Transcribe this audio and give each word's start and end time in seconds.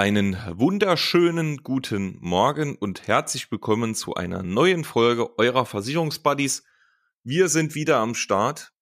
Einen 0.00 0.38
wunderschönen 0.54 1.58
guten 1.58 2.16
Morgen 2.22 2.74
und 2.74 3.06
herzlich 3.06 3.52
willkommen 3.52 3.94
zu 3.94 4.14
einer 4.14 4.42
neuen 4.42 4.82
Folge 4.82 5.38
eurer 5.38 5.66
Versicherungsbuddies. 5.66 6.64
Wir 7.22 7.50
sind 7.50 7.74
wieder 7.74 7.98
am 7.98 8.14
Start. 8.14 8.72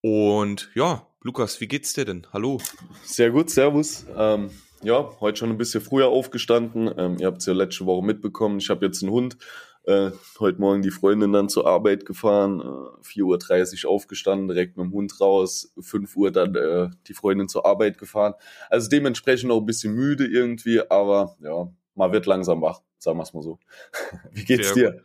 Und 0.00 0.72
ja, 0.74 1.06
Lukas, 1.20 1.60
wie 1.60 1.68
geht's 1.68 1.92
dir 1.92 2.04
denn? 2.04 2.26
Hallo. 2.32 2.58
Sehr 3.04 3.30
gut, 3.30 3.48
Servus. 3.48 4.04
Ähm, 4.16 4.50
ja, 4.82 5.08
heute 5.20 5.38
schon 5.38 5.50
ein 5.50 5.56
bisschen 5.56 5.80
früher 5.80 6.08
aufgestanden. 6.08 6.92
Ähm, 6.98 7.18
ihr 7.20 7.28
habt 7.28 7.38
es 7.38 7.46
ja 7.46 7.52
letzte 7.52 7.86
Woche 7.86 8.04
mitbekommen. 8.04 8.58
Ich 8.58 8.70
habe 8.70 8.84
jetzt 8.84 9.04
einen 9.04 9.12
Hund. 9.12 9.36
Äh, 9.84 10.12
heute 10.38 10.60
Morgen 10.60 10.82
die 10.82 10.92
Freundin 10.92 11.32
dann 11.32 11.48
zur 11.48 11.66
Arbeit 11.66 12.06
gefahren, 12.06 12.60
äh, 12.60 13.04
4.30 13.04 13.84
Uhr 13.84 13.90
aufgestanden, 13.90 14.46
direkt 14.46 14.76
mit 14.76 14.86
dem 14.86 14.92
Hund 14.92 15.20
raus, 15.20 15.72
5 15.80 16.16
Uhr 16.16 16.30
dann 16.30 16.54
äh, 16.54 16.90
die 17.08 17.14
Freundin 17.14 17.48
zur 17.48 17.66
Arbeit 17.66 17.98
gefahren. 17.98 18.34
Also 18.70 18.88
dementsprechend 18.88 19.50
auch 19.50 19.58
ein 19.58 19.66
bisschen 19.66 19.94
müde 19.94 20.24
irgendwie, 20.26 20.88
aber 20.88 21.36
ja, 21.40 21.68
man 21.96 22.12
wird 22.12 22.26
langsam 22.26 22.62
wach, 22.62 22.80
sagen 22.98 23.18
wir 23.18 23.24
es 23.24 23.34
mal 23.34 23.42
so. 23.42 23.58
Wie 24.30 24.44
geht's 24.44 24.72
Sehr 24.72 25.04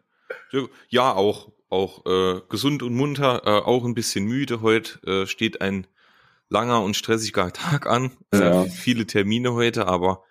dir? 0.52 0.70
Ja, 0.90 1.14
auch, 1.14 1.52
auch 1.70 2.06
äh, 2.06 2.42
gesund 2.48 2.84
und 2.84 2.94
munter, 2.94 3.42
äh, 3.46 3.62
auch 3.62 3.84
ein 3.84 3.96
bisschen 3.96 4.26
müde. 4.26 4.62
Heute 4.62 5.00
äh, 5.08 5.26
steht 5.26 5.62
ein 5.62 5.88
langer 6.50 6.84
und 6.84 6.96
stressiger 6.96 7.52
Tag 7.54 7.88
an. 7.88 8.12
Ja. 8.34 8.66
Viele 8.66 9.08
Termine 9.08 9.54
heute, 9.54 9.88
aber 9.88 10.24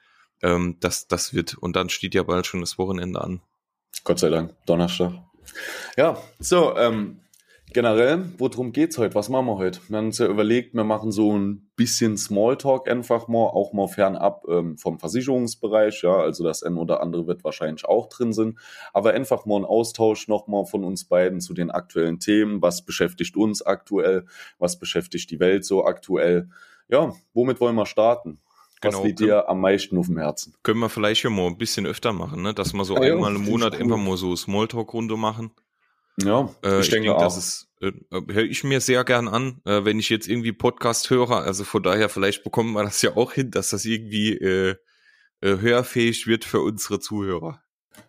ähm, 0.42 0.76
das, 0.78 1.08
das 1.08 1.34
wird. 1.34 1.54
Und 1.54 1.74
dann 1.74 1.88
steht 1.88 2.14
ja 2.14 2.22
bald 2.22 2.46
schon 2.46 2.60
das 2.60 2.78
Wochenende 2.78 3.20
an. 3.20 3.40
Gott 4.04 4.18
sei 4.18 4.30
Dank, 4.30 4.54
Donnerstag. 4.66 5.12
Ja, 5.96 6.16
so, 6.38 6.76
ähm, 6.76 7.20
generell, 7.72 8.24
worum 8.38 8.72
geht's 8.72 8.96
heute? 8.98 9.14
Was 9.14 9.28
machen 9.28 9.46
wir 9.46 9.58
heute? 9.58 9.80
Wir 9.88 9.98
haben 9.98 10.06
uns 10.06 10.18
ja 10.18 10.26
überlegt, 10.26 10.74
wir 10.74 10.84
machen 10.84 11.12
so 11.12 11.36
ein 11.36 11.68
bisschen 11.76 12.16
Smalltalk 12.16 12.88
einfach 12.88 13.28
mal, 13.28 13.48
auch 13.48 13.72
mal 13.72 13.88
fernab 13.88 14.44
ähm, 14.48 14.78
vom 14.78 14.98
Versicherungsbereich, 14.98 16.02
ja, 16.02 16.16
also 16.16 16.44
das 16.44 16.62
ein 16.62 16.76
oder 16.76 17.02
andere 17.02 17.26
wird 17.26 17.44
wahrscheinlich 17.44 17.84
auch 17.84 18.08
drin 18.08 18.32
sind, 18.32 18.58
aber 18.92 19.12
einfach 19.12 19.44
mal 19.46 19.56
ein 19.56 19.64
Austausch 19.64 20.28
nochmal 20.28 20.64
von 20.64 20.84
uns 20.84 21.04
beiden 21.04 21.40
zu 21.40 21.54
den 21.54 21.70
aktuellen 21.70 22.18
Themen, 22.18 22.62
was 22.62 22.82
beschäftigt 22.82 23.36
uns 23.36 23.60
aktuell, 23.60 24.24
was 24.58 24.78
beschäftigt 24.78 25.30
die 25.30 25.40
Welt 25.40 25.64
so 25.64 25.84
aktuell, 25.84 26.48
ja, 26.88 27.12
womit 27.34 27.60
wollen 27.60 27.76
wir 27.76 27.86
starten? 27.86 28.40
Was 28.86 28.94
Genau, 28.94 29.04
liegt 29.06 29.18
können- 29.18 29.28
dir 29.30 29.48
am 29.48 29.60
meisten 29.60 29.98
auf 29.98 30.06
dem 30.06 30.18
Herzen? 30.18 30.54
Können 30.62 30.80
wir 30.80 30.88
vielleicht 30.88 31.22
ja 31.22 31.30
mal 31.30 31.46
ein 31.46 31.58
bisschen 31.58 31.86
öfter 31.86 32.12
machen, 32.12 32.42
ne? 32.42 32.54
Dass 32.54 32.72
wir 32.72 32.84
so 32.84 32.96
Ah 32.96 33.04
ja, 33.04 33.14
einmal 33.14 33.34
im 33.34 33.42
ich 33.42 33.48
Monat 33.48 33.74
cool. 33.74 33.82
einfach 33.82 33.96
mal 33.98 34.16
so 34.16 34.34
Smalltalk-Runde 34.36 35.16
machen. 35.16 35.50
Ja, 36.22 36.48
Äh, 36.64 36.80
ich 36.80 36.88
denke 36.88 37.08
denk, 37.08 37.16
auch. 37.16 37.20
das 37.22 37.36
ist, 37.36 37.68
äh, 37.82 37.92
höre 38.10 38.44
ich 38.44 38.64
mir 38.64 38.80
sehr 38.80 39.04
gern 39.04 39.28
an, 39.28 39.60
äh, 39.66 39.84
wenn 39.84 39.98
ich 39.98 40.08
jetzt 40.08 40.28
irgendwie 40.28 40.52
Podcast 40.52 41.10
höre. 41.10 41.42
Also 41.42 41.64
von 41.64 41.82
daher, 41.82 42.08
vielleicht 42.08 42.42
bekommen 42.42 42.72
wir 42.72 42.82
das 42.84 43.02
ja 43.02 43.16
auch 43.16 43.32
hin, 43.32 43.50
dass 43.50 43.70
das 43.70 43.84
irgendwie 43.84 44.32
äh, 44.32 44.76
äh, 45.42 45.58
hörfähig 45.58 46.26
wird 46.26 46.44
für 46.46 46.60
unsere 46.62 47.00
Zuhörer. 47.00 47.60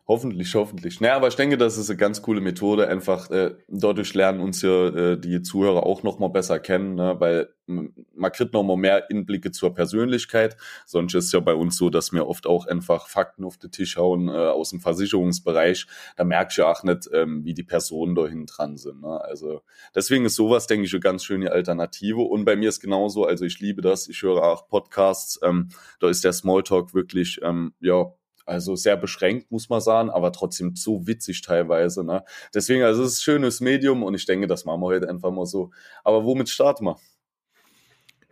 Hoffentlich, 0.08 0.56
hoffentlich. 0.56 1.02
Naja, 1.02 1.18
aber 1.18 1.28
ich 1.28 1.36
denke, 1.36 1.58
das 1.58 1.78
ist 1.78 1.90
eine 1.90 1.98
ganz 1.98 2.22
coole 2.22 2.40
Methode. 2.40 2.88
Einfach 2.88 3.30
äh, 3.30 3.56
dadurch 3.68 4.14
lernen 4.14 4.40
uns 4.40 4.62
ja 4.62 4.88
äh, 4.88 5.20
die 5.20 5.42
Zuhörer 5.42 5.86
auch 5.86 6.02
noch 6.02 6.18
mal 6.18 6.30
besser 6.30 6.60
kennen, 6.60 6.96
ne? 6.96 7.16
weil 7.20 7.50
man 7.68 8.32
kriegt 8.32 8.54
noch 8.54 8.64
mal 8.64 8.78
mehr 8.78 9.10
Inblicke 9.10 9.52
zur 9.52 9.74
Persönlichkeit. 9.74 10.56
Sonst 10.86 11.14
ist 11.14 11.26
es 11.26 11.32
ja 11.34 11.42
bei 11.42 11.54
uns 11.54 11.78
so, 11.78 11.90
dass 11.90 12.14
wir 12.14 12.26
oft 12.26 12.48
auch 12.48 12.66
einfach 12.68 13.08
Fakten 13.08 13.44
auf 13.44 13.58
den 13.58 13.72
Tisch 13.72 13.98
hauen 13.98 14.30
äh, 14.30 14.32
aus 14.32 14.70
dem 14.70 14.80
Versicherungsbereich. 14.80 15.86
Da 16.16 16.24
merkst 16.24 16.58
du 16.58 16.62
ja 16.62 16.72
auch 16.72 16.84
nicht, 16.84 17.10
ähm, 17.12 17.44
wie 17.44 17.54
die 17.54 17.64
Personen 17.64 18.16
da 18.16 18.28
hinten 18.28 18.46
dran 18.46 18.78
sind. 18.78 19.02
Ne? 19.02 19.20
Also 19.22 19.62
deswegen 19.94 20.24
ist 20.24 20.36
sowas, 20.36 20.68
denke 20.68 20.86
ich, 20.86 20.94
eine 20.94 21.02
ganz 21.02 21.26
schöne 21.26 21.52
Alternative. 21.52 22.22
Und 22.22 22.46
bei 22.46 22.56
mir 22.56 22.70
ist 22.70 22.80
genauso, 22.80 23.26
also 23.26 23.44
ich 23.44 23.60
liebe 23.60 23.82
das. 23.82 24.08
Ich 24.08 24.22
höre 24.22 24.42
auch 24.42 24.70
Podcasts. 24.70 25.38
Ähm, 25.44 25.68
da 26.00 26.08
ist 26.08 26.24
der 26.24 26.32
Smalltalk 26.32 26.94
wirklich, 26.94 27.42
ähm, 27.44 27.74
ja, 27.82 28.14
also 28.48 28.76
sehr 28.76 28.98
beschränkt, 28.98 29.52
muss 29.52 29.70
man 29.70 29.82
sagen, 29.82 30.10
aber 30.10 30.32
trotzdem 30.32 30.76
so 30.76 31.06
witzig 31.06 31.42
teilweise. 31.42 32.04
Ne? 32.04 32.24
Deswegen, 32.54 32.84
also 32.84 33.04
es 33.04 33.14
ist 33.14 33.20
ein 33.20 33.24
schönes 33.24 33.62
Medium 33.62 34.04
und 34.04 34.14
ich 34.16 34.26
denke, 34.26 34.48
das 34.48 34.66
machen 34.66 34.82
wir 34.82 34.88
heute 34.88 35.10
einfach 35.10 35.32
mal 35.32 35.46
so. 35.46 35.72
Aber 36.04 36.24
womit 36.24 36.50
starten 36.50 36.86
wir? 36.86 36.98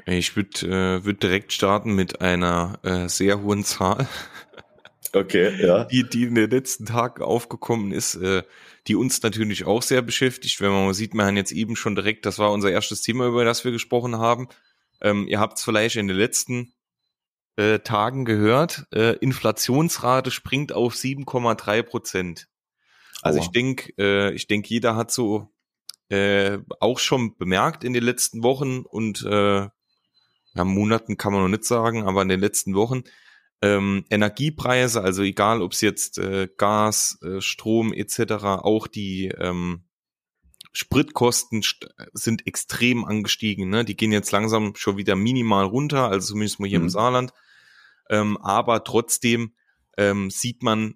Ich 0.07 0.35
würde 0.35 0.67
äh, 0.67 1.06
würd 1.06 1.23
direkt 1.23 1.51
starten 1.51 1.95
mit 1.95 2.22
einer 2.22 2.79
äh, 2.84 3.09
sehr 3.09 3.41
hohen 3.41 3.63
Zahl, 3.63 4.07
Okay, 5.16 5.66
ja. 5.66 5.85
die, 5.91 6.03
die 6.07 6.23
in 6.23 6.35
den 6.35 6.50
letzten 6.50 6.85
Tagen 6.85 7.23
aufgekommen 7.23 7.91
ist, 7.91 8.16
äh, 8.16 8.44
die 8.88 8.95
uns 8.95 9.23
natürlich 9.23 9.66
auch 9.66 9.81
sehr 9.81 10.01
beschäftigt. 10.01 10.59
Wenn 10.61 10.72
man 10.72 10.85
mal 10.85 10.94
sieht, 10.94 11.13
man 11.13 11.38
jetzt 11.38 11.53
eben 11.53 11.75
schon 11.75 11.95
direkt, 11.95 12.25
das 12.25 12.38
war 12.38 12.51
unser 12.51 12.72
erstes 12.72 13.01
Thema, 13.01 13.28
über 13.28 13.45
das 13.45 13.63
wir 13.63 13.72
gesprochen 13.72 14.17
haben. 14.17 14.47
Ähm, 15.01 15.28
ihr 15.28 15.40
habt 15.40 15.57
es 15.57 15.63
vielleicht 15.63 15.95
in 15.95 16.07
den 16.07 16.17
letzten 16.17 16.73
äh, 17.57 17.79
Tagen 17.79 18.25
gehört, 18.25 18.85
äh, 18.93 19.16
Inflationsrate 19.17 20.31
springt 20.31 20.73
auf 20.73 20.93
7,3 20.95 21.83
Prozent. 21.83 22.47
Also 23.21 23.39
ich 23.39 23.49
denke, 23.51 23.93
äh, 23.97 24.33
ich 24.33 24.47
denke, 24.47 24.69
jeder 24.69 24.95
hat 24.95 25.11
so 25.11 25.49
äh, 26.09 26.59
auch 26.79 26.99
schon 26.99 27.38
bemerkt 27.38 27.83
in 27.83 27.93
den 27.93 28.03
letzten 28.03 28.43
Wochen 28.43 28.81
und 28.81 29.23
äh, 29.23 29.67
ja, 30.53 30.63
Monaten 30.63 31.17
kann 31.17 31.33
man 31.33 31.41
noch 31.41 31.49
nicht 31.49 31.66
sagen, 31.66 32.03
aber 32.07 32.21
in 32.21 32.29
den 32.29 32.39
letzten 32.39 32.75
Wochen 32.75 33.03
ähm, 33.61 34.05
Energiepreise, 34.09 35.01
also 35.01 35.23
egal 35.23 35.61
ob 35.61 35.72
es 35.73 35.81
jetzt 35.81 36.17
äh, 36.19 36.47
Gas, 36.57 37.17
äh, 37.23 37.41
Strom 37.41 37.93
etc., 37.93 38.19
auch 38.61 38.87
die 38.87 39.27
ähm, 39.39 39.85
Spritkosten 40.73 41.61
st- 41.61 41.87
sind 42.13 42.45
extrem 42.47 43.05
angestiegen. 43.05 43.69
Ne? 43.69 43.85
Die 43.85 43.95
gehen 43.95 44.11
jetzt 44.11 44.31
langsam 44.31 44.75
schon 44.75 44.97
wieder 44.97 45.16
minimal 45.16 45.66
runter, 45.66 46.09
also 46.09 46.27
zumindest 46.33 46.59
mal 46.59 46.67
hier 46.67 46.77
im 46.79 46.83
Mhm. 46.83 46.89
Saarland. 46.89 47.33
Ähm, 48.09 48.38
aber 48.38 48.83
trotzdem 48.83 49.53
ähm, 49.97 50.29
sieht 50.29 50.63
man, 50.63 50.95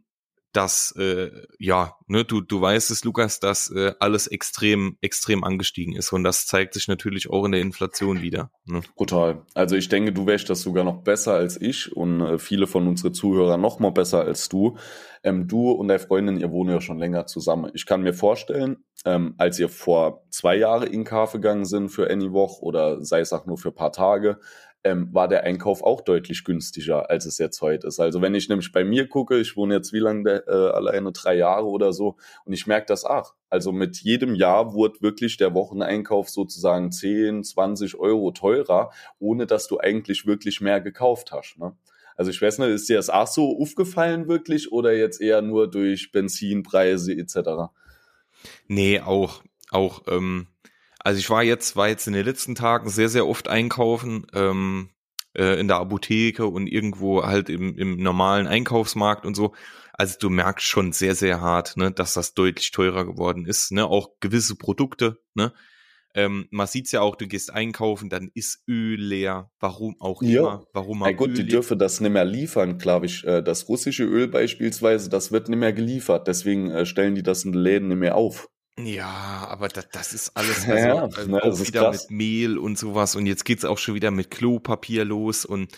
dass 0.51 0.95
äh, 0.97 1.29
ja, 1.59 1.95
ne, 2.07 2.25
du 2.25 2.41
du 2.41 2.59
weißt 2.59 2.89
es, 2.89 3.03
Lukas, 3.03 3.39
dass 3.39 3.69
äh, 3.69 3.93
alles 3.99 4.25
extrem 4.25 4.97
extrem 5.01 5.43
angestiegen 5.43 5.95
ist 5.95 6.11
und 6.11 6.23
das 6.23 6.47
zeigt 6.47 6.73
sich 6.73 6.87
natürlich 6.87 7.29
auch 7.29 7.45
in 7.45 7.51
der 7.51 7.61
Inflation 7.61 8.21
wieder. 8.21 8.51
Ne? 8.65 8.81
Brutal. 8.95 9.43
Also 9.53 9.75
ich 9.75 9.89
denke, 9.89 10.11
du 10.11 10.25
wärst 10.25 10.49
das 10.49 10.61
sogar 10.61 10.83
noch 10.83 11.03
besser 11.03 11.33
als 11.35 11.61
ich 11.61 11.95
und 11.95 12.21
äh, 12.21 12.39
viele 12.39 12.65
von 12.65 12.87
unseren 12.87 13.13
Zuhörern 13.13 13.61
noch 13.61 13.79
mal 13.79 13.91
besser 13.91 14.21
als 14.21 14.49
du. 14.49 14.77
Ähm, 15.23 15.47
du 15.47 15.71
und 15.71 15.87
deine 15.87 15.99
Freundin, 15.99 16.37
ihr 16.37 16.51
wohnt 16.51 16.71
ja 16.71 16.81
schon 16.81 16.97
länger 16.97 17.27
zusammen. 17.27 17.69
Ich 17.75 17.85
kann 17.85 18.01
mir 18.01 18.13
vorstellen, 18.13 18.77
ähm, 19.05 19.35
als 19.37 19.59
ihr 19.59 19.69
vor 19.69 20.23
zwei 20.31 20.55
Jahren 20.55 20.87
in 20.87 21.03
Kauf 21.03 21.33
gegangen 21.33 21.65
sind 21.65 21.89
für 21.89 22.09
Anywoch 22.09 22.61
oder 22.61 23.03
sei 23.03 23.19
es 23.19 23.33
auch 23.33 23.45
nur 23.45 23.57
für 23.57 23.69
ein 23.69 23.75
paar 23.75 23.91
Tage, 23.91 24.39
ähm, 24.83 25.13
war 25.13 25.27
der 25.27 25.43
Einkauf 25.43 25.83
auch 25.83 26.01
deutlich 26.01 26.43
günstiger, 26.43 27.09
als 27.09 27.25
es 27.25 27.37
jetzt 27.37 27.61
heute 27.61 27.87
ist. 27.87 27.99
Also 27.99 28.21
wenn 28.21 28.35
ich 28.35 28.47
nämlich 28.49 28.71
bei 28.71 28.83
mir 28.83 29.07
gucke, 29.07 29.37
ich 29.37 29.57
wohne 29.57 29.75
jetzt 29.75 29.91
wie 29.93 29.99
lange 29.99 30.43
äh, 30.47 30.51
alleine 30.51 31.11
drei 31.11 31.35
Jahre 31.35 31.67
oder 31.67 31.91
so 31.91 32.15
und 32.45 32.53
ich 32.53 32.65
merke 32.65 32.87
das 32.87 33.03
auch. 33.03 33.35
Also 33.49 33.71
mit 33.71 33.97
jedem 33.97 34.35
Jahr 34.35 34.73
wurde 34.73 35.01
wirklich 35.01 35.37
der 35.37 35.53
Wocheneinkauf 35.53 36.29
sozusagen 36.29 36.91
10, 36.91 37.43
20 37.43 37.95
Euro 37.99 38.31
teurer, 38.31 38.91
ohne 39.19 39.47
dass 39.47 39.67
du 39.67 39.79
eigentlich 39.79 40.25
wirklich 40.25 40.61
mehr 40.61 40.79
gekauft 40.79 41.31
hast. 41.31 41.57
Ne? 41.57 41.75
Also 42.15 42.31
ich 42.31 42.41
weiß 42.41 42.59
nicht, 42.59 42.69
ist 42.69 42.89
dir 42.89 42.97
das 42.97 43.09
auch 43.09 43.27
so 43.27 43.57
aufgefallen 43.61 44.27
wirklich 44.27 44.71
oder 44.71 44.93
jetzt 44.93 45.21
eher 45.21 45.41
nur 45.41 45.69
durch 45.69 46.11
Benzinpreise 46.11 47.13
etc.? 47.13 47.71
Nee, 48.67 48.99
auch, 48.99 49.41
auch, 49.71 50.03
ähm, 50.07 50.47
also 50.99 51.19
ich 51.19 51.29
war 51.29 51.43
jetzt, 51.43 51.75
war 51.75 51.87
jetzt 51.87 52.07
in 52.07 52.13
den 52.13 52.25
letzten 52.25 52.55
Tagen 52.55 52.89
sehr, 52.89 53.09
sehr 53.09 53.27
oft 53.27 53.47
einkaufen, 53.47 54.27
ähm, 54.33 54.89
äh, 55.35 55.59
in 55.59 55.67
der 55.67 55.77
Apotheke 55.77 56.45
und 56.47 56.67
irgendwo 56.67 57.23
halt 57.23 57.49
im, 57.49 57.75
im 57.77 57.97
normalen 57.97 58.47
Einkaufsmarkt 58.47 59.25
und 59.25 59.35
so. 59.35 59.53
Also 59.93 60.15
du 60.19 60.29
merkst 60.29 60.65
schon 60.65 60.91
sehr, 60.93 61.15
sehr 61.15 61.41
hart, 61.41 61.75
ne, 61.77 61.91
dass 61.91 62.13
das 62.13 62.33
deutlich 62.33 62.71
teurer 62.71 63.05
geworden 63.05 63.45
ist, 63.45 63.71
ne, 63.71 63.85
auch 63.85 64.09
gewisse 64.19 64.55
Produkte, 64.55 65.19
ne. 65.33 65.53
Ähm, 66.15 66.47
man 66.49 66.65
sieht's 66.65 66.91
ja 66.91 67.01
auch, 67.01 67.15
du 67.15 67.27
gehst 67.27 67.53
einkaufen, 67.53 68.09
dann 68.09 68.31
ist 68.33 68.63
Öl 68.67 68.99
leer. 68.99 69.51
Warum 69.59 69.95
auch 69.99 70.23
Ja. 70.23 70.39
immer? 70.39 70.65
Warum 70.73 70.99
Na 70.99 71.11
gut, 71.11 71.29
Öl 71.29 71.33
die 71.35 71.45
dürfen 71.45 71.77
das 71.77 72.01
nicht 72.01 72.11
mehr 72.11 72.25
liefern, 72.25 72.79
glaube 72.79 73.05
ich. 73.05 73.23
Äh, 73.25 73.43
Das 73.43 73.69
russische 73.69 74.05
Öl 74.05 74.27
beispielsweise, 74.27 75.09
das 75.11 75.31
wird 75.31 75.49
nicht 75.49 75.59
mehr 75.59 75.71
geliefert. 75.71 76.27
Deswegen 76.27 76.71
äh, 76.71 76.87
stellen 76.87 77.13
die 77.13 77.21
das 77.21 77.45
in 77.45 77.51
den 77.51 77.61
Läden 77.61 77.89
nicht 77.89 77.97
mehr 77.99 78.15
auf. 78.15 78.49
Ja, 78.85 79.47
aber 79.49 79.67
das, 79.67 79.89
das 79.91 80.13
ist 80.13 80.35
alles 80.37 80.65
Ja, 80.67 81.03
also, 81.03 81.17
also 81.17 81.31
ne, 81.31 81.43
auch 81.43 81.59
wieder 81.59 81.91
mit 81.91 82.09
Mehl 82.11 82.57
und 82.57 82.77
sowas 82.77 83.15
und 83.15 83.25
jetzt 83.25 83.45
geht's 83.45 83.65
auch 83.65 83.77
schon 83.77 83.95
wieder 83.95 84.11
mit 84.11 84.31
Klopapier 84.31 85.05
los 85.05 85.45
und 85.45 85.71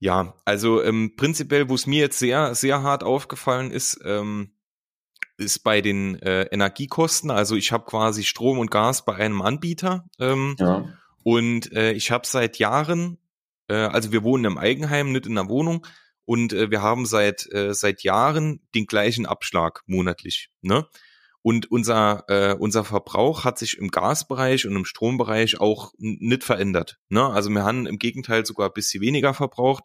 ja, 0.00 0.34
also 0.44 0.82
ähm, 0.82 1.16
prinzipiell, 1.16 1.68
wo 1.68 1.74
es 1.74 1.86
mir 1.86 2.00
jetzt 2.00 2.18
sehr, 2.20 2.54
sehr 2.54 2.82
hart 2.82 3.02
aufgefallen 3.02 3.72
ist, 3.72 4.00
ähm, 4.04 4.52
ist 5.36 5.60
bei 5.64 5.80
den 5.80 6.20
äh, 6.22 6.42
Energiekosten. 6.44 7.30
Also 7.30 7.56
ich 7.56 7.72
habe 7.72 7.84
quasi 7.84 8.22
Strom 8.24 8.58
und 8.58 8.70
Gas 8.70 9.04
bei 9.04 9.14
einem 9.16 9.42
Anbieter 9.42 10.08
ähm, 10.20 10.54
Ja. 10.58 10.84
und 11.24 11.72
äh, 11.72 11.92
ich 11.92 12.10
habe 12.10 12.26
seit 12.26 12.58
Jahren, 12.58 13.18
äh, 13.68 13.74
also 13.74 14.12
wir 14.12 14.22
wohnen 14.22 14.44
im 14.44 14.58
Eigenheim, 14.58 15.12
nicht 15.12 15.26
in 15.26 15.36
einer 15.36 15.48
Wohnung 15.48 15.84
und 16.24 16.52
äh, 16.52 16.70
wir 16.70 16.82
haben 16.82 17.06
seit 17.06 17.50
äh, 17.52 17.72
seit 17.74 18.02
Jahren 18.02 18.60
den 18.74 18.86
gleichen 18.86 19.26
Abschlag 19.26 19.82
monatlich, 19.86 20.50
ne? 20.60 20.86
Und 21.42 21.70
unser, 21.70 22.24
äh, 22.28 22.54
unser 22.54 22.84
Verbrauch 22.84 23.44
hat 23.44 23.58
sich 23.58 23.78
im 23.78 23.90
Gasbereich 23.90 24.66
und 24.66 24.74
im 24.74 24.84
Strombereich 24.84 25.60
auch 25.60 25.92
nicht 25.98 26.44
verändert. 26.44 26.98
Ne? 27.08 27.24
Also 27.24 27.48
wir 27.50 27.64
haben 27.64 27.86
im 27.86 27.98
Gegenteil 27.98 28.44
sogar 28.44 28.68
ein 28.68 28.74
bisschen 28.74 29.00
weniger 29.00 29.34
verbraucht. 29.34 29.84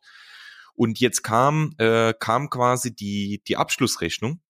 Und 0.76 1.00
jetzt 1.00 1.24
kam, 1.24 1.74
äh, 1.78 2.14
kam 2.20 2.50
quasi 2.50 2.96
die, 2.96 3.44
die 3.48 3.58
Abschlussrechnung. 3.58 4.42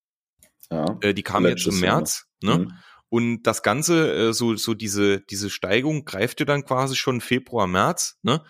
Ja, 0.70 0.98
äh, 1.02 1.12
die 1.12 1.22
kam 1.22 1.44
jetzt 1.46 1.66
im 1.66 1.80
März. 1.80 2.26
Jahr. 2.42 2.58
Ne? 2.58 2.64
Mhm. 2.64 2.72
Und 3.10 3.42
das 3.42 3.62
Ganze, 3.62 4.12
äh, 4.12 4.32
so, 4.32 4.56
so 4.56 4.74
diese, 4.74 5.20
diese 5.20 5.50
Steigung 5.50 6.04
greift 6.04 6.40
ja 6.40 6.46
dann 6.46 6.64
quasi 6.64 6.96
schon 6.96 7.20
Februar, 7.20 7.66
März. 7.66 8.18
Ne? 8.22 8.42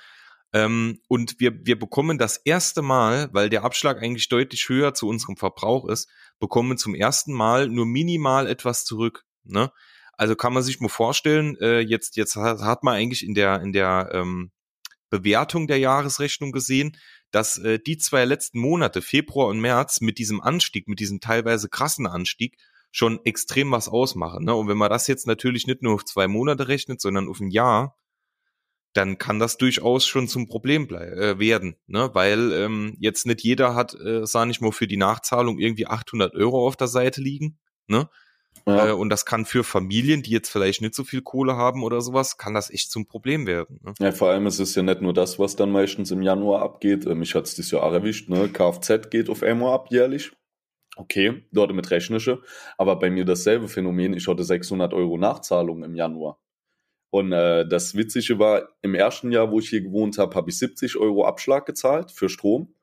Ähm, 0.55 1.01
und 1.09 1.41
wir, 1.41 1.67
wir 1.67 1.79
bekommen 1.79 2.17
das 2.17 2.37
erste 2.37 2.81
Mal, 2.81 3.29
weil 3.33 3.51
der 3.51 3.65
Abschlag 3.65 4.01
eigentlich 4.01 4.29
deutlich 4.29 4.69
höher 4.69 4.95
zu 4.95 5.09
unserem 5.09 5.37
Verbrauch 5.37 5.89
ist, 5.89 6.09
bekommen 6.45 6.77
zum 6.77 6.95
ersten 6.95 7.33
Mal 7.33 7.69
nur 7.69 7.87
minimal 7.87 8.47
etwas 8.47 8.85
zurück. 8.85 9.25
Ne? 9.45 9.73
Also 10.13 10.37
kann 10.37 10.53
man 10.53 10.63
sich 10.63 10.79
mal 10.79 10.91
vorstellen, 10.91 11.57
äh, 11.59 11.81
jetzt, 11.81 12.17
jetzt 12.17 12.37
hat, 12.37 12.61
hat 12.61 12.85
man 12.85 12.97
eigentlich 12.97 13.25
in 13.25 13.35
der, 13.35 13.63
in 13.63 13.73
der 13.73 14.11
ähm, 14.13 14.53
Bewertung 15.09 15.67
der 15.67 15.79
Jahresrechnung 15.79 16.53
gesehen, 16.53 16.99
dass 17.31 17.57
äh, 17.57 17.79
die 17.79 17.97
zwei 17.97 18.27
letzten 18.27 18.59
Monate, 18.59 19.01
Februar 19.01 19.49
und 19.49 19.59
März, 19.59 20.03
mit 20.03 20.19
diesem 20.19 20.43
Anstieg, 20.43 20.87
mit 20.87 21.01
diesem 21.01 21.21
teilweise 21.21 21.71
krassen 21.71 22.07
Anstieg, 22.07 22.59
schon 22.93 23.25
extrem 23.25 23.71
was 23.71 23.89
ausmachen. 23.89 24.45
Ne? 24.45 24.55
Und 24.55 24.69
wenn 24.69 24.77
man 24.77 24.91
das 24.91 25.07
jetzt 25.07 25.27
natürlich 25.27 25.67
nicht 25.67 25.81
nur 25.81 25.95
auf 25.95 26.05
zwei 26.05 26.29
Monate 26.29 26.69
rechnet, 26.69 27.01
sondern 27.01 27.29
auf 27.29 27.41
ein 27.41 27.51
Jahr, 27.51 27.97
dann 28.95 29.19
kann 29.19 29.39
das 29.39 29.59
durchaus 29.59 30.07
schon 30.07 30.29
zum 30.29 30.49
Problem 30.49 30.89
äh, 30.89 31.39
werden, 31.39 31.77
ne? 31.87 32.11
weil 32.15 32.53
ähm, 32.53 32.97
jetzt 33.01 33.27
nicht 33.27 33.43
jeder 33.43 33.75
hat, 33.75 33.95
äh, 33.95 34.27
sag 34.27 34.49
ich 34.49 34.61
mal, 34.61 34.73
für 34.73 34.87
die 34.87 34.97
Nachzahlung 34.97 35.59
irgendwie 35.59 35.87
800 35.87 36.35
Euro 36.35 36.67
auf 36.67 36.77
der 36.77 36.89
Seite 36.89 37.21
liegen. 37.21 37.59
Ne? 37.87 38.09
Ja. 38.67 38.89
Äh, 38.89 38.93
und 38.93 39.11
das 39.11 39.27
kann 39.27 39.45
für 39.45 39.65
Familien, 39.65 40.23
die 40.23 40.31
jetzt 40.31 40.49
vielleicht 40.49 40.81
nicht 40.81 40.95
so 40.95 41.05
viel 41.05 41.23
Kohle 41.23 41.57
haben 41.57 41.83
oder 41.83 42.01
sowas, 42.01 42.39
kann 42.39 42.55
das 42.55 42.71
echt 42.71 42.91
zum 42.91 43.07
Problem 43.07 43.47
werden. 43.47 43.81
Ne? 43.83 43.95
Ja, 43.99 44.13
vor 44.13 44.31
allem 44.31 44.47
ist 44.47 44.61
es 44.61 44.75
ja 44.75 44.83
nicht 44.83 45.03
nur 45.03 45.13
das, 45.13 45.39
was 45.39 45.57
dann 45.57 45.71
meistens 45.71 46.11
im 46.11 46.23
Januar 46.23 46.63
abgeht. 46.63 47.05
Äh, 47.05 47.15
mich 47.15 47.35
hat 47.35 47.45
es 47.45 47.55
dieses 47.55 47.73
Jahr 47.73 47.93
erwischt. 47.93 48.29
Ne? 48.29 48.49
Kfz 48.49 49.11
geht 49.11 49.29
auf 49.29 49.43
einmal 49.43 49.75
ab 49.75 49.89
jährlich. 49.91 50.33
Okay, 50.97 51.43
dort 51.51 51.75
mit 51.75 51.91
rechnische. 51.91 52.43
Aber 52.79 52.97
bei 52.97 53.11
mir 53.11 53.25
dasselbe 53.25 53.69
Phänomen. 53.69 54.15
Ich 54.15 54.29
hatte 54.29 54.45
600 54.45 54.95
Euro 54.95 55.19
Nachzahlung 55.19 55.83
im 55.83 55.97
Januar. 55.97 56.39
Und 57.15 57.31
äh, 57.31 57.65
das 57.65 57.95
Witzige 57.95 58.41
war, 58.41 58.71
im 58.83 58.97
ersten 58.97 59.31
Jahr, 59.31 59.53
wo 59.53 59.61
ich 59.61 59.69
hier 59.69 59.83
gewohnt 59.83 60.19
habe, 60.19 60.35
habe 60.35 60.51
ich 60.51 60.59
70 60.59 60.97
Euro 60.97 61.25
Abschlag 61.25 61.65
gezahlt 61.65 62.11
für 62.11 62.29
Strom. 62.29 62.75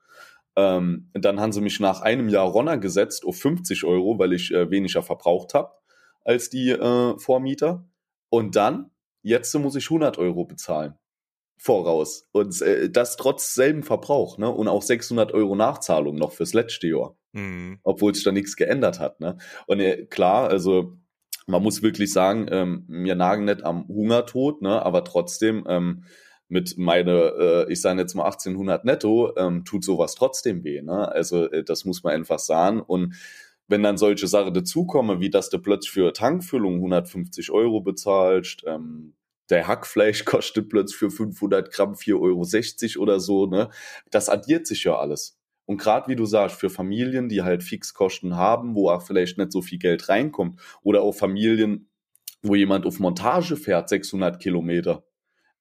Ähm, 0.55 1.09
dann 1.13 1.41
haben 1.41 1.51
sie 1.51 1.59
mich 1.59 1.81
nach 1.81 1.99
einem 1.99 2.29
Jahr 2.29 2.45
Ronner 2.45 2.77
gesetzt 2.77 3.25
auf 3.25 3.37
50 3.37 3.83
Euro, 3.83 4.19
weil 4.19 4.31
ich 4.31 4.53
äh, 4.53 4.71
weniger 4.71 5.03
verbraucht 5.03 5.53
habe 5.53 5.73
als 6.23 6.49
die 6.49 6.69
äh, 6.69 7.19
Vormieter. 7.19 7.89
Und 8.29 8.55
dann, 8.55 8.91
jetzt 9.21 9.53
muss 9.55 9.75
ich 9.75 9.87
100 9.87 10.17
Euro 10.17 10.45
bezahlen. 10.45 10.93
Voraus. 11.57 12.29
Und 12.31 12.61
äh, 12.61 12.89
das 12.89 13.17
trotz 13.17 13.53
selben 13.53 13.83
Verbrauch, 13.83 14.37
ne? 14.37 14.49
Und 14.49 14.69
auch 14.69 14.81
600 14.81 15.33
Euro 15.33 15.57
Nachzahlung 15.57 16.15
noch 16.15 16.31
fürs 16.31 16.53
letzte 16.53 16.87
Jahr. 16.87 17.17
Mhm. 17.33 17.79
Obwohl 17.83 18.15
sich 18.15 18.23
da 18.23 18.31
nichts 18.31 18.55
geändert 18.55 19.01
hat, 19.01 19.19
ne? 19.19 19.37
Und 19.67 19.81
äh, 19.81 20.05
klar, 20.05 20.47
also 20.47 20.95
man 21.47 21.63
muss 21.63 21.81
wirklich 21.81 22.11
sagen, 22.13 22.47
ähm, 22.49 22.85
wir 22.87 23.15
nagen 23.15 23.45
nicht 23.45 23.63
am 23.63 23.87
Hungertod, 23.87 24.61
ne, 24.61 24.83
aber 24.85 25.03
trotzdem 25.03 25.65
ähm, 25.67 26.03
mit 26.51 26.77
meine, 26.77 27.33
äh, 27.39 27.71
ich 27.71 27.81
sage 27.81 28.01
jetzt 28.01 28.13
mal 28.13 28.25
1800 28.25 28.83
netto, 28.83 29.33
ähm, 29.37 29.63
tut 29.63 29.85
sowas 29.85 30.15
trotzdem 30.15 30.65
weh. 30.65 30.81
Ne? 30.81 31.09
Also 31.09 31.49
äh, 31.49 31.63
das 31.63 31.85
muss 31.85 32.03
man 32.03 32.13
einfach 32.13 32.39
sagen. 32.39 32.81
Und 32.81 33.15
wenn 33.67 33.83
dann 33.83 33.97
solche 33.97 34.27
Sachen 34.27 34.53
dazukommen, 34.53 35.21
wie 35.21 35.29
dass 35.29 35.49
du 35.49 35.59
plötzlich 35.59 35.91
für 35.91 36.11
Tankfüllung 36.11 36.75
150 36.75 37.51
Euro 37.51 37.79
bezahlst, 37.79 38.63
ähm, 38.67 39.13
der 39.49 39.67
Hackfleisch 39.67 40.25
kostet 40.25 40.69
plötzlich 40.69 40.97
für 40.97 41.09
500 41.09 41.71
Gramm 41.71 41.93
4,60 41.93 42.97
Euro 42.97 43.03
oder 43.03 43.19
so, 43.21 43.45
ne? 43.45 43.69
Das 44.09 44.27
addiert 44.27 44.67
sich 44.67 44.83
ja 44.83 44.97
alles. 44.97 45.40
Und 45.71 45.77
gerade 45.77 46.09
wie 46.09 46.17
du 46.17 46.25
sagst, 46.25 46.59
für 46.59 46.69
Familien, 46.69 47.29
die 47.29 47.43
halt 47.43 47.63
Fixkosten 47.63 48.35
haben, 48.35 48.75
wo 48.75 48.89
auch 48.89 49.01
vielleicht 49.01 49.37
nicht 49.37 49.53
so 49.53 49.61
viel 49.61 49.79
Geld 49.79 50.09
reinkommt, 50.09 50.59
oder 50.83 51.01
auch 51.01 51.13
Familien, 51.13 51.89
wo 52.41 52.55
jemand 52.55 52.85
auf 52.85 52.99
Montage 52.99 53.55
fährt, 53.55 53.87
600 53.87 54.37
Kilometer, 54.41 55.05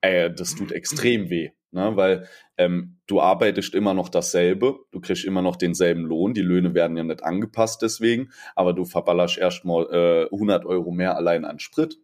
äh, 0.01 0.29
das 0.29 0.57
tut 0.57 0.73
extrem 0.73 1.31
weh. 1.31 1.51
Ne? 1.71 1.93
Weil 1.95 2.27
ähm, 2.59 2.99
du 3.07 3.21
arbeitest 3.21 3.73
immer 3.77 3.95
noch 3.95 4.09
dasselbe, 4.09 4.81
du 4.91 5.01
kriegst 5.01 5.25
immer 5.25 5.43
noch 5.43 5.55
denselben 5.55 6.03
Lohn, 6.03 6.35
die 6.35 6.43
Löhne 6.43 6.75
werden 6.75 6.97
ja 6.97 7.05
nicht 7.05 7.23
angepasst 7.23 7.81
deswegen, 7.81 8.33
aber 8.57 8.73
du 8.73 8.85
verballerst 8.85 9.39
erstmal 9.39 9.87
äh, 9.93 10.35
100 10.35 10.67
Euro 10.67 10.91
mehr 10.91 11.15
allein 11.15 11.45
an 11.45 11.61
Sprit. 11.61 12.01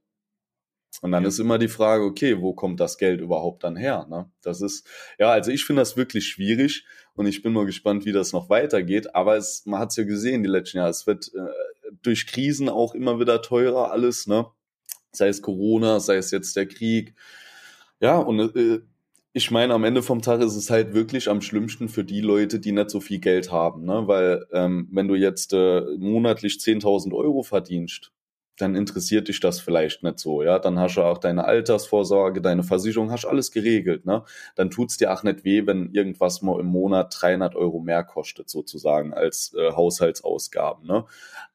Und 1.02 1.11
dann 1.11 1.25
ja. 1.25 1.29
ist 1.29 1.41
immer 1.41 1.59
die 1.59 1.67
Frage, 1.67 2.05
okay, 2.05 2.41
wo 2.41 2.55
kommt 2.55 2.79
das 2.79 2.99
Geld 2.99 3.20
überhaupt 3.20 3.64
dann 3.64 3.75
her? 3.75 4.06
Ne? 4.09 4.31
Das 4.43 4.61
ist, 4.61 4.88
ja, 5.19 5.32
also 5.32 5.50
ich 5.50 5.64
finde 5.64 5.82
das 5.82 5.97
wirklich 5.97 6.29
schwierig 6.29 6.87
und 7.17 7.27
ich 7.27 7.43
bin 7.43 7.53
nur 7.55 7.67
gespannt, 7.67 8.05
wie 8.05 8.13
das 8.13 8.33
noch 8.33 8.51
weitergeht. 8.51 9.15
Aber 9.15 9.37
es, 9.37 9.65
man 9.67 9.81
hat 9.81 9.91
es 9.91 9.97
ja 9.97 10.05
gesehen 10.05 10.43
die 10.43 10.49
letzten 10.49 10.79
Jahre, 10.79 10.91
es 10.91 11.07
wird 11.07 11.33
äh, 11.35 11.91
durch 12.03 12.27
Krisen 12.27 12.69
auch 12.69 12.95
immer 12.95 13.19
wieder 13.19 13.43
teurer 13.43 13.91
alles, 13.91 14.27
ne? 14.27 14.47
Sei 15.13 15.29
es 15.29 15.41
Corona, 15.43 15.99
sei 15.99 16.17
es 16.17 16.31
jetzt 16.31 16.57
der 16.57 16.67
Krieg. 16.67 17.15
Ja, 18.01 18.19
und 18.19 18.55
äh, 18.55 18.81
ich 19.33 19.51
meine, 19.51 19.75
am 19.75 19.85
Ende 19.85 20.03
vom 20.03 20.23
Tag 20.23 20.41
ist 20.41 20.57
es 20.57 20.71
halt 20.71 20.95
wirklich 20.95 21.29
am 21.29 21.41
schlimmsten 21.41 21.89
für 21.89 22.05
die 22.05 22.21
Leute, 22.21 22.61
die 22.61 22.73
nicht 22.73 22.91
so 22.91 23.01
viel 23.01 23.19
Geld 23.19 23.51
haben, 23.51 23.85
ne? 23.85 24.07
Weil 24.07 24.47
ähm, 24.53 24.89
wenn 24.93 25.09
du 25.09 25.15
jetzt 25.15 25.53
äh, 25.55 25.83
monatlich 25.99 26.55
10.000 26.55 27.15
Euro 27.15 27.43
verdienst, 27.43 28.12
dann 28.56 28.75
interessiert 28.75 29.29
dich 29.29 29.41
das 29.41 29.61
vielleicht 29.61 30.03
nicht 30.03 30.19
so, 30.19 30.43
ja. 30.43 30.58
Dann 30.58 30.79
hast 30.79 30.97
du 30.97 31.03
auch 31.03 31.19
deine 31.19 31.44
Altersvorsorge, 31.44 32.41
deine 32.41 32.62
Versicherung, 32.62 33.11
hast 33.11 33.26
alles 33.26 33.50
geregelt, 33.50 34.06
ne. 34.06 34.25
Dann 34.55 34.70
tut's 34.70 34.97
dir 34.97 35.12
auch 35.12 35.23
nicht 35.23 35.44
weh, 35.44 35.67
wenn 35.67 35.93
irgendwas 35.93 36.43
mal 36.43 36.58
im 36.61 36.67
Monat 36.67 37.14
300 37.20 37.55
Euro 37.55 37.81
mehr 37.81 38.05
kostet, 38.05 38.49
sozusagen, 38.49 39.12
als 39.12 39.55
äh, 39.55 39.73
Haushaltsausgaben, 39.73 40.87
ne. 40.87 41.05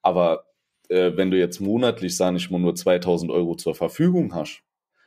Aber 0.01 0.45
äh, 0.89 1.11
wenn 1.15 1.31
du 1.31 1.37
jetzt 1.37 1.59
monatlich, 1.59 2.15
sag 2.15 2.35
ich 2.35 2.51
mal, 2.51 2.59
nur 2.59 2.75
2000 2.75 3.31
Euro 3.31 3.55
zur 3.55 3.75
Verfügung 3.75 4.35
hast, 4.35 4.61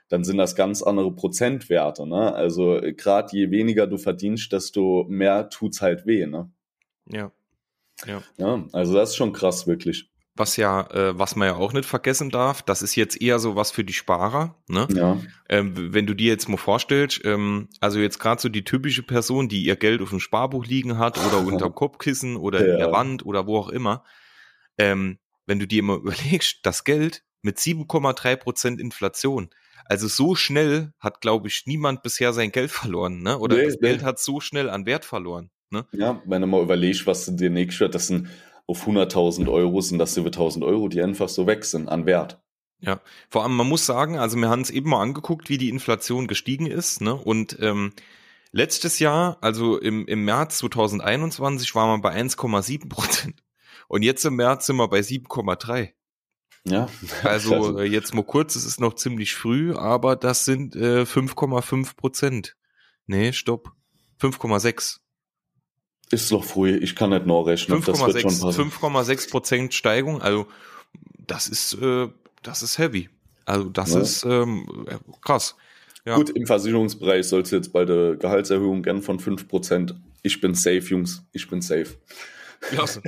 dann 0.08 0.24
sind 0.24 0.36
das 0.36 0.54
ganz 0.56 0.82
andere 0.82 1.12
Prozentwerte, 1.12 2.06
ne. 2.06 2.34
Also 2.34 2.76
äh, 2.76 2.92
gerade 2.92 3.36
je 3.36 3.50
weniger 3.50 3.86
du 3.86 3.98
verdienst, 3.98 4.52
desto 4.52 5.06
mehr 5.08 5.48
tut's 5.48 5.80
halt 5.80 6.06
weh, 6.06 6.26
ne. 6.26 6.50
Ja. 7.06 7.30
Ja. 8.06 8.22
ja, 8.38 8.64
also 8.72 8.94
das 8.94 9.10
ist 9.10 9.16
schon 9.16 9.32
krass, 9.32 9.68
wirklich 9.68 10.10
was 10.36 10.56
ja, 10.56 10.90
äh, 10.90 11.18
was 11.18 11.36
man 11.36 11.48
ja 11.48 11.54
auch 11.54 11.72
nicht 11.72 11.88
vergessen 11.88 12.30
darf, 12.30 12.62
das 12.62 12.82
ist 12.82 12.96
jetzt 12.96 13.20
eher 13.20 13.38
so 13.38 13.54
was 13.54 13.70
für 13.70 13.84
die 13.84 13.92
Sparer. 13.92 14.56
Ne? 14.66 14.88
Ja. 14.92 15.18
Ähm, 15.48 15.92
wenn 15.94 16.06
du 16.06 16.14
dir 16.14 16.30
jetzt 16.30 16.48
mal 16.48 16.56
vorstellst, 16.56 17.20
ähm, 17.24 17.68
also 17.80 18.00
jetzt 18.00 18.18
gerade 18.18 18.40
so 18.40 18.48
die 18.48 18.64
typische 18.64 19.04
Person, 19.04 19.48
die 19.48 19.62
ihr 19.62 19.76
Geld 19.76 20.02
auf 20.02 20.10
dem 20.10 20.20
Sparbuch 20.20 20.66
liegen 20.66 20.98
hat 20.98 21.18
oder 21.24 21.38
unter 21.46 21.70
Kopfkissen 21.70 22.36
oder 22.36 22.66
ja. 22.66 22.72
in 22.72 22.78
der 22.78 22.92
Wand 22.92 23.24
oder 23.24 23.46
wo 23.46 23.58
auch 23.58 23.68
immer, 23.68 24.04
ähm, 24.76 25.18
wenn 25.46 25.60
du 25.60 25.66
dir 25.66 25.82
mal 25.82 25.98
überlegst, 26.02 26.58
das 26.64 26.82
Geld 26.82 27.22
mit 27.42 27.58
7,3 27.58 28.36
Prozent 28.36 28.80
Inflation, 28.80 29.50
also 29.86 30.08
so 30.08 30.34
schnell 30.34 30.92
hat, 30.98 31.20
glaube 31.20 31.46
ich, 31.48 31.64
niemand 31.66 32.02
bisher 32.02 32.32
sein 32.32 32.50
Geld 32.50 32.70
verloren, 32.70 33.22
ne? 33.22 33.38
Oder 33.38 33.56
nee, 33.56 33.66
das 33.66 33.74
nee. 33.74 33.88
Geld 33.88 34.02
hat 34.02 34.18
so 34.18 34.40
schnell 34.40 34.70
an 34.70 34.86
Wert 34.86 35.04
verloren. 35.04 35.50
Ne? 35.70 35.86
Ja, 35.92 36.22
wenn 36.24 36.40
du 36.40 36.46
mal 36.46 36.62
überlegst, 36.62 37.06
was 37.06 37.26
du 37.26 37.32
dir 37.32 37.50
nächstes 37.50 37.90
das 37.90 38.06
sind 38.06 38.28
auf 38.66 38.86
100.000 38.86 39.50
Euro 39.50 39.80
sind 39.80 39.98
das 39.98 40.16
über 40.16 40.30
1.000 40.30 40.64
Euro, 40.64 40.88
die 40.88 41.02
einfach 41.02 41.28
so 41.28 41.46
weg 41.46 41.64
sind 41.64 41.88
an 41.88 42.06
Wert. 42.06 42.40
Ja, 42.80 43.00
vor 43.30 43.42
allem 43.42 43.56
man 43.56 43.68
muss 43.68 43.86
sagen, 43.86 44.18
also 44.18 44.36
wir 44.36 44.48
haben 44.48 44.60
es 44.60 44.70
eben 44.70 44.90
mal 44.90 45.00
angeguckt, 45.00 45.48
wie 45.48 45.58
die 45.58 45.70
Inflation 45.70 46.26
gestiegen 46.26 46.66
ist, 46.66 47.00
ne? 47.00 47.14
Und 47.14 47.58
ähm, 47.60 47.92
letztes 48.52 48.98
Jahr, 48.98 49.38
also 49.40 49.78
im, 49.78 50.06
im 50.06 50.24
März 50.24 50.58
2021, 50.58 51.74
waren 51.74 51.98
wir 51.98 52.02
bei 52.02 52.14
1,7 52.14 52.88
Prozent. 52.88 53.42
Und 53.88 54.02
jetzt 54.02 54.24
im 54.24 54.36
März 54.36 54.66
sind 54.66 54.76
wir 54.76 54.88
bei 54.88 55.00
7,3. 55.00 55.92
Ja. 56.66 56.88
Also, 57.22 57.54
also 57.54 57.78
äh, 57.78 57.84
jetzt 57.84 58.14
mal 58.14 58.24
kurz, 58.24 58.56
es 58.56 58.64
ist 58.64 58.80
noch 58.80 58.94
ziemlich 58.94 59.34
früh, 59.34 59.74
aber 59.74 60.16
das 60.16 60.44
sind 60.44 60.76
äh, 60.76 61.02
5,5 61.02 61.96
Prozent. 61.96 62.56
Nee, 63.06 63.32
stopp. 63.32 63.72
5,6. 64.20 65.00
Ist 66.14 66.30
noch 66.30 66.44
früh, 66.44 66.76
ich 66.76 66.94
kann 66.94 67.10
nicht 67.10 67.26
nachrechnen. 67.26 67.82
5,6 67.82 69.30
Prozent 69.30 69.74
Steigung, 69.74 70.22
also 70.22 70.46
das 71.26 71.48
ist, 71.48 71.74
äh, 71.74 72.08
das 72.42 72.62
ist 72.62 72.78
heavy. 72.78 73.08
Also 73.46 73.64
das 73.64 73.94
ja. 73.94 74.00
ist 74.00 74.24
ähm, 74.24 74.86
krass. 75.22 75.56
Ja. 76.06 76.16
Gut, 76.16 76.30
im 76.30 76.46
Versicherungsbereich 76.46 77.26
soll 77.26 77.42
es 77.42 77.50
jetzt 77.50 77.72
bei 77.72 77.84
der 77.84 78.16
Gehaltserhöhung 78.16 78.82
gern 78.82 79.02
von 79.02 79.18
5%. 79.18 79.94
Ich 80.22 80.40
bin 80.40 80.54
safe, 80.54 80.78
Jungs. 80.78 81.22
Ich 81.32 81.48
bin 81.48 81.60
safe. 81.62 81.96
Klasse. 82.60 83.02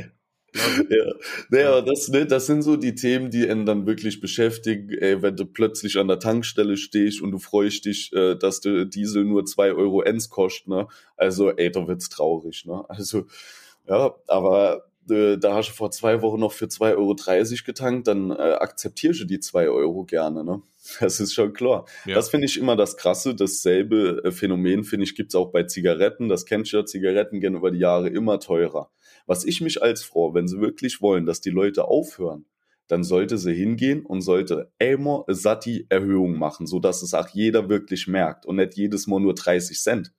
Ja, 0.90 1.12
naja, 1.50 1.80
das, 1.80 2.08
ne, 2.08 2.26
das 2.26 2.46
sind 2.46 2.62
so 2.62 2.76
die 2.76 2.94
Themen, 2.94 3.30
die 3.30 3.48
einen 3.48 3.66
dann 3.66 3.86
wirklich 3.86 4.20
beschäftigen. 4.20 4.90
Ey, 4.90 5.22
wenn 5.22 5.36
du 5.36 5.46
plötzlich 5.46 5.98
an 5.98 6.08
der 6.08 6.18
Tankstelle 6.18 6.76
stehst 6.76 7.20
und 7.20 7.30
du 7.30 7.38
freust 7.38 7.84
dich, 7.84 8.12
äh, 8.12 8.36
dass 8.36 8.60
der 8.60 8.84
Diesel 8.84 9.25
nur 9.25 9.44
zwei 9.44 9.72
Euro 9.72 10.02
Ens 10.02 10.28
kostet, 10.28 10.68
ne? 10.68 10.88
Also, 11.16 11.50
ey, 11.50 11.70
da 11.70 11.86
wird's 11.86 12.08
traurig, 12.08 12.64
ne? 12.66 12.84
Also, 12.88 13.26
ja, 13.88 14.14
aber 14.26 14.84
äh, 15.10 15.38
da 15.38 15.54
hast 15.54 15.70
du 15.70 15.75
vor 15.75 15.90
zwei 15.90 16.22
Wochen 16.22 16.40
noch 16.40 16.52
für 16.52 16.66
2,30 16.66 16.96
Euro 16.96 17.64
getankt, 17.64 18.08
dann 18.08 18.30
äh, 18.30 18.34
akzeptierst 18.34 19.20
du 19.20 19.25
die 19.25 19.40
2 19.40 19.68
Euro 19.68 20.04
gerne, 20.04 20.44
ne? 20.44 20.62
Das 21.00 21.18
ist 21.18 21.34
schon 21.34 21.52
klar. 21.52 21.84
Ja. 22.04 22.14
Das 22.14 22.30
finde 22.30 22.46
ich 22.46 22.58
immer 22.58 22.76
das 22.76 22.96
Krasse. 22.96 23.34
Dasselbe 23.34 24.22
äh, 24.25 24.30
Phänomen, 24.30 24.84
finde 24.84 25.04
ich, 25.04 25.14
gibt's 25.16 25.34
auch 25.34 25.50
bei 25.50 25.64
Zigaretten. 25.64 26.28
Das 26.28 26.46
kennst 26.46 26.72
du 26.72 26.78
ja, 26.78 26.84
Zigaretten 26.84 27.40
gehen 27.40 27.56
über 27.56 27.70
die 27.70 27.80
Jahre 27.80 28.08
immer 28.08 28.38
teurer. 28.38 28.90
Was 29.26 29.45
ich 29.45 29.61
mich 29.61 29.83
als 29.83 30.02
Frau, 30.02 30.35
wenn 30.35 30.49
sie 30.49 30.61
wirklich 30.61 31.02
wollen, 31.02 31.26
dass 31.26 31.40
die 31.40 31.50
Leute 31.50 31.87
aufhören, 31.87 32.47
dann 32.88 33.02
sollte 33.02 33.37
sie 33.38 33.52
hingehen 33.52 34.06
und 34.06 34.21
sollte 34.21 34.71
immer 34.78 35.25
Sati 35.26 35.87
Erhöhung 35.88 36.38
machen, 36.38 36.66
so 36.66 36.78
dass 36.78 37.02
es 37.02 37.14
auch 37.14 37.28
jeder 37.28 37.68
wirklich 37.68 38.06
merkt 38.06 38.47
und 38.47 38.56
nicht 38.56 38.75
jedes 38.75 39.06
Mal 39.06 39.21
nur 39.21 39.35
30 39.35 39.80
Cent. 39.80 40.12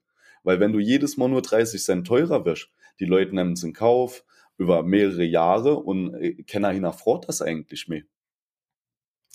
Weil 0.44 0.60
wenn 0.60 0.74
du 0.74 0.80
jedes 0.80 1.18
Mal 1.18 1.30
nur 1.30 1.42
30 1.42 1.82
Cent 1.82 2.08
teurer 2.08 2.46
wirst, 2.46 2.70
die 3.00 3.06
Leute 3.06 3.34
nehmen 3.34 3.54
es 3.54 3.64
in 3.64 3.74
Kauf 3.74 4.26
über 4.58 4.84
mehrere 4.84 5.24
Jahre 5.24 5.78
und 5.78 6.14
äh, 6.16 6.44
keiner 6.44 6.72
hinterfragt 6.72 7.30
das 7.30 7.42
eigentlich 7.42 7.88
mehr. 7.88 8.04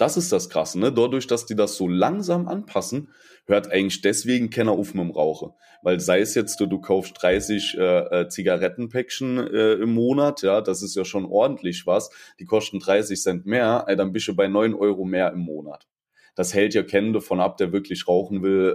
Das 0.02 0.16
ist 0.16 0.32
das 0.32 0.50
Krasse, 0.50 0.80
ne? 0.80 0.92
Dadurch, 0.92 1.28
dass 1.28 1.46
die 1.46 1.54
das 1.54 1.76
so 1.76 1.86
langsam 1.86 2.48
anpassen, 2.48 3.10
hört 3.46 3.70
eigentlich 3.70 4.00
deswegen 4.00 4.50
keiner 4.50 4.72
auf 4.72 4.94
mit 4.94 5.04
dem 5.04 5.12
Rauchen. 5.12 5.52
Weil 5.80 6.00
sei 6.00 6.18
es 6.18 6.34
jetzt, 6.34 6.58
du, 6.58 6.66
du 6.66 6.80
kaufst 6.80 7.22
30 7.22 7.78
äh, 7.78 8.22
äh, 8.22 8.28
Zigarettenpäckchen 8.28 9.38
äh, 9.38 9.74
im 9.74 9.94
Monat, 9.94 10.42
ja, 10.42 10.60
das 10.60 10.82
ist 10.82 10.96
ja 10.96 11.04
schon 11.04 11.24
ordentlich 11.24 11.86
was. 11.86 12.10
Die 12.40 12.46
kosten 12.46 12.80
30 12.80 13.22
Cent 13.22 13.46
mehr, 13.46 13.84
äh, 13.86 13.94
dann 13.94 14.10
bist 14.10 14.26
du 14.26 14.34
bei 14.34 14.48
9 14.48 14.74
Euro 14.74 15.04
mehr 15.04 15.30
im 15.30 15.38
Monat. 15.38 15.86
Das 16.34 16.52
hält 16.52 16.74
ja 16.74 16.82
kennen 16.82 17.12
davon 17.12 17.38
ab, 17.38 17.56
der 17.58 17.70
wirklich 17.70 18.08
rauchen 18.08 18.42
will, 18.42 18.74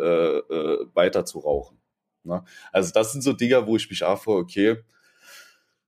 äh, 0.49 0.53
äh, 0.53 0.85
weiter 0.93 1.25
zu 1.25 1.39
rauchen. 1.39 1.77
Ne? 2.23 2.41
Also 2.71 2.93
das 2.93 3.11
sind 3.11 3.21
so 3.21 3.33
Dinger, 3.33 3.67
wo 3.67 3.75
ich 3.75 3.89
mich 3.89 3.99
vor, 3.99 4.37
okay, 4.37 4.77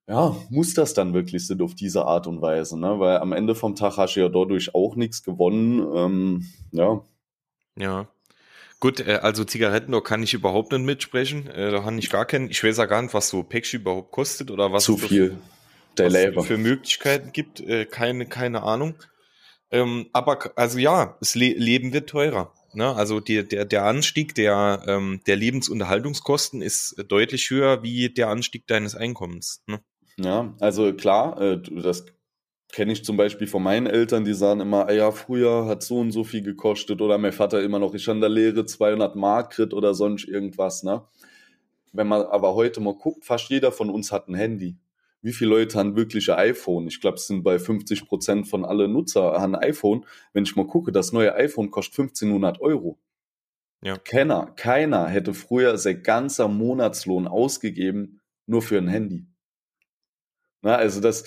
ja, 0.10 0.36
muss 0.50 0.74
das 0.74 0.96
dann 0.96 1.13
wirklich 1.13 1.46
sind 1.46 1.62
auf 1.62 1.75
diese 1.75 2.06
Art 2.06 2.25
und 2.25 2.42
Weise, 2.42 2.80
ne? 2.80 3.00
Weil 3.00 3.18
am 3.18 3.32
Ende 3.32 3.54
vom 3.54 3.75
Tag 3.75 3.98
hast 3.98 4.16
du 4.16 4.22
ja 4.22 4.28
dadurch 4.28 4.74
auch 4.74 4.96
nichts 4.96 5.22
gewonnen. 5.22 5.86
Ähm, 5.96 6.46
ja. 6.72 7.04
Ja. 7.78 8.08
Gut, 8.80 9.01
äh, 9.01 9.20
also 9.22 9.44
Zigaretten, 9.44 9.92
da 9.92 10.01
kann 10.01 10.24
ich 10.24 10.34
überhaupt 10.34 10.72
nicht 10.72 10.82
mitsprechen. 10.82 11.46
Äh, 11.48 11.70
da 11.70 11.82
kann 11.82 12.00
ich 12.00 12.10
gar 12.10 12.25
keinen. 12.25 12.50
Ich 12.50 12.63
weiß 12.63 12.78
ja 12.78 12.88
gar 12.88 13.04
nicht, 13.04 13.13
was 13.13 13.30
so 13.30 13.44
Päckchen 13.44 13.82
überhaupt 13.82 14.12
kostet 14.12 14.50
oder 14.50 14.72
was 14.72 14.86
Zu 14.86 14.96
es 14.96 15.06
viel. 15.06 15.38
Der 16.00 16.08
was 16.08 16.13
Labor. 16.13 16.44
für 16.44 16.58
Möglichkeiten 16.58 17.32
gibt. 17.32 17.60
Äh, 17.60 17.86
keine, 17.86 18.25
keine 18.25 18.63
Ahnung. 18.63 18.96
Ähm, 19.70 20.08
aber 20.12 20.39
also 20.56 20.80
ja, 20.80 21.18
das 21.20 21.36
Le 21.36 21.54
Leben 21.54 21.94
wird 21.94 22.10
teurer. 22.10 22.51
Ne? 22.74 22.96
Also 22.96 23.20
die, 23.20 23.48
der, 23.48 23.66
der 23.66 23.86
Anstieg 23.86 24.34
der, 24.34 24.82
ähm, 24.88 25.22
der 25.28 25.36
Lebensunterhaltungskosten 25.36 26.63
ist 26.63 26.96
deutlich 27.08 27.51
höher 27.51 27.84
wie 27.84 28.10
der 28.10 28.30
Anstieg 28.30 28.66
deines 28.66 28.96
Einkommens. 28.96 29.62
Ne? 29.68 29.82
Ja, 30.20 30.54
also 30.60 30.94
klar, 30.94 31.40
äh, 31.42 31.62
das 31.62 32.06
kenne 32.72 32.92
ich 32.92 33.04
zum 33.04 33.18
Beispiel 33.18 33.48
von 33.48 33.64
meinen 33.64 33.88
Eltern, 33.88 34.26
die 34.26 34.34
sagen 34.34 34.60
immer, 34.60 34.88
ah 34.88 34.92
ja, 34.92 35.12
früher 35.12 35.66
hat 35.66 35.82
so 35.82 36.00
und 36.00 36.12
so 36.12 36.24
viel 36.24 36.44
gekostet 36.44 37.02
oder 37.02 37.18
mein 37.18 37.32
Vater 37.32 37.64
immer 37.64 37.80
noch, 37.80 37.94
ich 37.94 38.08
an 38.10 38.20
der 38.20 38.30
Lehre 38.30 38.66
200 38.66 39.16
Mark 39.16 39.54
kriegt 39.54 39.74
oder 39.74 39.94
sonst 39.94 40.26
irgendwas, 40.26 40.84
ne? 40.84 41.04
Wenn 41.92 42.08
man 42.08 42.22
aber 42.22 42.54
heute 42.54 42.82
mal 42.82 42.94
guckt, 42.94 43.26
fast 43.26 43.50
jeder 43.50 43.72
von 43.72 43.90
uns 43.90 44.12
hat 44.12 44.28
ein 44.28 44.36
Handy. 44.36 44.78
Wie 45.22 45.34
viele 45.34 45.50
Leute 45.50 45.80
haben 45.80 45.96
wirkliche 45.96 46.38
iPhone? 46.38 46.88
Ich 46.88 47.02
glaube, 47.02 47.16
es 47.16 47.26
sind 47.26 47.44
bei 47.44 47.58
50 47.58 48.08
Prozent 48.08 48.48
von 48.48 48.64
alle 48.64 48.88
Nutzer 48.88 49.42
haben 49.42 49.56
ein 49.56 49.64
iPhone. 49.70 50.06
Wenn 50.32 50.44
ich 50.44 50.56
mal 50.56 50.68
gucke, 50.68 50.92
das 50.92 51.12
neue 51.12 51.34
iPhone 51.34 51.72
kostet 51.72 52.00
1500 52.00 52.62
Euro. 52.62 53.00
Ja. 53.82 53.98
Keiner, 53.98 54.54
keiner 54.56 55.08
hätte 55.08 55.34
früher 55.34 55.78
sein 55.78 56.04
ganzer 56.04 56.48
Monatslohn 56.48 57.28
ausgegeben 57.28 58.22
nur 58.46 58.62
für 58.62 58.78
ein 58.78 58.88
Handy. 58.88 59.28
Na, 60.62 60.75
also 60.75 61.00
das, 61.01 61.24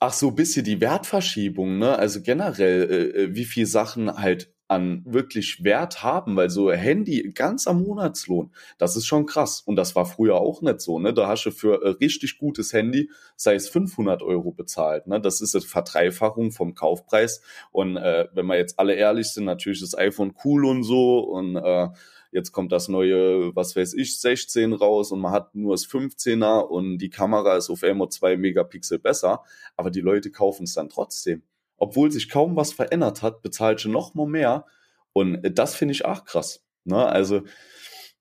ach 0.00 0.12
so, 0.12 0.30
bisschen 0.30 0.64
die 0.64 0.80
Wertverschiebung, 0.80 1.78
ne? 1.78 1.98
Also 1.98 2.22
generell, 2.22 2.90
äh, 2.90 3.22
äh, 3.24 3.34
wie 3.34 3.44
viel 3.44 3.66
Sachen 3.66 4.16
halt 4.18 4.52
an 4.68 5.02
wirklich 5.04 5.64
Wert 5.64 6.02
haben, 6.02 6.34
weil 6.34 6.48
so 6.48 6.72
Handy 6.72 7.30
ganz 7.34 7.66
am 7.66 7.82
Monatslohn, 7.82 8.52
das 8.78 8.96
ist 8.96 9.04
schon 9.06 9.26
krass. 9.26 9.60
Und 9.60 9.76
das 9.76 9.94
war 9.94 10.06
früher 10.06 10.36
auch 10.36 10.62
nicht 10.62 10.80
so, 10.80 10.98
ne? 10.98 11.12
Da 11.12 11.28
hast 11.28 11.44
du 11.44 11.50
für 11.50 11.84
ein 11.84 11.92
richtig 11.94 12.38
gutes 12.38 12.72
Handy, 12.72 13.10
sei 13.36 13.54
es 13.54 13.68
500 13.68 14.22
Euro 14.22 14.52
bezahlt, 14.52 15.06
ne? 15.06 15.20
Das 15.20 15.42
ist 15.42 15.54
eine 15.54 15.62
Verdreifachung 15.62 16.52
vom 16.52 16.74
Kaufpreis. 16.74 17.42
Und 17.70 17.98
äh, 17.98 18.28
wenn 18.32 18.46
wir 18.46 18.56
jetzt 18.56 18.78
alle 18.78 18.94
ehrlich 18.94 19.28
sind, 19.28 19.44
natürlich 19.44 19.82
ist 19.82 19.92
das 19.92 20.00
iPhone 20.00 20.34
cool 20.44 20.64
und 20.64 20.84
so 20.84 21.18
und 21.20 21.56
äh, 21.56 21.88
jetzt 22.32 22.50
kommt 22.52 22.72
das 22.72 22.88
neue, 22.88 23.54
was 23.54 23.76
weiß 23.76 23.94
ich, 23.94 24.18
16 24.18 24.72
raus 24.72 25.12
und 25.12 25.20
man 25.20 25.32
hat 25.32 25.54
nur 25.54 25.74
das 25.74 25.86
15er 25.86 26.60
und 26.60 26.98
die 26.98 27.10
Kamera 27.10 27.56
ist 27.56 27.70
auf 27.70 27.84
einmal 27.84 28.08
2 28.08 28.36
Megapixel 28.36 28.98
besser, 28.98 29.44
aber 29.76 29.90
die 29.90 30.00
Leute 30.00 30.30
kaufen 30.30 30.64
es 30.64 30.74
dann 30.74 30.88
trotzdem. 30.88 31.42
Obwohl 31.76 32.10
sich 32.10 32.28
kaum 32.28 32.56
was 32.56 32.72
verändert 32.72 33.22
hat, 33.22 33.42
bezahlt 33.42 33.80
schon 33.80 33.92
noch 33.92 34.14
mal 34.14 34.26
mehr 34.26 34.66
und 35.12 35.40
das 35.56 35.74
finde 35.74 35.92
ich 35.92 36.04
auch 36.04 36.24
krass. 36.24 36.64
Ne? 36.84 37.06
Also 37.06 37.42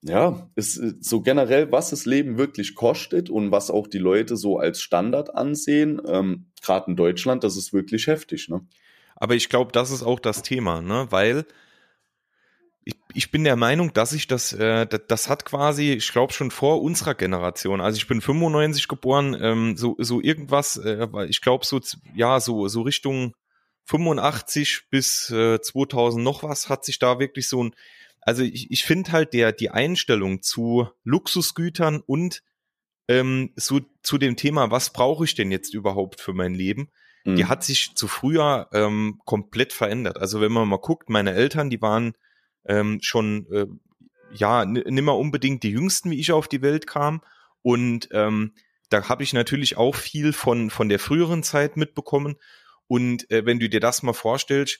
ja, 0.04 0.50
ist 0.56 1.06
so 1.06 1.22
generell, 1.22 1.72
was 1.72 1.92
das 1.92 2.06
Leben 2.06 2.38
wirklich 2.38 2.76
kostet 2.76 3.30
und 3.30 3.52
was 3.52 3.70
auch 3.70 3.88
die 3.88 4.00
Leute 4.00 4.36
so 4.36 4.58
als 4.58 4.82
Standard 4.82 5.36
ansehen, 5.36 6.02
ähm, 6.08 6.48
gerade 6.62 6.90
in 6.90 6.96
Deutschland, 6.96 7.44
das 7.44 7.56
ist 7.56 7.72
wirklich 7.72 8.08
heftig. 8.08 8.50
Ne? 8.50 8.66
Aber 9.16 9.36
ich 9.36 9.48
glaube, 9.48 9.72
das 9.72 9.92
ist 9.92 10.02
auch 10.02 10.20
das 10.20 10.42
Thema, 10.42 10.82
ne? 10.82 11.08
weil 11.12 11.46
ich, 13.14 13.32
bin 13.32 13.44
der 13.44 13.56
Meinung, 13.56 13.94
dass 13.94 14.14
ich 14.14 14.28
das, 14.28 14.54
äh, 14.54 14.86
das, 14.86 15.02
das 15.08 15.30
hat 15.30 15.46
quasi, 15.46 15.92
ich 15.94 16.12
glaube 16.12 16.34
schon 16.34 16.52
vor 16.52 16.82
unserer 16.82 17.16
Generation. 17.16 17.82
Also 17.82 17.98
ich 17.98 18.08
bin 18.08 18.22
95 18.22 18.88
geboren, 18.88 19.38
ähm, 19.40 19.78
so 19.78 19.96
so 20.00 20.22
irgendwas, 20.22 20.78
äh, 20.78 21.08
ich 21.28 21.42
glaube 21.42 21.66
so 21.66 21.80
ja 22.16 22.40
so 22.40 22.68
so 22.68 22.82
Richtung 22.82 23.34
85 23.86 24.90
bis 24.90 25.30
äh, 25.30 25.62
2000 25.62 26.24
noch 26.24 26.44
was 26.44 26.70
hat 26.70 26.86
sich 26.86 27.00
da 27.00 27.20
wirklich 27.20 27.48
so 27.48 27.64
ein, 27.64 27.76
also 28.22 28.44
ich, 28.44 28.72
ich 28.72 28.84
finde 28.84 29.12
halt 29.12 29.34
der 29.34 29.52
die 29.52 29.70
Einstellung 29.70 30.42
zu 30.42 30.88
Luxusgütern 31.04 32.02
und 32.06 32.44
ähm, 33.08 33.52
so 33.56 33.82
zu 34.04 34.18
dem 34.18 34.36
Thema, 34.36 34.72
was 34.72 34.94
brauche 34.94 35.26
ich 35.26 35.36
denn 35.36 35.52
jetzt 35.52 35.74
überhaupt 35.74 36.22
für 36.22 36.34
mein 36.34 36.54
Leben? 36.54 36.90
Die 37.26 37.44
mhm. 37.44 37.50
hat 37.50 37.64
sich 37.64 37.94
zu 37.94 38.08
früher 38.08 38.68
ähm, 38.74 39.22
komplett 39.26 39.74
verändert. 39.74 40.18
Also 40.18 40.42
wenn 40.42 40.52
man 40.52 40.68
mal 40.68 40.80
guckt, 40.80 41.10
meine 41.10 41.34
Eltern, 41.34 41.70
die 41.70 41.82
waren 41.82 42.14
ähm, 42.66 43.00
schon 43.02 43.48
äh, 43.52 43.66
ja 44.34 44.66
nimmer 44.66 45.18
unbedingt 45.18 45.64
die 45.64 45.72
jüngsten, 45.72 46.12
wie 46.12 46.20
ich 46.20 46.32
auf 46.32 46.48
die 46.48 46.62
Welt 46.62 46.88
kam. 46.88 47.22
Und 47.62 48.10
ähm, 48.12 48.54
da 48.90 49.08
habe 49.08 49.24
ich 49.24 49.34
natürlich 49.34 49.78
auch 49.78 49.96
viel 49.96 50.34
von, 50.34 50.70
von 50.70 50.90
der 50.90 51.00
früheren 51.00 51.44
Zeit 51.44 51.78
mitbekommen. 51.78 52.36
Und 52.88 53.30
äh, 53.32 53.46
wenn 53.46 53.60
du 53.60 53.70
dir 53.70 53.80
das 53.80 54.04
mal 54.04 54.14
vorstellst, 54.14 54.80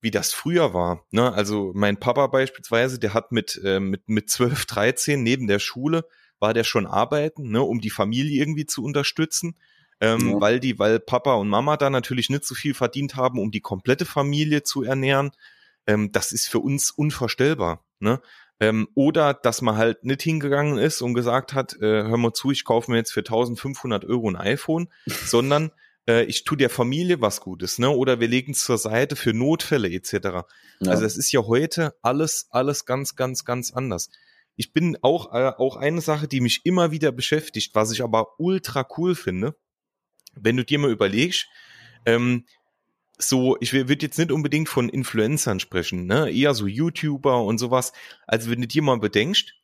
wie 0.00 0.10
das 0.10 0.32
früher 0.32 0.72
war, 0.72 1.04
ne? 1.10 1.32
also 1.32 1.72
mein 1.74 2.00
Papa 2.00 2.26
beispielsweise, 2.28 2.98
der 2.98 3.12
hat 3.12 3.32
mit, 3.32 3.60
äh, 3.62 3.80
mit, 3.80 4.08
mit 4.08 4.30
12, 4.30 4.64
13 4.64 5.22
neben 5.22 5.46
der 5.46 5.58
Schule, 5.58 6.06
war 6.38 6.54
der 6.54 6.64
schon 6.64 6.86
arbeiten, 6.86 7.50
ne? 7.50 7.62
um 7.62 7.80
die 7.82 7.90
Familie 7.90 8.40
irgendwie 8.40 8.66
zu 8.66 8.82
unterstützen. 8.82 9.56
Ähm, 10.02 10.30
ja. 10.30 10.40
weil 10.40 10.60
die, 10.60 10.78
weil 10.78 10.98
Papa 10.98 11.34
und 11.34 11.50
Mama 11.50 11.76
da 11.76 11.90
natürlich 11.90 12.30
nicht 12.30 12.46
so 12.46 12.54
viel 12.54 12.72
verdient 12.72 13.16
haben, 13.16 13.38
um 13.38 13.50
die 13.50 13.60
komplette 13.60 14.06
Familie 14.06 14.62
zu 14.62 14.82
ernähren 14.82 15.30
ähm, 15.90 16.12
das 16.12 16.32
ist 16.32 16.48
für 16.48 16.60
uns 16.60 16.90
unvorstellbar. 16.90 17.84
Ne? 17.98 18.20
Ähm, 18.60 18.88
oder 18.94 19.34
dass 19.34 19.62
man 19.62 19.76
halt 19.76 20.04
nicht 20.04 20.22
hingegangen 20.22 20.78
ist 20.78 21.02
und 21.02 21.14
gesagt 21.14 21.52
hat, 21.52 21.74
äh, 21.80 22.04
hör 22.04 22.16
mal 22.16 22.32
zu, 22.32 22.50
ich 22.50 22.64
kaufe 22.64 22.90
mir 22.90 22.98
jetzt 22.98 23.12
für 23.12 23.20
1500 23.20 24.04
Euro 24.04 24.28
ein 24.28 24.36
iPhone, 24.36 24.88
sondern 25.06 25.72
äh, 26.06 26.24
ich 26.24 26.44
tue 26.44 26.56
der 26.56 26.70
Familie 26.70 27.20
was 27.20 27.40
Gutes, 27.40 27.78
ne? 27.78 27.90
Oder 27.90 28.20
wir 28.20 28.28
legen 28.28 28.52
es 28.52 28.64
zur 28.64 28.78
Seite 28.78 29.16
für 29.16 29.32
Notfälle 29.32 29.90
etc. 29.90 30.12
Ja. 30.12 30.44
Also 30.86 31.02
das 31.02 31.16
ist 31.16 31.32
ja 31.32 31.40
heute 31.42 31.94
alles, 32.02 32.46
alles 32.50 32.84
ganz, 32.84 33.16
ganz, 33.16 33.44
ganz 33.44 33.72
anders. 33.72 34.10
Ich 34.56 34.72
bin 34.72 34.96
auch, 35.02 35.32
äh, 35.32 35.52
auch 35.56 35.76
eine 35.76 36.02
Sache, 36.02 36.28
die 36.28 36.40
mich 36.40 36.60
immer 36.64 36.90
wieder 36.90 37.12
beschäftigt, 37.12 37.74
was 37.74 37.90
ich 37.90 38.02
aber 38.02 38.38
ultra 38.38 38.86
cool 38.96 39.14
finde, 39.14 39.56
wenn 40.34 40.56
du 40.56 40.64
dir 40.64 40.78
mal 40.78 40.90
überlegst, 40.90 41.48
ähm, 42.06 42.44
so, 43.22 43.56
ich 43.60 43.72
würde 43.72 43.96
jetzt 44.00 44.18
nicht 44.18 44.32
unbedingt 44.32 44.68
von 44.68 44.88
Influencern 44.88 45.60
sprechen, 45.60 46.06
ne? 46.06 46.30
eher 46.30 46.54
so 46.54 46.66
YouTuber 46.66 47.44
und 47.44 47.58
sowas. 47.58 47.92
Also 48.26 48.50
wenn 48.50 48.60
du 48.60 48.66
dir 48.66 48.82
mal 48.82 48.98
bedenkst, 48.98 49.54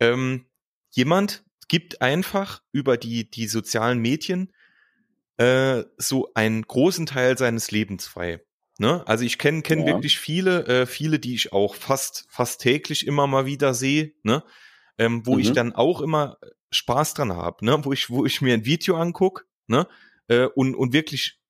ähm, 0.00 0.46
jemand 0.90 1.44
gibt 1.68 2.02
einfach 2.02 2.62
über 2.72 2.96
die, 2.96 3.30
die 3.30 3.46
sozialen 3.46 4.00
Medien 4.00 4.52
äh, 5.36 5.84
so 5.96 6.30
einen 6.34 6.62
großen 6.62 7.06
Teil 7.06 7.38
seines 7.38 7.70
Lebens 7.70 8.06
frei. 8.06 8.40
Ne? 8.78 9.06
Also 9.06 9.24
ich 9.24 9.38
kenne 9.38 9.62
kenn 9.62 9.80
ja. 9.80 9.86
wirklich 9.86 10.18
viele, 10.18 10.66
äh, 10.66 10.86
viele, 10.86 11.18
die 11.18 11.34
ich 11.34 11.52
auch 11.52 11.74
fast, 11.74 12.26
fast 12.28 12.60
täglich 12.60 13.06
immer 13.06 13.26
mal 13.26 13.46
wieder 13.46 13.74
sehe, 13.74 14.12
ne? 14.22 14.42
ähm, 14.98 15.24
wo 15.24 15.34
mhm. 15.34 15.40
ich 15.40 15.52
dann 15.52 15.72
auch 15.72 16.00
immer 16.00 16.38
Spaß 16.70 17.14
dran 17.14 17.32
habe, 17.32 17.64
ne? 17.64 17.84
wo, 17.84 17.92
ich, 17.92 18.10
wo 18.10 18.26
ich 18.26 18.40
mir 18.40 18.54
ein 18.54 18.64
Video 18.64 18.96
anguck 18.96 19.46
ne? 19.68 19.86
äh, 20.28 20.46
und, 20.46 20.74
und 20.74 20.92
wirklich 20.92 21.40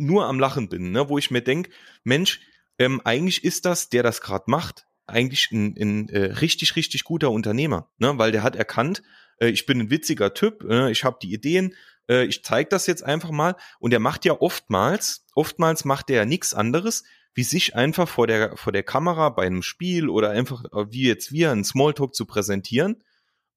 nur 0.00 0.26
am 0.26 0.40
Lachen 0.40 0.68
bin, 0.68 0.92
ne? 0.92 1.08
wo 1.08 1.18
ich 1.18 1.30
mir 1.30 1.42
denk, 1.42 1.68
Mensch, 2.04 2.40
ähm, 2.78 3.00
eigentlich 3.04 3.44
ist 3.44 3.66
das, 3.66 3.88
der 3.90 4.02
das 4.02 4.20
gerade 4.20 4.44
macht, 4.48 4.86
eigentlich 5.06 5.50
ein, 5.52 5.76
ein 5.78 6.08
äh, 6.08 6.32
richtig, 6.32 6.76
richtig 6.76 7.04
guter 7.04 7.30
Unternehmer, 7.30 7.90
ne? 7.98 8.16
weil 8.16 8.32
der 8.32 8.42
hat 8.42 8.56
erkannt, 8.56 9.02
äh, 9.38 9.48
ich 9.48 9.66
bin 9.66 9.80
ein 9.80 9.90
witziger 9.90 10.34
Typ, 10.34 10.64
äh, 10.68 10.90
ich 10.90 11.04
habe 11.04 11.18
die 11.20 11.32
Ideen, 11.32 11.74
äh, 12.08 12.24
ich 12.24 12.42
zeige 12.44 12.68
das 12.68 12.86
jetzt 12.86 13.04
einfach 13.04 13.30
mal. 13.30 13.56
Und 13.78 13.92
er 13.92 14.00
macht 14.00 14.24
ja 14.24 14.40
oftmals, 14.40 15.26
oftmals 15.34 15.84
macht 15.84 16.10
er 16.10 16.16
ja 16.16 16.24
nichts 16.24 16.52
anderes, 16.52 17.04
wie 17.34 17.44
sich 17.44 17.76
einfach 17.76 18.08
vor 18.08 18.26
der, 18.26 18.56
vor 18.56 18.72
der 18.72 18.82
Kamera 18.82 19.30
bei 19.30 19.46
einem 19.46 19.62
Spiel 19.62 20.08
oder 20.08 20.30
einfach 20.30 20.64
äh, 20.64 20.92
wie 20.92 21.06
jetzt 21.06 21.32
wir 21.32 21.52
einen 21.52 21.64
Smalltalk 21.64 22.14
zu 22.14 22.26
präsentieren. 22.26 23.02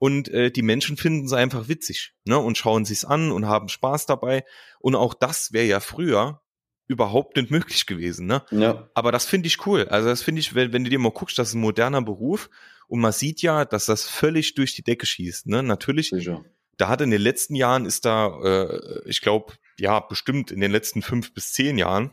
Und 0.04 0.28
äh, 0.28 0.52
die 0.52 0.64
Menschen 0.64 0.98
finden 0.98 1.28
es 1.28 1.32
einfach 1.32 1.70
witzig 1.70 2.12
ne? 2.26 2.38
und 2.38 2.58
schauen 2.58 2.84
sich's 2.84 3.06
an 3.06 3.32
und 3.32 3.48
haben 3.48 3.70
Spaß 3.70 4.06
dabei. 4.06 4.44
Und 4.80 4.96
auch 4.96 5.14
das 5.14 5.54
wäre 5.54 5.66
ja 5.66 5.80
früher 5.80 6.42
überhaupt 6.88 7.38
nicht 7.38 7.52
möglich 7.52 7.86
gewesen. 7.86 8.28
Ne? 8.28 8.44
Ja. 8.52 8.90
Aber 8.96 9.14
das 9.14 9.24
finde 9.24 9.48
ich 9.48 9.66
cool. 9.66 9.88
Also 9.88 10.10
das 10.10 10.22
finde 10.22 10.42
ich, 10.42 10.56
wenn, 10.56 10.74
wenn 10.74 10.84
du 10.84 10.90
dir 10.90 11.00
mal 11.00 11.14
guckst, 11.14 11.40
das 11.40 11.48
ist 11.48 11.54
ein 11.54 11.62
moderner 11.62 12.02
Beruf 12.02 12.50
und 12.88 13.00
man 13.00 13.14
sieht 13.14 13.42
ja, 13.42 13.64
dass 13.64 13.86
das 13.86 14.04
völlig 14.04 14.56
durch 14.56 14.76
die 14.76 14.84
Decke 14.84 15.06
schießt. 15.06 15.48
Ne? 15.48 15.64
Natürlich, 15.64 16.10
Sicher. 16.10 16.44
da 16.76 16.90
hat 16.90 17.00
in 17.00 17.10
den 17.10 17.22
letzten 17.22 17.56
Jahren 17.56 17.86
ist 17.86 18.04
da, 18.04 18.42
äh, 18.44 19.08
ich 19.08 19.22
glaube, 19.22 19.54
ja, 19.80 20.02
bestimmt 20.02 20.52
in 20.52 20.60
den 20.60 20.74
letzten 20.74 21.02
fünf 21.02 21.34
bis 21.34 21.54
zehn 21.54 21.78
Jahren 21.78 22.12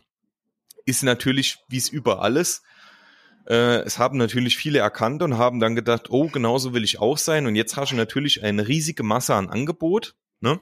ist 0.86 1.02
natürlich, 1.02 1.58
wie 1.68 1.78
es 1.78 1.88
überall 1.88 2.36
ist, 2.36 2.62
äh, 3.50 3.82
es 3.82 3.98
haben 3.98 4.16
natürlich 4.16 4.56
viele 4.56 4.78
erkannt 4.78 5.22
und 5.22 5.36
haben 5.36 5.58
dann 5.58 5.74
gedacht, 5.74 6.08
oh, 6.08 6.28
genauso 6.28 6.72
will 6.72 6.84
ich 6.84 7.00
auch 7.00 7.18
sein. 7.18 7.46
Und 7.46 7.56
jetzt 7.56 7.76
hast 7.76 7.90
du 7.90 7.96
natürlich 7.96 8.44
eine 8.44 8.68
riesige 8.68 9.02
Masse 9.02 9.34
an 9.34 9.50
Angebot, 9.50 10.14
ne? 10.40 10.60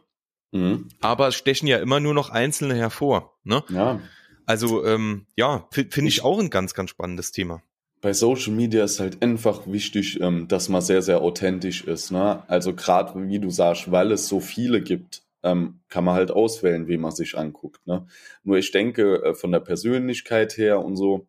Mhm. 0.53 0.89
Aber 1.01 1.29
es 1.29 1.35
stechen 1.35 1.69
ja 1.69 1.79
immer 1.79 2.01
nur 2.01 2.15
noch 2.15 2.31
Einzelne 2.31 2.75
hervor, 2.75 3.39
ne? 3.45 3.63
Ja. 3.69 4.01
Also, 4.47 4.87
ähm, 4.87 5.27
ja, 5.37 5.69
finde 5.71 6.09
ich 6.09 6.25
auch 6.25 6.39
ein 6.39 6.49
ganz, 6.49 6.73
ganz 6.73 6.89
spannendes 6.89 7.31
Thema. 7.31 7.63
Bei 8.01 8.15
Social 8.15 8.55
Media 8.55 8.85
ist 8.85 9.01
halt 9.01 9.23
einfach 9.23 9.67
wichtig, 9.67 10.21
ähm, 10.23 10.49
dass 10.49 10.71
man 10.71 10.81
sehr, 10.81 11.03
sehr 11.03 11.21
authentisch 11.21 11.85
ist. 11.85 12.11
Ne? 12.11 12.43
Also 12.49 12.75
gerade 12.75 13.29
wie 13.29 13.41
du 13.41 13.51
sagst, 13.51 13.91
weil 13.91 14.13
es 14.13 14.29
so 14.29 14.41
viele 14.41 14.81
gibt, 14.81 15.23
ähm, 15.43 15.81
kann 15.89 16.05
man 16.05 16.15
halt 16.15 16.31
auswählen, 16.31 16.87
wie 16.89 16.97
man 16.97 17.11
sich 17.11 17.37
anguckt. 17.37 17.87
Ne? 17.87 18.07
Nur 18.45 18.57
ich 18.57 18.71
denke, 18.71 19.23
äh, 19.23 19.35
von 19.35 19.51
der 19.53 19.61
Persönlichkeit 19.61 20.57
her 20.57 20.83
und 20.83 20.97
so, 20.97 21.27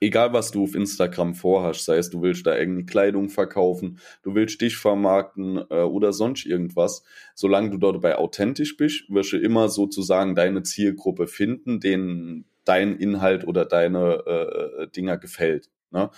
egal 0.00 0.32
was 0.32 0.50
du 0.50 0.64
auf 0.64 0.74
Instagram 0.74 1.34
vorhast, 1.34 1.84
sei 1.84 1.96
es 1.96 2.10
du 2.10 2.22
willst 2.22 2.46
da 2.46 2.56
irgendwie 2.56 2.86
Kleidung 2.86 3.28
verkaufen, 3.28 3.98
du 4.22 4.34
willst 4.34 4.60
dich 4.60 4.76
vermarkten 4.76 5.58
äh, 5.70 5.82
oder 5.82 6.12
sonst 6.12 6.46
irgendwas, 6.46 7.02
solange 7.34 7.70
du 7.70 7.78
dabei 7.78 8.16
authentisch 8.16 8.76
bist, 8.76 9.04
wirst 9.08 9.32
du 9.32 9.38
immer 9.38 9.68
sozusagen 9.68 10.34
deine 10.34 10.62
Zielgruppe 10.62 11.26
finden, 11.26 11.80
denen 11.80 12.44
dein 12.64 12.96
Inhalt 12.96 13.46
oder 13.46 13.64
deine 13.64 14.24
äh, 14.26 14.88
Dinger 14.88 15.16
gefällt. 15.16 15.70
Ne? 15.90 16.10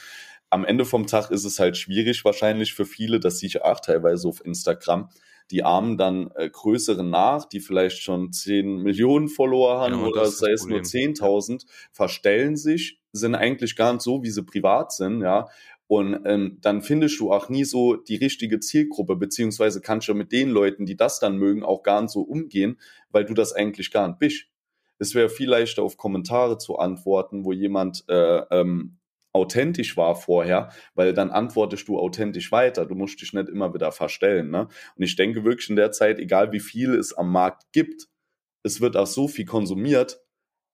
Am 0.50 0.64
Ende 0.64 0.84
vom 0.84 1.06
Tag 1.06 1.30
ist 1.30 1.44
es 1.44 1.60
halt 1.60 1.76
schwierig 1.76 2.24
wahrscheinlich 2.24 2.74
für 2.74 2.84
viele, 2.84 3.20
das 3.20 3.38
sehe 3.38 3.46
ich 3.46 3.62
auch 3.62 3.80
teilweise 3.80 4.26
auf 4.26 4.44
Instagram, 4.44 5.08
die 5.50 5.64
armen 5.64 5.96
dann 5.96 6.30
äh, 6.34 6.48
größere 6.48 7.04
nach, 7.04 7.44
die 7.44 7.60
vielleicht 7.60 8.02
schon 8.02 8.32
10 8.32 8.82
Millionen 8.82 9.28
Follower 9.28 9.80
haben 9.80 9.94
Genau, 9.94 10.08
oder 10.08 10.26
sei 10.26 10.52
es 10.52 10.64
nur 10.64 10.82
Problem. 10.82 11.14
10.000, 11.14 11.66
verstellen 11.92 12.56
sich, 12.56 12.99
sind 13.12 13.34
eigentlich 13.34 13.76
gar 13.76 13.92
nicht 13.92 14.02
so, 14.02 14.22
wie 14.22 14.30
sie 14.30 14.44
privat 14.44 14.92
sind, 14.92 15.22
ja. 15.22 15.48
Und 15.86 16.20
ähm, 16.24 16.58
dann 16.60 16.82
findest 16.82 17.18
du 17.18 17.32
auch 17.32 17.48
nie 17.48 17.64
so 17.64 17.96
die 17.96 18.14
richtige 18.14 18.60
Zielgruppe, 18.60 19.16
beziehungsweise 19.16 19.80
kannst 19.80 20.06
du 20.06 20.14
mit 20.14 20.30
den 20.30 20.50
Leuten, 20.50 20.86
die 20.86 20.96
das 20.96 21.18
dann 21.18 21.36
mögen, 21.36 21.64
auch 21.64 21.82
gar 21.82 22.00
nicht 22.00 22.12
so 22.12 22.20
umgehen, 22.20 22.78
weil 23.10 23.24
du 23.24 23.34
das 23.34 23.52
eigentlich 23.52 23.90
gar 23.90 24.06
nicht 24.06 24.20
bist. 24.20 24.44
Es 25.00 25.16
wäre 25.16 25.28
viel 25.28 25.48
leichter, 25.48 25.82
auf 25.82 25.96
Kommentare 25.96 26.58
zu 26.58 26.78
antworten, 26.78 27.44
wo 27.44 27.52
jemand 27.52 28.04
äh, 28.08 28.42
ähm, 28.52 29.00
authentisch 29.32 29.96
war 29.96 30.14
vorher, 30.14 30.70
weil 30.94 31.12
dann 31.12 31.30
antwortest 31.30 31.88
du 31.88 31.98
authentisch 31.98 32.52
weiter. 32.52 32.86
Du 32.86 32.94
musst 32.94 33.20
dich 33.20 33.32
nicht 33.32 33.48
immer 33.48 33.74
wieder 33.74 33.92
verstellen. 33.92 34.50
Ne? 34.50 34.68
Und 34.96 35.02
ich 35.02 35.16
denke 35.16 35.44
wirklich 35.44 35.70
in 35.70 35.76
der 35.76 35.92
Zeit, 35.92 36.18
egal 36.18 36.52
wie 36.52 36.60
viel 36.60 36.94
es 36.94 37.12
am 37.12 37.32
Markt 37.32 37.64
gibt, 37.72 38.06
es 38.62 38.80
wird 38.80 38.96
auch 38.96 39.06
so 39.06 39.26
viel 39.26 39.44
konsumiert, 39.46 40.20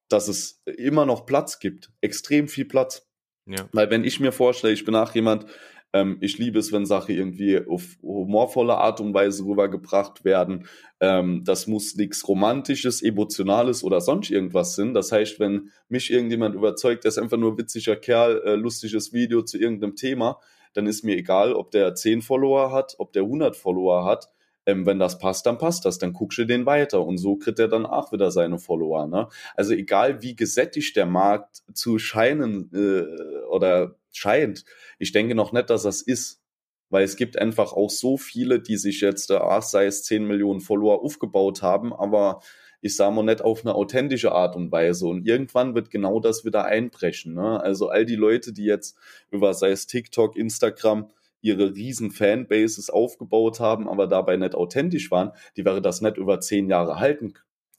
dass 0.08 0.28
es 0.28 0.62
immer 0.64 1.06
noch 1.06 1.26
Platz 1.26 1.58
gibt. 1.58 1.90
Extrem 2.00 2.48
viel 2.48 2.66
Platz. 2.66 3.06
Ja. 3.46 3.68
Weil 3.72 3.90
wenn 3.90 4.04
ich 4.04 4.20
mir 4.20 4.32
vorstelle, 4.32 4.72
ich 4.72 4.84
bin 4.84 4.94
auch 4.94 5.14
jemand, 5.14 5.46
ähm, 5.92 6.18
ich 6.20 6.38
liebe 6.38 6.58
es, 6.58 6.72
wenn 6.72 6.84
Sachen 6.84 7.14
irgendwie 7.14 7.64
auf 7.66 7.96
humorvolle 8.02 8.76
Art 8.76 9.00
und 9.00 9.14
Weise 9.14 9.44
rübergebracht 9.44 10.24
werden. 10.24 10.66
Ähm, 11.00 11.42
das 11.44 11.66
muss 11.66 11.94
nichts 11.94 12.26
Romantisches, 12.26 13.02
Emotionales 13.02 13.82
oder 13.82 14.00
sonst 14.00 14.30
irgendwas 14.30 14.74
sein. 14.74 14.94
Das 14.94 15.12
heißt, 15.12 15.38
wenn 15.40 15.70
mich 15.88 16.10
irgendjemand 16.10 16.54
überzeugt, 16.54 17.04
der 17.04 17.10
ist 17.10 17.18
einfach 17.18 17.38
nur 17.38 17.52
ein 17.52 17.58
witziger 17.58 17.96
Kerl, 17.96 18.42
äh, 18.44 18.54
lustiges 18.56 19.12
Video 19.12 19.42
zu 19.42 19.58
irgendeinem 19.58 19.96
Thema, 19.96 20.40
dann 20.74 20.86
ist 20.86 21.04
mir 21.04 21.16
egal, 21.16 21.54
ob 21.54 21.70
der 21.70 21.94
10 21.94 22.20
Follower 22.20 22.72
hat, 22.72 22.96
ob 22.98 23.12
der 23.12 23.22
100 23.22 23.56
Follower 23.56 24.04
hat. 24.04 24.28
Ähm, 24.66 24.84
wenn 24.84 24.98
das 24.98 25.18
passt, 25.18 25.46
dann 25.46 25.58
passt 25.58 25.84
das, 25.84 25.98
dann 25.98 26.12
guckst 26.12 26.38
du 26.38 26.44
den 26.44 26.66
weiter 26.66 27.04
und 27.04 27.18
so 27.18 27.36
kriegt 27.36 27.58
er 27.58 27.68
dann 27.68 27.86
auch 27.86 28.12
wieder 28.12 28.30
seine 28.30 28.58
Follower. 28.58 29.06
Ne? 29.06 29.28
Also 29.54 29.72
egal 29.72 30.22
wie 30.22 30.34
gesättigt 30.34 30.96
der 30.96 31.06
Markt 31.06 31.62
zu 31.72 31.98
scheinen 31.98 32.70
äh, 32.74 33.44
oder 33.46 33.94
scheint, 34.12 34.64
ich 34.98 35.12
denke 35.12 35.34
noch 35.34 35.52
nicht, 35.52 35.70
dass 35.70 35.84
das 35.84 36.02
ist. 36.02 36.42
Weil 36.88 37.02
es 37.02 37.16
gibt 37.16 37.36
einfach 37.36 37.72
auch 37.72 37.90
so 37.90 38.16
viele, 38.16 38.60
die 38.60 38.76
sich 38.76 39.00
jetzt, 39.00 39.30
äh, 39.30 39.38
ach, 39.40 39.62
sei 39.62 39.86
es 39.86 40.04
10 40.04 40.24
Millionen 40.24 40.60
Follower 40.60 41.02
aufgebaut 41.02 41.62
haben, 41.62 41.92
aber 41.92 42.40
ich 42.80 42.94
sage 42.94 43.14
mal 43.14 43.24
nicht 43.24 43.42
auf 43.42 43.64
eine 43.64 43.74
authentische 43.74 44.32
Art 44.32 44.54
und 44.54 44.70
Weise. 44.70 45.06
Und 45.06 45.26
irgendwann 45.26 45.74
wird 45.74 45.90
genau 45.90 46.20
das 46.20 46.44
wieder 46.44 46.64
einbrechen. 46.64 47.34
Ne? 47.34 47.60
Also 47.60 47.88
all 47.88 48.04
die 48.04 48.14
Leute, 48.14 48.52
die 48.52 48.64
jetzt 48.64 48.96
über, 49.30 49.54
sei 49.54 49.70
es 49.70 49.86
TikTok, 49.86 50.36
Instagram, 50.36 51.10
ihre 51.46 51.74
riesen 51.74 52.10
Fanbases 52.10 52.90
aufgebaut 52.90 53.60
haben, 53.60 53.88
aber 53.88 54.06
dabei 54.06 54.36
nicht 54.36 54.54
authentisch 54.54 55.10
waren, 55.10 55.30
die 55.56 55.64
wäre 55.64 55.80
das 55.80 56.00
nicht 56.00 56.16
über 56.16 56.40
zehn 56.40 56.68
Jahre 56.68 56.98
halten, 56.98 57.34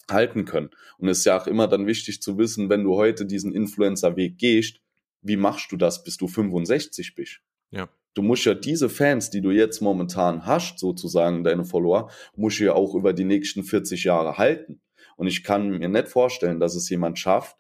halten 0.09 0.45
können. 0.45 0.69
Und 0.97 1.09
es 1.09 1.19
ist 1.19 1.25
ja 1.25 1.39
auch 1.39 1.47
immer 1.47 1.67
dann 1.67 1.85
wichtig 1.85 2.21
zu 2.21 2.37
wissen, 2.37 2.69
wenn 2.69 2.83
du 2.83 2.95
heute 2.95 3.25
diesen 3.25 3.53
Influencer-Weg 3.53 4.37
gehst, 4.37 4.79
wie 5.21 5.35
machst 5.35 5.71
du 5.71 5.77
das, 5.77 6.03
bis 6.03 6.15
du 6.17 6.27
65 6.27 7.13
bist? 7.15 7.39
Ja. 7.71 7.89
Du 8.13 8.21
musst 8.21 8.45
ja 8.45 8.53
diese 8.53 8.89
Fans, 8.89 9.29
die 9.29 9.41
du 9.41 9.51
jetzt 9.51 9.81
momentan 9.81 10.45
hast, 10.45 10.79
sozusagen 10.79 11.43
deine 11.43 11.65
Follower, 11.65 12.09
musst 12.35 12.59
du 12.59 12.63
ja 12.63 12.73
auch 12.73 12.95
über 12.95 13.13
die 13.13 13.25
nächsten 13.25 13.63
40 13.63 14.05
Jahre 14.05 14.37
halten. 14.37 14.81
Und 15.17 15.27
ich 15.27 15.43
kann 15.43 15.69
mir 15.69 15.89
nicht 15.89 16.07
vorstellen, 16.07 16.59
dass 16.59 16.75
es 16.75 16.89
jemand 16.89 17.19
schafft, 17.19 17.57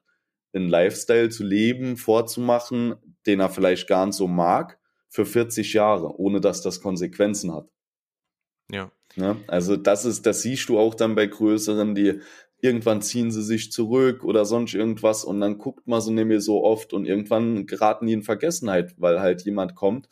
einen 0.53 0.69
Lifestyle 0.69 1.29
zu 1.29 1.43
leben, 1.43 1.97
vorzumachen, 1.97 2.95
den 3.25 3.39
er 3.39 3.49
vielleicht 3.49 3.87
gar 3.87 4.05
nicht 4.05 4.15
so 4.15 4.27
mag, 4.27 4.79
für 5.17 5.25
40 5.25 5.73
Jahre, 5.73 6.19
ohne 6.19 6.41
dass 6.41 6.61
das 6.61 6.79
Konsequenzen 6.79 7.51
hat. 7.51 7.67
Ja. 8.71 8.91
Ne? 9.15 9.37
Also 9.47 9.75
das 9.75 10.05
ist, 10.05 10.27
das 10.27 10.43
siehst 10.43 10.69
du 10.69 10.77
auch 10.77 10.93
dann 10.93 11.15
bei 11.15 11.25
größeren, 11.25 11.95
die 11.95 12.19
irgendwann 12.61 13.01
ziehen 13.01 13.31
sie 13.31 13.41
sich 13.41 13.71
zurück 13.71 14.23
oder 14.23 14.45
sonst 14.45 14.75
irgendwas 14.75 15.23
und 15.23 15.41
dann 15.41 15.57
guckt 15.57 15.87
man 15.87 16.01
so 16.01 16.11
nämlich 16.11 16.43
so 16.43 16.63
oft 16.63 16.93
und 16.93 17.07
irgendwann 17.07 17.65
geraten 17.65 18.05
die 18.05 18.13
in 18.13 18.21
Vergessenheit, 18.21 18.93
weil 18.97 19.19
halt 19.19 19.43
jemand 19.43 19.73
kommt, 19.73 20.07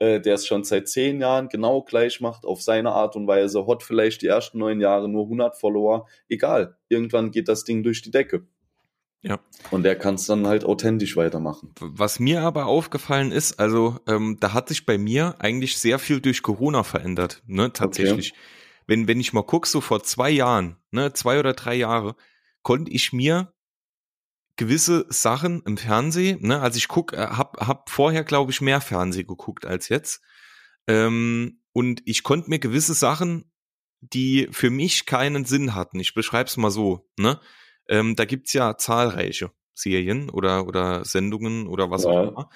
äh, 0.00 0.20
der 0.20 0.34
es 0.34 0.48
schon 0.48 0.64
seit 0.64 0.88
zehn 0.88 1.20
Jahren 1.20 1.48
genau 1.48 1.82
gleich 1.82 2.20
macht, 2.20 2.44
auf 2.44 2.60
seine 2.60 2.90
Art 2.90 3.14
und 3.14 3.28
Weise, 3.28 3.68
hat 3.68 3.84
vielleicht 3.84 4.22
die 4.22 4.26
ersten 4.26 4.58
neun 4.58 4.80
Jahre 4.80 5.08
nur 5.08 5.24
100 5.24 5.56
Follower, 5.56 6.08
egal, 6.28 6.76
irgendwann 6.88 7.30
geht 7.30 7.46
das 7.46 7.62
Ding 7.62 7.84
durch 7.84 8.02
die 8.02 8.10
Decke. 8.10 8.48
Ja. 9.22 9.38
Und 9.70 9.82
der 9.82 9.96
kann 9.96 10.14
es 10.14 10.26
dann 10.26 10.46
halt 10.46 10.64
authentisch 10.64 11.16
weitermachen. 11.16 11.74
Was 11.78 12.20
mir 12.20 12.42
aber 12.42 12.66
aufgefallen 12.66 13.32
ist, 13.32 13.60
also 13.60 13.98
ähm, 14.06 14.38
da 14.40 14.54
hat 14.54 14.68
sich 14.68 14.86
bei 14.86 14.96
mir 14.96 15.34
eigentlich 15.38 15.76
sehr 15.76 15.98
viel 15.98 16.20
durch 16.20 16.42
Corona 16.42 16.84
verändert, 16.84 17.42
ne, 17.46 17.72
tatsächlich. 17.72 18.32
Okay. 18.32 18.40
Wenn, 18.86 19.08
wenn 19.08 19.20
ich 19.20 19.32
mal 19.32 19.42
gucke, 19.42 19.68
so 19.68 19.80
vor 19.80 20.02
zwei 20.02 20.30
Jahren, 20.30 20.76
ne, 20.90 21.12
zwei 21.12 21.38
oder 21.38 21.52
drei 21.52 21.74
Jahre, 21.74 22.16
konnte 22.62 22.90
ich 22.90 23.12
mir 23.12 23.52
gewisse 24.56 25.06
Sachen 25.10 25.62
im 25.64 25.76
Fernsehen, 25.76 26.40
ne, 26.46 26.60
also 26.60 26.78
ich 26.78 26.88
guck, 26.88 27.12
äh, 27.12 27.18
hab, 27.18 27.58
hab 27.66 27.90
vorher, 27.90 28.24
glaube 28.24 28.52
ich, 28.52 28.62
mehr 28.62 28.80
Fernsehen 28.80 29.26
geguckt 29.26 29.66
als 29.66 29.90
jetzt. 29.90 30.22
Ähm, 30.86 31.60
und 31.72 32.02
ich 32.06 32.22
konnte 32.22 32.48
mir 32.48 32.58
gewisse 32.58 32.94
Sachen, 32.94 33.50
die 34.00 34.48
für 34.50 34.70
mich 34.70 35.04
keinen 35.04 35.44
Sinn 35.44 35.74
hatten, 35.74 36.00
ich 36.00 36.14
beschreibe 36.14 36.48
es 36.48 36.56
mal 36.56 36.70
so, 36.70 37.06
ne? 37.18 37.38
Ähm, 37.90 38.14
da 38.16 38.24
gibt's 38.24 38.52
ja 38.52 38.78
zahlreiche 38.78 39.50
Serien 39.74 40.30
oder, 40.30 40.66
oder 40.66 41.04
Sendungen 41.04 41.66
oder 41.66 41.90
was 41.90 42.04
ja. 42.04 42.10
auch 42.10 42.28
immer. 42.28 42.50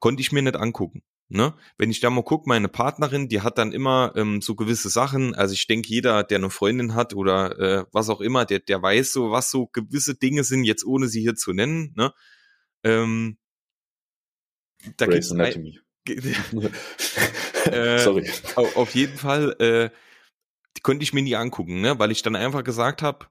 Konnte 0.00 0.22
ich 0.22 0.32
mir 0.32 0.42
nicht 0.42 0.56
angucken. 0.56 1.02
Ne? 1.28 1.54
Wenn 1.76 1.90
ich 1.90 2.00
da 2.00 2.08
mal 2.08 2.24
gucke, 2.24 2.48
meine 2.48 2.68
Partnerin, 2.68 3.28
die 3.28 3.42
hat 3.42 3.58
dann 3.58 3.72
immer 3.72 4.14
ähm, 4.16 4.40
so 4.40 4.54
gewisse 4.54 4.88
Sachen, 4.88 5.34
also 5.34 5.52
ich 5.52 5.66
denke, 5.66 5.88
jeder, 5.90 6.24
der 6.24 6.38
eine 6.38 6.48
Freundin 6.48 6.94
hat 6.94 7.12
oder 7.12 7.58
äh, 7.58 7.84
was 7.92 8.08
auch 8.08 8.22
immer, 8.22 8.46
der, 8.46 8.60
der 8.60 8.80
weiß 8.80 9.12
so, 9.12 9.30
was 9.30 9.50
so 9.50 9.66
gewisse 9.66 10.14
Dinge 10.14 10.42
sind, 10.42 10.64
jetzt 10.64 10.86
ohne 10.86 11.06
sie 11.06 11.20
hier 11.20 11.34
zu 11.34 11.52
nennen. 11.52 11.92
Ne? 11.96 12.14
Ähm, 12.82 13.36
da 14.96 15.04
Grey's 15.04 15.30
Anatomy. 15.30 15.80
äh, 17.66 17.98
Sorry. 17.98 18.30
Auf, 18.54 18.76
auf 18.76 18.94
jeden 18.94 19.18
Fall, 19.18 19.54
äh, 19.58 19.90
die 20.78 20.80
konnte 20.80 21.02
ich 21.02 21.12
mir 21.12 21.22
nie 21.22 21.36
angucken, 21.36 21.82
ne? 21.82 21.98
weil 21.98 22.10
ich 22.10 22.22
dann 22.22 22.36
einfach 22.36 22.64
gesagt 22.64 23.02
habe, 23.02 23.26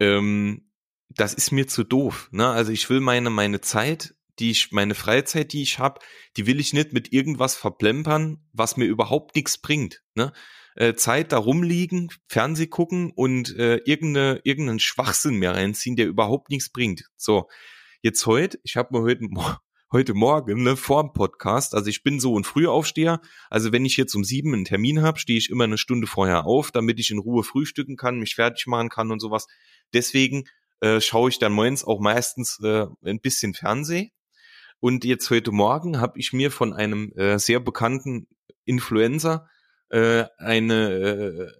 ähm, 0.00 0.70
das 1.10 1.34
ist 1.34 1.52
mir 1.52 1.66
zu 1.66 1.84
doof. 1.84 2.28
Ne? 2.32 2.48
Also 2.48 2.72
ich 2.72 2.88
will 2.90 3.00
meine, 3.00 3.30
meine 3.30 3.60
Zeit, 3.60 4.14
die 4.38 4.50
ich, 4.50 4.72
meine 4.72 4.94
Freizeit, 4.94 5.52
die 5.52 5.62
ich 5.62 5.78
habe, 5.78 6.00
die 6.36 6.46
will 6.46 6.60
ich 6.60 6.72
nicht 6.72 6.92
mit 6.92 7.12
irgendwas 7.12 7.56
verplempern, 7.56 8.46
was 8.52 8.76
mir 8.76 8.84
überhaupt 8.84 9.34
nichts 9.34 9.58
bringt. 9.58 10.02
Ne? 10.14 10.32
äh, 10.78 10.94
Zeit 10.94 11.32
da 11.32 11.38
rumliegen, 11.38 12.08
Fernseh 12.28 12.68
gucken 12.68 13.12
und 13.14 13.54
äh, 13.56 13.78
irgendeine, 13.84 14.40
irgendeinen 14.44 14.78
Schwachsinn 14.78 15.34
mehr 15.34 15.54
reinziehen, 15.54 15.96
der 15.96 16.06
überhaupt 16.06 16.50
nichts 16.50 16.70
bringt. 16.70 17.10
So, 17.16 17.48
jetzt 18.00 18.24
heute, 18.26 18.60
ich 18.62 18.76
habe 18.76 18.96
mir 18.96 19.02
heute, 19.02 19.24
heute 19.90 20.12
Morgen 20.12 20.62
ne, 20.62 20.76
vor 20.76 21.02
dem 21.02 21.12
Podcast, 21.12 21.74
also 21.74 21.88
ich 21.88 22.02
bin 22.02 22.20
so 22.20 22.38
ein 22.38 22.44
Frühaufsteher, 22.44 23.20
also 23.48 23.72
wenn 23.72 23.84
ich 23.84 23.96
jetzt 23.96 24.14
um 24.14 24.22
sieben 24.22 24.52
einen 24.52 24.64
Termin 24.64 25.02
habe, 25.02 25.18
stehe 25.18 25.38
ich 25.38 25.48
immer 25.48 25.64
eine 25.64 25.78
Stunde 25.78 26.06
vorher 26.06 26.44
auf, 26.44 26.70
damit 26.70 27.00
ich 27.00 27.10
in 27.10 27.18
Ruhe 27.18 27.42
frühstücken 27.42 27.96
kann, 27.96 28.18
mich 28.18 28.34
fertig 28.34 28.66
machen 28.66 28.90
kann 28.90 29.10
und 29.10 29.20
sowas. 29.20 29.46
Deswegen 29.94 30.44
äh, 30.80 31.00
schaue 31.00 31.30
ich 31.30 31.38
dann 31.38 31.52
morgens 31.52 31.84
auch 31.84 32.00
meistens 32.00 32.60
äh, 32.62 32.86
ein 33.04 33.20
bisschen 33.20 33.54
Fernseh. 33.54 34.10
Und 34.80 35.04
jetzt 35.04 35.30
heute 35.30 35.50
Morgen 35.50 36.00
habe 36.00 36.18
ich 36.18 36.32
mir 36.32 36.50
von 36.50 36.72
einem 36.72 37.12
äh, 37.16 37.38
sehr 37.38 37.58
bekannten 37.58 38.28
Influencer 38.64 39.48
äh, 39.88 40.24
eine, 40.36 40.90
äh, 40.92 41.52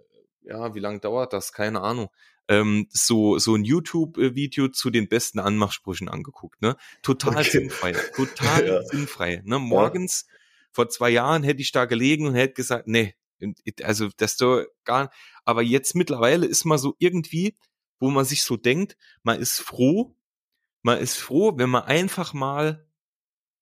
ja, 0.49 0.75
wie 0.75 0.81
lange 0.81 1.01
dauert 1.01 1.33
das? 1.33 1.53
Keine 1.53 1.81
Ahnung. 1.83 2.09
Ähm, 2.49 2.87
so 2.91 3.39
so 3.39 3.55
ein 3.55 3.65
YouTube-Video 3.65 4.69
zu 4.69 4.89
den 4.89 5.09
besten 5.09 5.39
Anmachsprüchen 5.39 6.09
angeguckt. 6.09 6.63
Ne, 6.63 6.77
total 7.03 7.39
okay. 7.39 7.51
sinnfrei, 7.51 7.93
total 8.17 8.67
ja. 8.67 8.83
sinnfrei. 8.83 9.43
Ne, 9.45 9.59
morgens 9.59 10.25
ja. 10.27 10.35
vor 10.73 10.89
zwei 10.89 11.11
Jahren 11.11 11.43
hätte 11.43 11.61
ich 11.61 11.73
da 11.73 11.85
gelegen 11.85 12.27
und 12.27 12.35
hätte 12.35 12.55
gesagt, 12.55 12.89
nee, 12.89 13.15
also 13.83 14.09
das 14.17 14.39
doch 14.39 14.65
gar. 14.85 15.11
Aber 15.45 15.63
jetzt 15.63 15.95
mittlerweile 15.95 16.47
ist 16.47 16.65
man 16.65 16.79
so 16.79 16.95
irgendwie, 16.99 17.55
wo 18.01 18.11
man 18.11 18.25
sich 18.25 18.43
so 18.43 18.57
denkt, 18.57 18.97
man 19.23 19.39
ist 19.39 19.61
froh, 19.61 20.17
man 20.83 20.99
ist 20.99 21.19
froh, 21.19 21.53
wenn 21.57 21.69
man 21.71 21.85
einfach 21.85 22.33
mal 22.33 22.88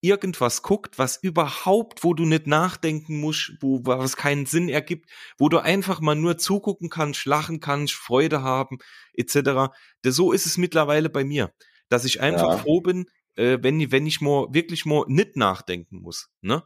irgendwas 0.00 0.62
guckt, 0.62 0.98
was 0.98 1.16
überhaupt, 1.22 2.04
wo 2.04 2.14
du 2.14 2.24
nicht 2.24 2.46
nachdenken 2.46 3.18
musst, 3.20 3.52
wo 3.60 3.80
was 3.84 4.16
keinen 4.16 4.46
Sinn 4.46 4.68
ergibt, 4.68 5.10
wo 5.38 5.48
du 5.48 5.58
einfach 5.58 6.00
mal 6.00 6.14
nur 6.14 6.38
zugucken 6.38 6.90
kannst, 6.90 7.24
lachen 7.24 7.60
kannst, 7.60 7.94
Freude 7.94 8.42
haben, 8.42 8.78
etc. 9.14 9.72
So 10.04 10.32
ist 10.32 10.46
es 10.46 10.58
mittlerweile 10.58 11.08
bei 11.08 11.24
mir, 11.24 11.52
dass 11.88 12.04
ich 12.04 12.20
einfach 12.20 12.50
ja. 12.50 12.58
froh 12.58 12.80
bin, 12.80 13.06
äh, 13.36 13.58
wenn, 13.62 13.90
wenn 13.90 14.06
ich 14.06 14.20
mal 14.20 14.46
wirklich 14.50 14.84
mal 14.84 15.04
nicht 15.08 15.36
nachdenken 15.36 16.00
muss. 16.00 16.30
Ne? 16.40 16.62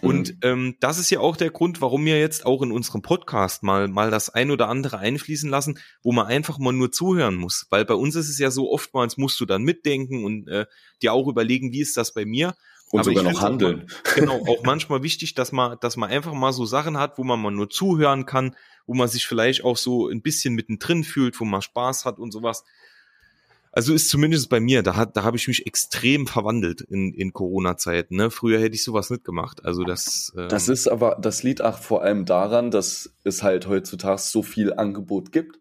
Und 0.00 0.30
mhm. 0.30 0.38
ähm, 0.42 0.76
das 0.80 0.98
ist 0.98 1.10
ja 1.10 1.20
auch 1.20 1.36
der 1.36 1.50
Grund, 1.50 1.80
warum 1.80 2.04
wir 2.04 2.18
jetzt 2.18 2.46
auch 2.46 2.62
in 2.62 2.72
unserem 2.72 3.02
Podcast 3.02 3.62
mal, 3.62 3.88
mal 3.88 4.10
das 4.10 4.30
ein 4.30 4.50
oder 4.50 4.68
andere 4.68 4.98
einfließen 4.98 5.48
lassen, 5.48 5.78
wo 6.02 6.12
man 6.12 6.26
einfach 6.26 6.58
mal 6.58 6.72
nur 6.72 6.92
zuhören 6.92 7.36
muss. 7.36 7.66
Weil 7.70 7.84
bei 7.84 7.94
uns 7.94 8.14
ist 8.16 8.28
es 8.28 8.38
ja 8.38 8.50
so, 8.50 8.70
oftmals 8.70 9.16
musst 9.16 9.40
du 9.40 9.46
dann 9.46 9.62
mitdenken 9.62 10.24
und 10.24 10.48
äh, 10.48 10.66
dir 11.02 11.12
auch 11.12 11.28
überlegen, 11.28 11.72
wie 11.72 11.80
ist 11.80 11.96
das 11.96 12.12
bei 12.12 12.24
mir. 12.24 12.54
Und 12.90 13.00
Aber 13.00 13.10
sogar 13.10 13.24
noch 13.24 13.40
handeln. 13.40 13.86
Auch, 13.88 14.14
genau, 14.14 14.46
auch 14.46 14.62
manchmal 14.62 15.02
wichtig, 15.02 15.34
dass 15.34 15.52
man, 15.52 15.78
dass 15.80 15.96
man 15.96 16.10
einfach 16.10 16.32
mal 16.32 16.52
so 16.52 16.64
Sachen 16.64 16.98
hat, 16.98 17.18
wo 17.18 17.24
man 17.24 17.40
mal 17.40 17.50
nur 17.50 17.70
zuhören 17.70 18.26
kann, 18.26 18.54
wo 18.86 18.94
man 18.94 19.08
sich 19.08 19.26
vielleicht 19.26 19.64
auch 19.64 19.76
so 19.76 20.08
ein 20.08 20.22
bisschen 20.22 20.54
mittendrin 20.54 21.02
fühlt, 21.02 21.40
wo 21.40 21.44
man 21.44 21.62
Spaß 21.62 22.04
hat 22.04 22.18
und 22.18 22.30
sowas. 22.30 22.64
Also 23.76 23.92
ist 23.92 24.08
zumindest 24.08 24.50
bei 24.50 24.60
mir, 24.60 24.84
da 24.84 24.94
hat, 24.94 25.16
da 25.16 25.24
habe 25.24 25.36
ich 25.36 25.48
mich 25.48 25.66
extrem 25.66 26.28
verwandelt 26.28 26.80
in, 26.80 27.12
in 27.12 27.32
Corona-Zeiten. 27.32 28.14
Ne? 28.14 28.30
Früher 28.30 28.60
hätte 28.60 28.76
ich 28.76 28.84
sowas 28.84 29.10
nicht 29.10 29.24
gemacht. 29.24 29.64
Also 29.64 29.82
das. 29.82 30.32
Ähm 30.36 30.48
das 30.48 30.68
ist 30.68 30.86
aber, 30.86 31.18
das 31.20 31.42
liegt 31.42 31.60
auch 31.60 31.78
vor 31.78 32.02
allem 32.02 32.24
daran, 32.24 32.70
dass 32.70 33.12
es 33.24 33.42
halt 33.42 33.66
heutzutage 33.66 34.20
so 34.20 34.44
viel 34.44 34.72
Angebot 34.74 35.32
gibt 35.32 35.58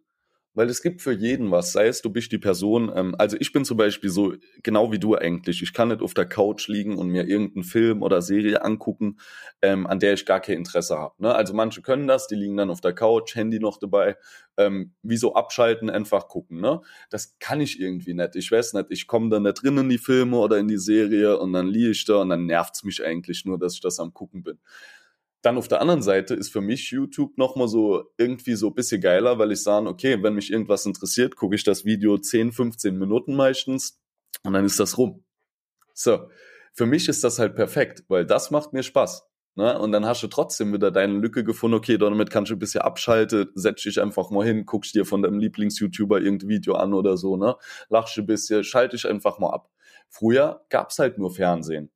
weil 0.53 0.69
es 0.69 0.81
gibt 0.81 1.01
für 1.01 1.11
jeden 1.11 1.51
was, 1.51 1.71
sei 1.71 1.87
es 1.87 2.01
du 2.01 2.09
bist 2.09 2.31
die 2.31 2.37
Person, 2.37 2.91
ähm, 2.95 3.15
also 3.17 3.37
ich 3.39 3.51
bin 3.51 3.65
zum 3.65 3.77
Beispiel 3.77 4.09
so, 4.09 4.33
genau 4.61 4.91
wie 4.91 4.99
du 4.99 5.15
eigentlich, 5.15 5.61
ich 5.61 5.73
kann 5.73 5.89
nicht 5.89 6.01
auf 6.01 6.13
der 6.13 6.25
Couch 6.25 6.67
liegen 6.67 6.97
und 6.97 7.09
mir 7.09 7.27
irgendeinen 7.27 7.63
Film 7.63 8.03
oder 8.03 8.21
Serie 8.21 8.63
angucken, 8.63 9.17
ähm, 9.61 9.87
an 9.87 9.99
der 9.99 10.13
ich 10.13 10.25
gar 10.25 10.39
kein 10.39 10.57
Interesse 10.57 10.97
habe. 10.97 11.15
Ne? 11.17 11.33
Also 11.33 11.53
manche 11.53 11.81
können 11.81 12.07
das, 12.07 12.27
die 12.27 12.35
liegen 12.35 12.57
dann 12.57 12.69
auf 12.69 12.81
der 12.81 12.93
Couch, 12.93 13.35
Handy 13.35 13.59
noch 13.59 13.77
dabei, 13.77 14.15
ähm, 14.57 14.93
wie 15.01 15.17
so 15.17 15.33
abschalten, 15.33 15.89
einfach 15.89 16.27
gucken. 16.27 16.61
Ne? 16.61 16.81
Das 17.09 17.37
kann 17.39 17.61
ich 17.61 17.79
irgendwie 17.79 18.13
nicht, 18.13 18.35
ich 18.35 18.51
weiß 18.51 18.73
nicht, 18.73 18.87
ich 18.89 19.07
komme 19.07 19.29
da 19.29 19.39
nicht 19.39 19.63
drin 19.63 19.77
in 19.77 19.89
die 19.89 19.97
Filme 19.97 20.37
oder 20.37 20.57
in 20.57 20.67
die 20.67 20.77
Serie 20.77 21.39
und 21.39 21.53
dann 21.53 21.67
liege 21.67 21.91
ich 21.91 22.05
da 22.05 22.17
und 22.17 22.29
dann 22.29 22.45
nervt's 22.45 22.83
mich 22.83 23.03
eigentlich 23.03 23.45
nur, 23.45 23.57
dass 23.57 23.73
ich 23.73 23.81
das 23.81 23.99
am 23.99 24.13
gucken 24.13 24.43
bin. 24.43 24.59
Dann 25.43 25.57
auf 25.57 25.67
der 25.67 25.81
anderen 25.81 26.01
Seite 26.01 26.33
ist 26.35 26.53
für 26.53 26.61
mich 26.61 26.89
YouTube 26.91 27.37
nochmal 27.37 27.67
so 27.67 28.05
irgendwie 28.17 28.55
so 28.55 28.67
ein 28.67 28.73
bisschen 28.73 29.01
geiler, 29.01 29.37
weil 29.37 29.51
ich 29.51 29.61
sage, 29.61 29.87
okay, 29.87 30.23
wenn 30.23 30.35
mich 30.35 30.51
irgendwas 30.51 30.85
interessiert, 30.85 31.35
gucke 31.35 31.55
ich 31.55 31.65
das 31.65 31.83
Video 31.83 32.17
10, 32.17 32.53
15 32.53 32.97
Minuten 32.97 33.35
meistens 33.35 33.99
und 34.43 34.53
dann 34.53 34.65
ist 34.65 34.79
das 34.79 34.97
rum. 34.97 35.25
So, 35.93 36.29
für 36.73 36.85
mich 36.85 37.09
ist 37.09 37.25
das 37.25 37.39
halt 37.39 37.55
perfekt, 37.55 38.05
weil 38.07 38.25
das 38.25 38.51
macht 38.51 38.71
mir 38.71 38.83
Spaß. 38.83 39.27
Ne? 39.55 39.77
Und 39.77 39.91
dann 39.91 40.05
hast 40.05 40.23
du 40.23 40.27
trotzdem 40.27 40.73
wieder 40.73 40.91
deine 40.91 41.19
Lücke 41.19 41.43
gefunden, 41.43 41.75
okay, 41.75 41.97
damit 41.97 42.31
kannst 42.31 42.49
du 42.49 42.55
ein 42.55 42.59
bisschen 42.59 42.81
abschalten, 42.81 43.49
setz 43.53 43.83
dich 43.83 44.01
einfach 44.01 44.31
mal 44.31 44.45
hin, 44.45 44.65
guckst 44.65 44.95
dir 44.95 45.05
von 45.05 45.21
deinem 45.21 45.39
Lieblings-YouTuber 45.39 46.21
irgendein 46.21 46.49
Video 46.49 46.75
an 46.75 46.93
oder 46.93 47.17
so, 47.17 47.37
ne? 47.37 47.55
Lachst 47.89 48.17
ein 48.17 48.25
bisschen, 48.25 48.63
schalte 48.63 48.95
dich 48.95 49.07
einfach 49.07 49.39
mal 49.39 49.51
ab. 49.51 49.69
Früher 50.09 50.65
gab's 50.69 50.97
halt 50.99 51.17
nur 51.17 51.31
Fernsehen. 51.35 51.91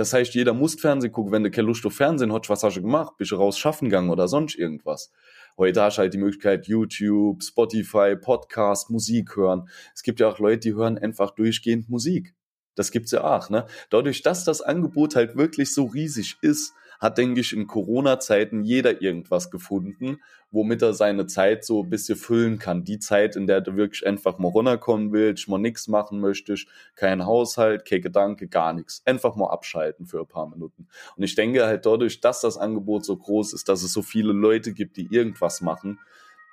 Das 0.00 0.14
heißt, 0.14 0.32
jeder 0.34 0.54
muss 0.54 0.76
Fernsehen 0.76 1.12
gucken. 1.12 1.30
Wenn 1.30 1.44
du 1.44 1.50
keine 1.50 1.66
Lust 1.66 1.84
auf 1.84 1.94
Fernsehen 1.94 2.32
hast, 2.32 2.48
was 2.48 2.62
hast 2.62 2.78
du 2.78 2.80
gemacht? 2.80 3.18
Bist 3.18 3.32
du 3.32 3.36
raus 3.36 3.58
schaffen 3.58 3.90
gegangen 3.90 4.08
oder 4.08 4.28
sonst 4.28 4.56
irgendwas? 4.56 5.12
Heute 5.58 5.82
hast 5.82 5.98
du 5.98 6.00
halt 6.00 6.14
die 6.14 6.18
Möglichkeit, 6.18 6.66
YouTube, 6.68 7.42
Spotify, 7.42 8.16
Podcast, 8.16 8.88
Musik 8.88 9.36
hören. 9.36 9.68
Es 9.94 10.02
gibt 10.02 10.18
ja 10.18 10.30
auch 10.30 10.38
Leute, 10.38 10.60
die 10.60 10.74
hören 10.74 10.96
einfach 10.96 11.32
durchgehend 11.32 11.90
Musik. 11.90 12.34
Das 12.76 12.92
gibt's 12.92 13.10
ja 13.10 13.24
auch, 13.24 13.50
ne? 13.50 13.66
Dadurch, 13.90 14.22
dass 14.22 14.42
das 14.42 14.62
Angebot 14.62 15.16
halt 15.16 15.36
wirklich 15.36 15.74
so 15.74 15.84
riesig 15.84 16.38
ist, 16.40 16.72
hat, 17.00 17.16
denke 17.16 17.40
ich, 17.40 17.54
in 17.54 17.66
Corona-Zeiten 17.66 18.62
jeder 18.62 19.00
irgendwas 19.00 19.50
gefunden, 19.50 20.20
womit 20.50 20.82
er 20.82 20.92
seine 20.92 21.26
Zeit 21.26 21.64
so 21.64 21.82
ein 21.82 21.90
bisschen 21.90 22.16
füllen 22.16 22.58
kann. 22.58 22.84
Die 22.84 22.98
Zeit, 22.98 23.36
in 23.36 23.46
der 23.46 23.62
du 23.62 23.74
wirklich 23.74 24.06
einfach 24.06 24.38
mal 24.38 24.48
runterkommen 24.48 25.10
willst, 25.10 25.48
mal 25.48 25.58
nichts 25.58 25.88
machen 25.88 26.20
möchtest, 26.20 26.68
kein 26.96 27.24
Haushalt, 27.24 27.86
kein 27.86 28.02
Gedanke, 28.02 28.48
gar 28.48 28.74
nichts. 28.74 29.02
Einfach 29.06 29.34
mal 29.34 29.48
abschalten 29.48 30.06
für 30.06 30.20
ein 30.20 30.26
paar 30.26 30.48
Minuten. 30.48 30.88
Und 31.16 31.22
ich 31.22 31.34
denke 31.34 31.64
halt 31.64 31.86
dadurch, 31.86 32.20
dass 32.20 32.42
das 32.42 32.58
Angebot 32.58 33.06
so 33.06 33.16
groß 33.16 33.54
ist, 33.54 33.70
dass 33.70 33.82
es 33.82 33.94
so 33.94 34.02
viele 34.02 34.34
Leute 34.34 34.72
gibt, 34.72 34.98
die 34.98 35.08
irgendwas 35.10 35.62
machen, 35.62 35.98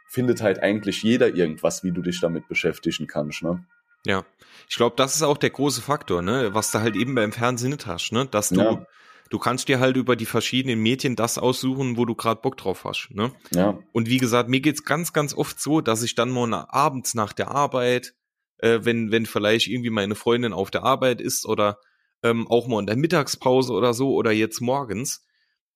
findet 0.07 0.41
halt 0.41 0.63
eigentlich 0.63 1.03
jeder 1.03 1.35
irgendwas, 1.35 1.83
wie 1.83 1.91
du 1.91 2.01
dich 2.01 2.21
damit 2.21 2.47
beschäftigen 2.47 3.07
kannst, 3.07 3.43
ne? 3.43 3.65
Ja, 4.05 4.23
ich 4.69 4.77
glaube, 4.77 4.95
das 4.95 5.15
ist 5.15 5.23
auch 5.23 5.37
der 5.37 5.49
große 5.49 5.81
Faktor, 5.81 6.21
ne, 6.21 6.53
was 6.53 6.71
du 6.71 6.79
halt 6.79 6.95
eben 6.95 7.13
beim 7.13 7.33
Fernsehen 7.33 7.71
nicht 7.71 7.87
hast, 7.87 8.13
ne, 8.13 8.25
dass 8.25 8.49
du 8.49 8.61
ja 8.61 8.85
du 9.29 9.39
kannst 9.39 9.67
dir 9.67 9.79
halt 9.79 9.97
über 9.97 10.15
die 10.15 10.25
verschiedenen 10.25 10.81
Medien 10.81 11.15
das 11.15 11.37
aussuchen, 11.37 11.97
wo 11.97 12.05
du 12.05 12.15
gerade 12.15 12.41
Bock 12.41 12.57
drauf 12.57 12.83
hast. 12.85 13.09
Ne? 13.11 13.31
Ja. 13.51 13.77
Und 13.91 14.09
wie 14.09 14.17
gesagt, 14.17 14.49
mir 14.49 14.61
geht's 14.61 14.83
ganz, 14.83 15.13
ganz 15.13 15.33
oft 15.33 15.59
so, 15.59 15.81
dass 15.81 16.03
ich 16.03 16.15
dann 16.15 16.29
mal 16.29 16.53
abends 16.69 17.13
nach 17.13 17.33
der 17.33 17.51
Arbeit, 17.51 18.13
äh, 18.57 18.79
wenn, 18.83 19.11
wenn 19.11 19.25
vielleicht 19.25 19.67
irgendwie 19.67 19.89
meine 19.89 20.15
Freundin 20.15 20.53
auf 20.53 20.71
der 20.71 20.83
Arbeit 20.83 21.21
ist 21.21 21.45
oder 21.45 21.79
ähm, 22.23 22.47
auch 22.47 22.67
mal 22.67 22.79
in 22.79 22.87
der 22.87 22.97
Mittagspause 22.97 23.73
oder 23.73 23.93
so 23.93 24.13
oder 24.13 24.31
jetzt 24.31 24.61
morgens, 24.61 25.25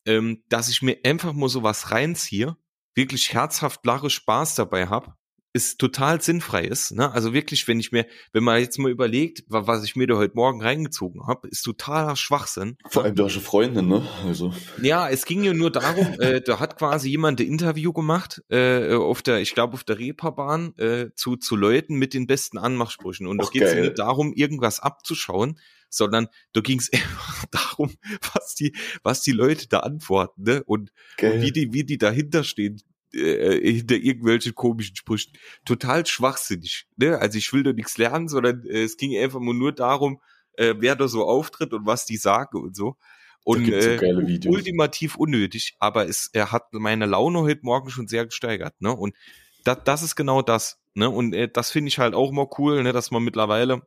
ähm, 0.06 0.44
dass 0.50 0.70
ich 0.70 0.82
mir 0.82 0.98
einfach 1.04 1.34
mal 1.34 1.50
sowas 1.50 1.92
reinziehe, 1.92 2.58
wirklich 2.96 3.34
herzhaft 3.34 3.86
lache 3.86 4.10
Spaß 4.10 4.56
dabei 4.56 4.88
hab 4.88 5.18
ist 5.54 5.80
total 5.80 6.22
sinnfrei 6.22 6.64
ist. 6.64 6.92
Ne? 6.92 7.12
Also 7.12 7.34
wirklich, 7.34 7.68
wenn 7.68 7.80
ich 7.80 7.92
mir, 7.92 8.06
wenn 8.32 8.44
man 8.44 8.60
jetzt 8.60 8.80
mal 8.80 8.90
überlegt, 8.90 9.44
was 9.48 9.84
ich 9.84 9.96
mir 9.96 10.08
da 10.08 10.16
heute 10.16 10.36
Morgen 10.36 10.62
reingezogen 10.62 11.28
habe, 11.28 11.48
ist 11.50 11.64
totaler 11.64 12.16
Schwachsinn. 12.16 12.78
Vor 12.90 13.04
allem 13.04 13.16
deutsche 13.16 13.42
Freundin, 13.42 13.88
ne? 13.88 14.08
Also. 14.26 14.54
Ja, 14.82 15.10
es 15.10 15.26
ging 15.26 15.44
ja 15.44 15.54
nur 15.54 15.72
darum, 15.72 16.08
äh, 16.20 16.42
da 16.42 16.60
hat 16.60 16.78
quasi 16.78 17.10
jemand 17.10 17.40
ein 17.42 17.48
Interview 17.48 17.92
gemacht 17.92 18.42
äh, 18.50 18.94
auf 18.94 19.22
der, 19.22 19.42
ich 19.42 19.54
glaube 19.54 19.74
auf 19.74 19.84
der 19.84 20.00
Reeperbahn 20.00 20.78
äh, 20.78 21.10
zu 21.16 21.36
zu 21.36 21.56
Leuten 21.56 21.96
mit 21.96 22.14
den 22.14 22.28
besten 22.28 22.58
Anmachsprüchen 22.58 23.28
und 23.28 23.42
da 23.42 23.48
geht 23.48 23.64
es 23.64 23.76
nicht 23.76 24.00
darum, 24.00 24.34
irgendwas 24.34 24.80
abzuschauen, 24.80 25.60
sondern 25.90 26.28
da 26.54 26.62
ging 26.62 26.80
es 26.80 26.92
einfach 26.94 27.46
darum, 27.52 27.92
was 28.34 28.56
die, 28.56 28.74
was 29.04 29.22
die 29.22 29.34
Leute 29.34 29.68
da 29.68 29.80
antworten, 29.80 30.44
ne? 30.44 30.64
Und, 30.66 30.92
und 31.22 31.42
wie 31.42 31.52
die, 31.52 31.74
wie 31.74 31.84
die 31.84 31.98
dahinter 31.98 32.44
stehen, 32.44 32.82
äh, 33.14 33.74
hinter 33.74 33.96
irgendwelchen 33.96 34.56
komischen 34.56 34.96
Sprüchen. 34.96 35.34
Total 35.66 36.06
schwachsinnig. 36.06 36.88
Ne? 36.98 37.18
Also 37.18 37.38
ich 37.38 37.52
will 37.54 37.64
da 37.64 37.74
nichts 37.74 37.98
lernen, 37.98 38.28
sondern 38.28 38.64
äh, 38.66 38.84
es 38.84 38.98
ging 38.98 39.18
einfach 39.18 39.40
nur 39.40 39.72
darum, 39.72 40.22
äh, 40.54 40.76
wer 40.78 40.96
da 40.96 41.08
so 41.08 41.26
auftritt 41.26 41.74
und 41.74 41.86
was 41.86 42.06
die 42.06 42.18
sagen 42.18 42.62
und 42.62 42.76
so. 42.76 42.96
Und 43.44 43.68
äh, 43.70 43.98
so 44.42 44.50
ultimativ 44.50 45.16
unnötig, 45.16 45.76
aber 45.80 46.08
es, 46.08 46.30
er 46.32 46.52
hat 46.52 46.74
meine 46.74 47.08
Laune 47.08 47.40
heute 47.40 47.62
Morgen 47.64 47.90
schon 47.90 48.08
sehr 48.08 48.26
gesteigert. 48.26 48.80
Ne? 48.80 48.96
Und 48.96 49.16
das, 49.64 49.80
das 49.84 50.04
ist 50.04 50.16
genau 50.16 50.42
das. 50.44 50.80
Ne? 50.94 51.10
Und 51.10 51.34
äh, 51.34 51.50
das 51.52 51.72
finde 51.72 51.88
ich 51.88 51.98
halt 51.98 52.14
auch 52.14 52.32
mal 52.32 52.48
cool, 52.60 52.84
ne? 52.84 52.94
dass 52.94 53.10
man 53.10 53.24
mittlerweile 53.24 53.82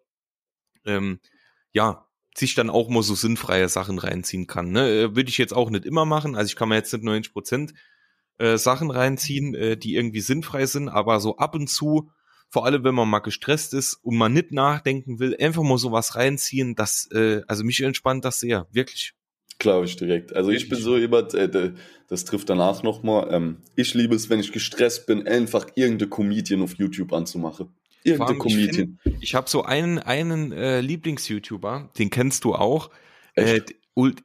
ähm, 0.84 1.20
ja 1.72 2.08
sich 2.36 2.54
dann 2.54 2.68
auch 2.68 2.88
mal 2.88 3.04
so 3.04 3.14
sinnfreie 3.14 3.68
Sachen 3.68 3.98
reinziehen 3.98 4.48
kann. 4.48 4.72
Ne? 4.72 4.88
Äh, 4.88 5.16
würde 5.16 5.30
ich 5.30 5.38
jetzt 5.38 5.54
auch 5.54 5.70
nicht 5.70 5.84
immer 5.84 6.04
machen. 6.04 6.34
Also 6.34 6.48
ich 6.48 6.56
kann 6.56 6.68
mir 6.68 6.74
jetzt 6.74 6.92
nicht 6.92 7.04
90 7.04 7.32
Prozent 7.32 7.74
äh, 8.38 8.56
Sachen 8.58 8.90
reinziehen, 8.90 9.54
äh, 9.54 9.76
die 9.76 9.94
irgendwie 9.94 10.20
sinnfrei 10.20 10.66
sind, 10.66 10.88
aber 10.88 11.20
so 11.20 11.36
ab 11.36 11.54
und 11.54 11.68
zu, 11.68 12.10
vor 12.50 12.66
allem 12.66 12.84
wenn 12.84 12.94
man 12.94 13.08
mal 13.08 13.20
gestresst 13.20 13.74
ist 13.74 13.94
und 13.94 14.16
man 14.16 14.32
nicht 14.32 14.52
nachdenken 14.52 15.18
will, 15.18 15.36
einfach 15.40 15.62
mal 15.62 15.78
sowas 15.78 16.16
reinziehen, 16.16 16.74
das, 16.74 17.08
äh, 17.12 17.42
also 17.48 17.64
mich 17.64 17.80
entspannt 17.80 18.24
das 18.24 18.40
sehr, 18.40 18.66
wirklich. 18.70 19.14
Glaube 19.58 19.86
ich 19.86 19.96
direkt. 19.96 20.34
Also 20.34 20.50
ich 20.50 20.68
bin 20.68 20.78
so 20.78 20.96
jemand, 20.98 21.32
äh, 21.34 21.72
das 22.08 22.24
trifft 22.24 22.50
danach 22.50 22.82
nochmal. 22.82 23.28
Ähm, 23.30 23.58
ich 23.76 23.94
liebe 23.94 24.14
es, 24.14 24.28
wenn 24.28 24.40
ich 24.40 24.52
gestresst 24.52 25.06
bin, 25.06 25.26
einfach 25.26 25.68
irgendeine 25.74 26.10
Comedian 26.10 26.62
auf 26.62 26.74
YouTube 26.74 27.12
anzumachen. 27.12 27.68
Irgendeine 28.02 28.38
Comedian. 28.38 28.98
Ich, 29.04 29.14
ich 29.20 29.34
habe 29.34 29.48
so 29.48 29.62
einen, 29.62 29.98
einen 29.98 30.52
äh, 30.52 30.80
Lieblings-YouTuber, 30.80 31.90
den 31.98 32.10
kennst 32.10 32.44
du 32.44 32.54
auch. 32.54 32.90
Äh, 33.34 33.62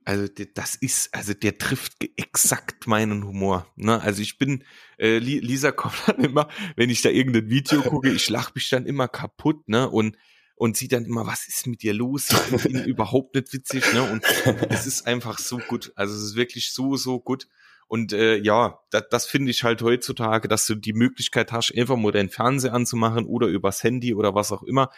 also 0.05 0.27
das 0.55 0.75
ist, 0.75 1.13
also 1.13 1.33
der 1.33 1.57
trifft 1.57 1.93
exakt 2.17 2.87
meinen 2.87 3.25
Humor. 3.25 3.67
Ne? 3.75 4.01
Also 4.01 4.21
ich 4.21 4.37
bin, 4.37 4.63
äh, 4.97 5.19
Lisa 5.19 5.71
kommt 5.71 6.01
dann 6.07 6.23
immer, 6.23 6.49
wenn 6.75 6.89
ich 6.89 7.01
da 7.01 7.09
irgendein 7.09 7.49
Video 7.49 7.81
gucke, 7.81 8.09
ich 8.09 8.29
lach 8.29 8.53
mich 8.55 8.69
dann 8.69 8.85
immer 8.85 9.07
kaputt, 9.07 9.67
ne? 9.67 9.89
Und 9.89 10.17
und 10.55 10.75
sie 10.75 10.89
dann 10.89 11.05
immer, 11.05 11.25
was 11.25 11.47
ist 11.47 11.67
mit 11.67 11.83
dir 11.83 11.93
los? 11.93 12.27
Ich 12.53 12.63
bin 12.63 12.83
überhaupt 12.85 13.33
nicht 13.33 13.53
witzig, 13.53 13.93
ne? 13.93 14.03
Und 14.03 14.25
es 14.67 14.87
ist 14.87 15.07
einfach 15.07 15.39
so 15.39 15.57
gut. 15.57 15.93
Also 15.95 16.13
es 16.13 16.21
ist 16.31 16.35
wirklich 16.35 16.73
so, 16.73 16.97
so 16.97 17.21
gut. 17.21 17.47
Und 17.87 18.11
äh, 18.11 18.35
ja, 18.35 18.77
das, 18.91 19.03
das 19.09 19.25
finde 19.25 19.51
ich 19.51 19.63
halt 19.63 19.81
heutzutage, 19.81 20.49
dass 20.49 20.67
du 20.67 20.75
die 20.75 20.91
Möglichkeit 20.91 21.53
hast, 21.53 21.73
einfach 21.77 21.95
mal 21.95 22.11
deinen 22.11 22.29
Fernseher 22.29 22.73
anzumachen 22.73 23.25
oder 23.25 23.47
übers 23.47 23.83
Handy 23.83 24.13
oder 24.13 24.35
was 24.35 24.51
auch 24.51 24.63
immer. 24.63 24.91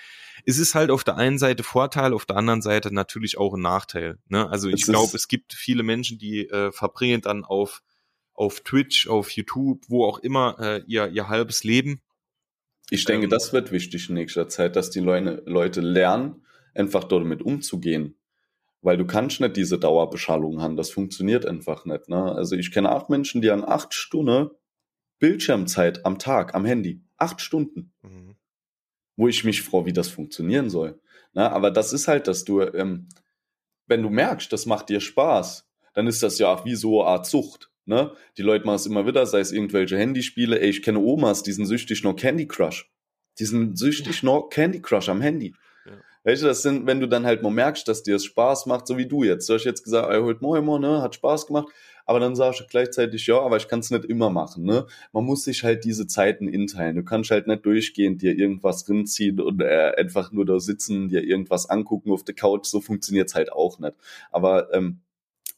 Es 0.46 0.58
ist 0.58 0.76
halt 0.76 0.92
auf 0.92 1.04
der 1.04 1.18
einen 1.18 1.38
Seite 1.38 1.64
Vorteil, 1.64 2.14
auf 2.14 2.26
der 2.26 2.38
anderen 2.38 2.62
Seite 2.62 2.94
natürlich 2.94 3.38
auch 3.38 3.54
ein 3.54 3.62
Nachteil. 3.62 4.18
Ne? 4.28 4.50
Also 4.50 4.70
ich 4.70 4.84
glaube, 4.84 5.16
es 5.16 5.28
gibt 5.28 5.54
viele 5.54 5.84
Menschen, 5.84 6.18
die 6.18 6.48
äh, 6.48 6.72
verbringen 6.72 7.22
dann 7.22 7.44
auf 7.44 7.82
auf 8.34 8.62
Twitch, 8.62 9.08
auf 9.08 9.30
YouTube, 9.32 9.84
wo 9.88 10.06
auch 10.06 10.20
immer 10.20 10.58
äh, 10.60 10.84
ihr 10.88 11.08
ihr 11.10 11.28
halbes 11.28 11.64
Leben. 11.64 12.02
Ich 12.90 13.06
denke, 13.06 13.26
ähm, 13.26 13.30
das 13.30 13.54
wird 13.54 13.72
wichtig 13.72 14.10
in 14.10 14.16
nächster 14.16 14.50
Zeit, 14.50 14.76
dass 14.76 14.90
die 14.90 15.00
Leute, 15.00 15.44
Leute 15.46 15.82
lernen, 15.82 16.46
einfach 16.74 17.04
damit 17.04 17.42
umzugehen 17.42 18.16
weil 18.82 18.98
du 18.98 19.06
kannst 19.06 19.40
nicht 19.40 19.58
diese 19.58 19.78
Dauerbeschallung 19.78 20.62
haben. 20.62 20.76
Das 20.76 20.90
funktioniert 20.90 21.46
einfach 21.46 21.86
nicht. 21.86 22.10
Ne? 22.10 22.24
Also 22.24 22.56
ich 22.56 22.72
kenne 22.72 22.90
acht 22.90 23.10
Menschen, 23.10 23.42
die 23.42 23.52
an 23.52 23.64
acht 23.64 23.94
Stunden 23.94 24.50
Bildschirmzeit 25.20 26.04
am 26.04 26.18
Tag, 26.18 26.56
am 26.56 26.66
Handy, 26.66 27.04
acht 27.18 27.42
Stunden, 27.42 27.94
mhm. 28.02 28.31
Wo 29.22 29.28
ich 29.28 29.44
mich 29.44 29.62
frage, 29.62 29.86
wie 29.86 29.94
das 29.94 30.08
funktionieren 30.08 30.72
soll. 30.72 31.00
Ne? 31.34 31.52
Aber 31.52 31.70
das 31.70 31.94
ist 31.94 32.08
halt, 32.08 32.28
dass 32.28 32.44
du, 32.44 32.62
ähm, 32.62 33.08
wenn 33.86 34.02
du 34.02 34.10
merkst, 34.10 34.52
das 34.52 34.66
macht 34.66 34.90
dir 34.90 35.00
Spaß, 35.00 35.70
dann 35.94 36.08
ist 36.08 36.24
das 36.24 36.40
ja 36.40 36.52
auch 36.52 36.66
wie 36.66 36.74
so 36.74 37.02
eine 37.04 37.12
Art 37.12 37.28
Zucht. 37.28 37.70
Ne? 37.86 38.14
Die 38.38 38.42
Leute 38.42 38.66
machen 38.66 38.78
es 38.78 38.88
immer 38.88 39.06
wieder, 39.06 39.28
sei 39.28 39.40
es 39.42 39.52
irgendwelche 39.52 39.96
Handyspiele. 39.96 40.60
Ey, 40.60 40.72
ich 40.72 40.82
kenne 40.82 40.98
Omas, 40.98 41.44
die 41.44 41.52
sind 41.52 41.68
süchtig 41.68 42.04
noch 42.04 42.16
Candy 42.16 42.48
Crush. 42.48 42.92
Die 43.38 43.46
sind 43.46 43.78
süchtig 43.78 44.24
noch 44.24 44.50
Candy 44.50 44.82
Crush 44.82 45.08
am 45.08 45.22
Handy. 45.22 45.54
Weißt 46.24 46.42
du, 46.42 46.48
das 46.48 46.64
sind, 46.64 46.88
wenn 46.88 47.00
du 47.00 47.08
dann 47.08 47.28
halt 47.28 47.44
mal 47.44 47.52
merkst, 47.52 47.88
dass 47.88 48.02
dir 48.02 48.16
es 48.16 48.26
Spaß 48.26 48.66
macht, 48.66 48.88
so 48.88 48.98
wie 48.98 49.08
du 49.08 49.24
jetzt. 49.24 49.48
Du 49.48 49.54
hast 49.54 49.66
jetzt 49.66 49.84
gesagt, 49.84 50.12
ey, 50.12 50.22
heute 50.22 50.42
Morgen, 50.42 50.82
ne, 50.82 51.02
hat 51.04 51.14
Spaß 51.14 51.46
gemacht. 51.46 51.68
Aber 52.06 52.20
dann 52.20 52.36
sagst 52.36 52.62
du 52.62 52.66
gleichzeitig, 52.70 53.26
ja, 53.28 53.40
aber 53.40 53.58
ich 53.58 53.68
kann 53.68 53.80
es 53.80 53.92
nicht 53.92 54.06
immer 54.06 54.30
machen, 54.30 54.64
ne? 54.64 54.86
Man 55.12 55.26
muss 55.26 55.44
sich 55.44 55.64
halt 55.64 55.84
diese 55.84 56.08
Zeiten 56.08 56.48
inteilen. 56.48 56.96
Du 56.96 57.04
kannst 57.04 57.32
halt 57.32 57.48
nicht 57.48 57.66
durchgehend 57.66 58.22
dir 58.22 58.38
irgendwas 58.38 58.88
rinziehen 58.90 59.40
und 59.40 59.62
äh, 59.62 59.94
einfach 59.98 60.32
nur 60.32 60.46
da 60.46 60.60
sitzen, 60.60 61.10
dir 61.10 61.24
irgendwas 61.24 61.70
angucken 61.70 62.12
auf 62.12 62.24
der 62.24 62.36
Couch. 62.36 62.66
So 62.66 62.82
funktioniert's 62.82 63.36
halt 63.36 63.52
auch 63.52 63.80
nicht. 63.80 63.94
Aber 64.32 64.74
ähm, 64.74 65.02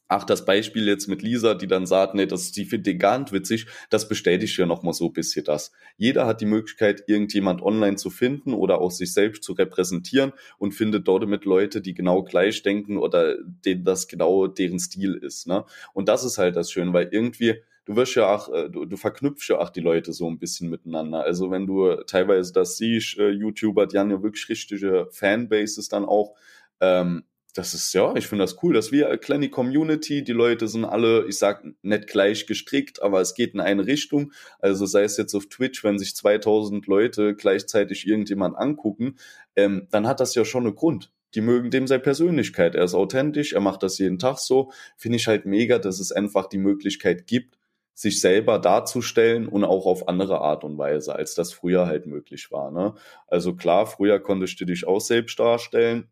Ach, 0.09 0.25
das 0.25 0.45
Beispiel 0.45 0.87
jetzt 0.87 1.07
mit 1.07 1.21
Lisa, 1.21 1.55
die 1.55 1.65
dann 1.65 1.85
sagt, 1.85 2.13
nee, 2.13 2.25
das, 2.25 2.51
die 2.51 2.65
findet 2.65 2.87
den 2.87 2.99
gar 2.99 3.17
nicht 3.17 3.31
witzig, 3.31 3.67
das 3.89 4.07
bestätigt 4.07 4.57
ja 4.57 4.65
nochmal 4.65 4.93
so 4.93 5.07
ein 5.07 5.13
bisschen 5.13 5.45
das. 5.45 5.71
Jeder 5.97 6.27
hat 6.27 6.41
die 6.41 6.45
Möglichkeit, 6.45 7.03
irgendjemand 7.07 7.61
online 7.61 7.95
zu 7.95 8.09
finden 8.09 8.53
oder 8.53 8.79
auch 8.79 8.91
sich 8.91 9.13
selbst 9.13 9.43
zu 9.43 9.53
repräsentieren 9.53 10.33
und 10.57 10.73
findet 10.73 11.07
dort 11.07 11.27
mit 11.27 11.45
Leute, 11.45 11.81
die 11.81 11.93
genau 11.93 12.23
gleich 12.23 12.61
denken 12.63 12.97
oder 12.97 13.37
denen 13.65 13.85
das 13.85 14.07
genau 14.07 14.47
deren 14.47 14.79
Stil 14.79 15.15
ist. 15.15 15.47
Ne? 15.47 15.63
Und 15.93 16.09
das 16.09 16.23
ist 16.25 16.37
halt 16.37 16.57
das 16.57 16.71
Schöne, 16.71 16.93
weil 16.93 17.07
irgendwie, 17.11 17.55
du 17.85 17.95
wirst 17.95 18.15
ja 18.15 18.33
auch, 18.33 18.53
äh, 18.53 18.69
du, 18.69 18.85
du 18.85 18.97
verknüpfst 18.97 19.49
ja 19.49 19.59
auch 19.59 19.69
die 19.69 19.81
Leute 19.81 20.11
so 20.13 20.29
ein 20.29 20.37
bisschen 20.37 20.69
miteinander. 20.69 21.23
Also 21.23 21.49
wenn 21.49 21.65
du 21.65 21.95
teilweise 22.05 22.51
das 22.51 22.77
siehst, 22.77 23.17
äh, 23.17 23.29
YouTuber, 23.29 23.87
die 23.87 23.97
haben 23.97 24.11
ja 24.11 24.21
wirklich 24.21 24.49
richtige 24.49 25.07
Fanbases 25.11 25.87
dann 25.87 26.05
auch, 26.05 26.35
ähm, 26.81 27.23
das 27.53 27.75
ist 27.75 27.93
ja, 27.93 28.15
ich 28.15 28.27
finde 28.27 28.43
das 28.43 28.61
cool, 28.63 28.73
dass 28.73 28.91
wir 28.91 29.07
eine 29.07 29.19
kleine 29.19 29.49
Community, 29.49 30.23
die 30.23 30.31
Leute 30.31 30.67
sind 30.67 30.85
alle, 30.85 31.27
ich 31.27 31.37
sag 31.37 31.63
nicht 31.83 32.07
gleich 32.07 32.47
gestrickt, 32.47 33.01
aber 33.01 33.21
es 33.21 33.35
geht 33.35 33.53
in 33.53 33.59
eine 33.59 33.85
Richtung. 33.85 34.33
Also 34.59 34.87
sei 34.87 35.03
es 35.03 35.17
jetzt 35.17 35.35
auf 35.35 35.45
Twitch, 35.45 35.83
wenn 35.83 35.99
sich 35.99 36.15
2000 36.15 36.87
Leute 36.87 37.35
gleichzeitig 37.35 38.07
irgendjemand 38.07 38.57
angucken, 38.57 39.17
ähm, 39.55 39.87
dann 39.91 40.07
hat 40.07 40.19
das 40.19 40.33
ja 40.33 40.45
schon 40.45 40.65
einen 40.65 40.75
Grund. 40.75 41.11
Die 41.35 41.41
mögen 41.41 41.69
dem 41.69 41.85
seine 41.85 42.01
Persönlichkeit. 42.01 42.73
Er 42.75 42.85
ist 42.85 42.95
authentisch, 42.95 43.53
er 43.53 43.61
macht 43.61 43.83
das 43.83 43.99
jeden 43.99 44.17
Tag 44.17 44.39
so. 44.39 44.71
Finde 44.97 45.17
ich 45.17 45.27
halt 45.27 45.45
mega, 45.45 45.77
dass 45.77 45.99
es 45.99 46.11
einfach 46.11 46.47
die 46.47 46.57
Möglichkeit 46.57 47.27
gibt, 47.27 47.57
sich 47.93 48.19
selber 48.19 48.57
darzustellen 48.57 49.47
und 49.47 49.63
auch 49.63 49.85
auf 49.85 50.07
andere 50.07 50.41
Art 50.41 50.63
und 50.63 50.79
Weise, 50.79 51.15
als 51.15 51.35
das 51.35 51.53
früher 51.53 51.85
halt 51.85 52.07
möglich 52.07 52.51
war. 52.51 52.71
Ne? 52.71 52.95
Also 53.27 53.55
klar, 53.55 53.85
früher 53.85 54.19
konntest 54.19 54.59
du 54.59 54.65
dich 54.65 54.87
auch 54.87 55.01
selbst 55.01 55.39
darstellen, 55.39 56.09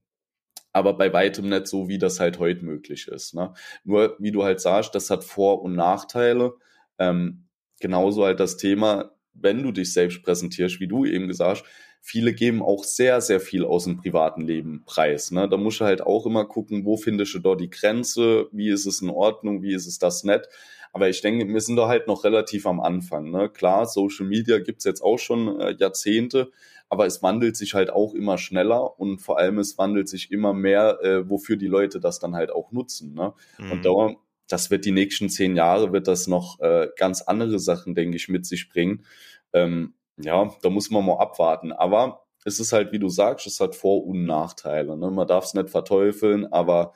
aber 0.74 0.94
bei 0.94 1.12
weitem 1.14 1.50
nicht 1.50 1.68
so, 1.68 1.88
wie 1.88 1.98
das 1.98 2.20
halt 2.20 2.40
heute 2.40 2.66
möglich 2.66 3.08
ist. 3.08 3.34
Ne? 3.34 3.54
Nur, 3.84 4.16
wie 4.20 4.32
du 4.32 4.44
halt 4.44 4.62
sagst, 4.62 4.96
das 4.96 5.10
hat 5.10 5.24
Vor- 5.24 5.62
und 5.62 5.76
Nachteile. 5.76 6.54
Ähm, 6.98 7.48
genauso 7.80 8.26
halt 8.26 8.40
das 8.40 8.58
Thema, 8.58 9.12
wenn 9.34 9.64
du 9.64 9.72
dich 9.72 9.94
selbst 9.94 10.24
präsentierst, 10.24 10.80
wie 10.80 10.88
du 10.88 11.06
eben 11.06 11.28
gesagt 11.28 11.62
hast, 11.62 11.66
viele 12.02 12.34
geben 12.34 12.62
auch 12.64 12.84
sehr, 12.84 13.22
sehr 13.22 13.40
viel 13.40 13.64
aus 13.64 13.84
dem 13.84 13.98
privaten 13.98 14.42
Leben 14.42 14.84
preis. 14.86 15.32
Ne? 15.32 15.48
Da 15.48 15.58
musst 15.58 15.82
du 15.82 15.86
halt 15.86 16.02
auch 16.02 16.26
immer 16.26 16.46
gucken, 16.46 16.86
wo 16.86 16.98
findest 16.98 17.34
du 17.36 17.40
dort 17.40 17.62
die 17.62 17.70
Grenze, 17.70 18.48
wie 18.52 18.70
ist 18.70 18.86
es 18.86 19.02
in 19.02 19.10
Ordnung, 19.10 19.62
wie 19.62 19.74
ist 19.74 19.88
es 19.88 20.00
das 20.00 20.24
nett. 20.24 20.48
Aber 20.94 21.10
ich 21.10 21.22
denke, 21.22 21.48
wir 21.48 21.62
sind 21.62 21.78
da 21.78 21.88
halt 21.88 22.08
noch 22.08 22.24
relativ 22.24 22.66
am 22.66 22.80
Anfang. 22.80 23.32
Ne? 23.32 23.50
Klar, 23.50 23.86
Social 23.86 24.26
Media 24.26 24.60
gibt's 24.60 24.84
jetzt 24.84 25.02
auch 25.02 25.18
schon 25.18 25.60
äh, 25.60 25.76
Jahrzehnte, 25.80 26.52
aber 26.90 27.06
es 27.06 27.24
wandelt 27.24 27.56
sich 27.56 27.74
halt 27.74 27.90
auch 27.90 28.14
immer 28.14 28.38
schneller 28.38 29.00
und 29.00 29.20
vor 29.20 29.38
allem 29.38 29.60
es 29.60 29.78
wandelt 29.78 30.10
sich 30.10 30.32
immer 30.32 30.54
mehr, 30.54 31.00
äh, 31.02 31.30
wofür 31.30 31.56
die 31.56 31.68
Leute 31.68 32.00
das 32.00 32.20
dann 32.20 32.36
halt 32.36 32.52
auch 32.52 32.72
nutzen. 32.72 33.14
Ne? 33.14 33.34
Mhm. 33.58 33.72
Und 33.72 33.86
da, 33.86 34.16
das 34.50 34.70
wird 34.70 34.84
die 34.84 34.92
nächsten 34.92 35.30
zehn 35.30 35.56
Jahre, 35.56 35.94
wird 35.94 36.08
das 36.08 36.28
noch 36.28 36.60
äh, 36.60 36.90
ganz 36.98 37.22
andere 37.22 37.60
Sachen, 37.60 37.96
denke 37.96 38.18
ich, 38.18 38.28
mit 38.28 38.46
sich 38.46 38.68
bringen. 38.68 39.06
Ähm, 39.54 39.94
ja, 40.18 40.54
da 40.62 40.70
muss 40.70 40.92
man 40.92 41.06
mal 41.06 41.20
abwarten. 41.20 41.72
Aber 41.72 42.26
es 42.44 42.60
ist 42.60 42.74
halt, 42.74 42.92
wie 42.92 43.00
du 43.00 43.08
sagst, 43.08 43.48
es 43.48 43.60
hat 43.60 43.76
Vor- 43.76 44.06
und 44.06 44.26
Nachteile. 44.26 44.98
Ne? 44.98 45.10
Man 45.12 45.28
darf 45.28 45.46
es 45.46 45.54
nicht 45.54 45.70
verteufeln, 45.70 46.52
aber 46.52 46.94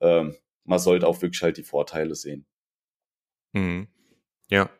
ähm, 0.00 0.34
man 0.64 0.78
sollte 0.78 1.06
auch 1.06 1.22
wirklich 1.22 1.42
halt 1.42 1.56
die 1.56 1.62
Vorteile 1.62 2.14
sehen. 2.14 2.44
Mhm. 3.58 3.88
Ja, 4.50 4.70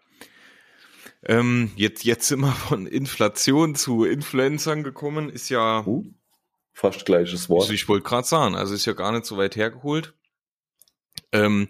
ähm, 1.24 1.72
jetzt, 1.76 2.04
jetzt 2.04 2.28
sind 2.28 2.40
wir 2.40 2.52
von 2.52 2.86
Inflation 2.86 3.74
zu 3.74 4.04
Influencern 4.04 4.82
gekommen, 4.82 5.28
ist 5.28 5.48
ja. 5.48 5.84
Uh, 5.84 6.04
fast 6.72 7.04
gleiches 7.06 7.48
Wort. 7.48 7.62
Also 7.62 7.74
ich 7.74 7.88
wollte 7.88 8.04
gerade 8.04 8.26
sagen, 8.26 8.54
also 8.54 8.74
ist 8.74 8.86
ja 8.86 8.92
gar 8.92 9.12
nicht 9.12 9.26
so 9.26 9.36
weit 9.36 9.56
hergeholt. 9.56 10.14
Ähm, 11.32 11.68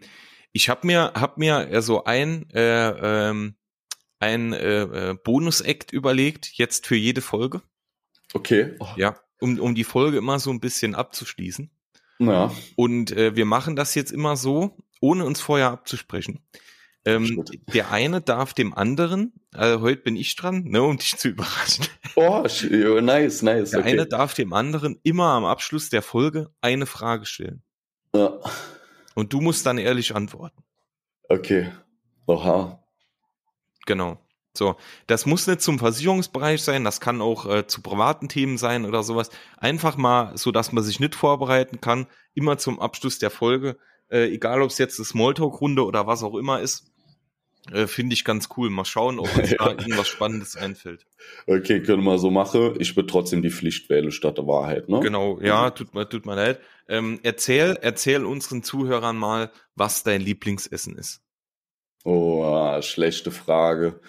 ich 0.52 0.68
habe 0.68 0.86
mir, 0.86 1.12
hab 1.14 1.38
mir 1.38 1.82
so 1.82 2.04
ein, 2.04 2.48
äh, 2.50 3.30
ähm, 3.30 3.56
ein 4.18 4.52
äh, 4.52 4.82
äh, 4.82 5.14
Bonus-Act 5.14 5.92
überlegt, 5.92 6.52
jetzt 6.54 6.86
für 6.86 6.96
jede 6.96 7.22
Folge. 7.22 7.62
Okay. 8.34 8.76
Oh. 8.80 8.88
Ja, 8.96 9.18
um, 9.40 9.58
um 9.58 9.74
die 9.74 9.84
Folge 9.84 10.18
immer 10.18 10.38
so 10.38 10.50
ein 10.50 10.60
bisschen 10.60 10.94
abzuschließen. 10.94 11.70
Ja. 12.18 12.52
Und 12.76 13.12
äh, 13.12 13.34
wir 13.34 13.46
machen 13.46 13.76
das 13.76 13.94
jetzt 13.94 14.12
immer 14.12 14.36
so, 14.36 14.76
ohne 15.00 15.24
uns 15.24 15.40
vorher 15.40 15.70
abzusprechen. 15.70 16.44
Ähm, 17.08 17.42
der 17.72 17.90
eine 17.90 18.20
darf 18.20 18.52
dem 18.52 18.74
anderen, 18.74 19.32
also 19.54 19.80
heute 19.80 20.02
bin 20.02 20.14
ich 20.14 20.36
dran, 20.36 20.64
ne, 20.64 20.82
um 20.82 20.98
dich 20.98 21.16
zu 21.16 21.28
überraschen. 21.28 21.86
Oh, 22.16 22.42
nice, 23.00 23.40
nice. 23.40 23.70
Der 23.70 23.80
okay. 23.80 23.92
eine 23.92 24.06
darf 24.06 24.34
dem 24.34 24.52
anderen 24.52 25.00
immer 25.04 25.28
am 25.28 25.46
Abschluss 25.46 25.88
der 25.88 26.02
Folge 26.02 26.50
eine 26.60 26.84
Frage 26.84 27.24
stellen. 27.24 27.62
Ja. 28.14 28.38
Und 29.14 29.32
du 29.32 29.40
musst 29.40 29.64
dann 29.64 29.78
ehrlich 29.78 30.14
antworten. 30.14 30.62
Okay. 31.30 31.70
Oha. 32.26 32.84
Genau. 33.86 34.18
So, 34.52 34.76
das 35.06 35.24
muss 35.24 35.46
nicht 35.46 35.62
zum 35.62 35.78
Versicherungsbereich 35.78 36.62
sein, 36.62 36.84
das 36.84 37.00
kann 37.00 37.22
auch 37.22 37.46
äh, 37.46 37.66
zu 37.66 37.80
privaten 37.80 38.28
Themen 38.28 38.58
sein 38.58 38.84
oder 38.84 39.02
sowas. 39.02 39.30
Einfach 39.56 39.96
mal, 39.96 40.36
so 40.36 40.50
dass 40.50 40.72
man 40.72 40.84
sich 40.84 41.00
nicht 41.00 41.14
vorbereiten 41.14 41.80
kann, 41.80 42.06
immer 42.34 42.58
zum 42.58 42.80
Abschluss 42.80 43.18
der 43.18 43.30
Folge, 43.30 43.78
äh, 44.10 44.26
egal 44.30 44.60
ob 44.60 44.70
es 44.70 44.78
jetzt 44.78 44.98
eine 44.98 45.06
Smalltalk-Runde 45.06 45.86
oder 45.86 46.06
was 46.06 46.22
auch 46.22 46.34
immer 46.34 46.60
ist, 46.60 46.87
äh, 47.72 47.86
Finde 47.86 48.14
ich 48.14 48.24
ganz 48.24 48.48
cool. 48.56 48.70
Mal 48.70 48.84
schauen, 48.84 49.18
ob 49.18 49.36
uns 49.36 49.50
da 49.58 49.70
irgendwas 49.70 50.08
Spannendes 50.08 50.56
einfällt. 50.56 51.06
Okay, 51.46 51.82
können 51.82 52.02
wir 52.04 52.18
so 52.18 52.30
machen. 52.30 52.74
Ich 52.78 52.96
würde 52.96 53.08
trotzdem 53.08 53.42
die 53.42 53.50
Pflicht 53.50 53.88
wählen 53.90 54.10
statt 54.10 54.38
der 54.38 54.46
Wahrheit, 54.46 54.88
ne? 54.88 55.00
Genau, 55.00 55.40
ja, 55.40 55.70
tut 55.70 55.94
mir, 55.94 56.08
tut 56.08 56.26
mir 56.26 56.36
leid. 56.36 56.60
Ähm, 56.88 57.20
erzähl, 57.22 57.78
erzähl 57.80 58.24
unseren 58.24 58.62
Zuhörern 58.62 59.16
mal, 59.16 59.50
was 59.74 60.02
dein 60.02 60.20
Lieblingsessen 60.20 60.96
ist. 60.96 61.22
Oh, 62.04 62.42
ah, 62.44 62.80
schlechte 62.82 63.30
Frage. 63.30 64.00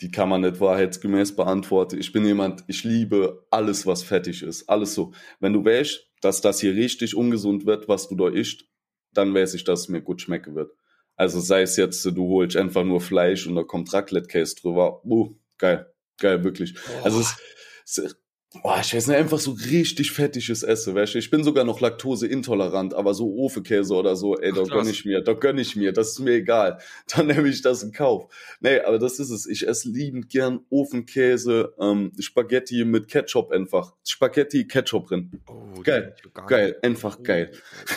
Die 0.00 0.10
kann 0.10 0.28
man 0.28 0.40
nicht 0.40 0.58
wahrheitsgemäß 0.58 1.36
beantworten. 1.36 1.98
Ich 1.98 2.12
bin 2.12 2.24
jemand, 2.24 2.64
ich 2.66 2.82
liebe 2.82 3.46
alles, 3.50 3.86
was 3.86 4.02
fettig 4.02 4.42
ist. 4.42 4.68
Alles 4.68 4.94
so. 4.94 5.12
Wenn 5.38 5.52
du 5.52 5.64
weißt, 5.64 6.08
dass 6.22 6.40
das 6.40 6.60
hier 6.60 6.74
richtig 6.74 7.14
ungesund 7.14 7.66
wird, 7.66 7.88
was 7.88 8.08
du 8.08 8.16
da 8.16 8.28
isst, 8.28 8.64
dann 9.12 9.34
weiß 9.34 9.54
ich, 9.54 9.64
dass 9.64 9.80
es 9.82 9.88
mir 9.88 10.00
gut 10.00 10.20
schmecken 10.20 10.54
wird. 10.54 10.72
Also 11.22 11.38
sei 11.38 11.62
es 11.62 11.76
jetzt, 11.76 12.04
du 12.04 12.28
holst 12.30 12.56
einfach 12.56 12.82
nur 12.82 13.00
Fleisch 13.00 13.46
und 13.46 13.54
da 13.54 13.62
kommt 13.62 13.92
Raclette-Case 13.92 14.56
drüber. 14.56 15.04
Uh, 15.04 15.36
geil, 15.56 15.86
geil, 16.18 16.42
wirklich. 16.42 16.74
Oh. 16.88 17.04
Also 17.04 17.20
es, 17.20 17.36
es 17.86 18.16
Boah, 18.60 18.80
ich 18.82 18.92
weiß 18.92 19.06
nicht, 19.06 19.16
einfach 19.16 19.38
so 19.38 19.52
richtig 19.52 20.10
fettiges 20.10 20.64
Essen, 20.64 20.96
weißt 20.96 21.14
du? 21.14 21.18
Ich 21.18 21.30
bin 21.30 21.44
sogar 21.44 21.64
noch 21.64 21.80
laktoseintolerant, 21.80 22.92
aber 22.92 23.14
so 23.14 23.36
Ofekäse 23.36 23.94
oder 23.94 24.16
so, 24.16 24.36
ey, 24.36 24.52
da 24.52 24.64
gönn 24.64 24.88
ich 24.88 25.04
mir, 25.04 25.22
da 25.22 25.32
gönn 25.32 25.58
ich 25.58 25.76
mir, 25.76 25.92
das 25.92 26.10
ist 26.10 26.18
mir 26.18 26.32
egal. 26.32 26.78
Dann 27.16 27.28
nehme 27.28 27.48
ich 27.48 27.62
das 27.62 27.84
in 27.84 27.92
Kauf. 27.92 28.34
Nee, 28.60 28.80
aber 28.80 28.98
das 28.98 29.20
ist 29.20 29.30
es. 29.30 29.46
Ich 29.46 29.66
esse 29.66 29.88
liebend 29.88 30.28
gern 30.28 30.66
Ofenkäse, 30.70 31.72
ähm, 31.78 32.12
Spaghetti 32.18 32.84
mit 32.84 33.06
Ketchup 33.06 33.52
einfach. 33.52 33.94
Spaghetti, 34.04 34.66
Ketchup 34.66 35.06
drin. 35.06 35.40
Oh, 35.46 35.80
Geil, 35.82 36.16
geil, 36.48 36.76
einfach 36.82 37.22
geil. 37.22 37.52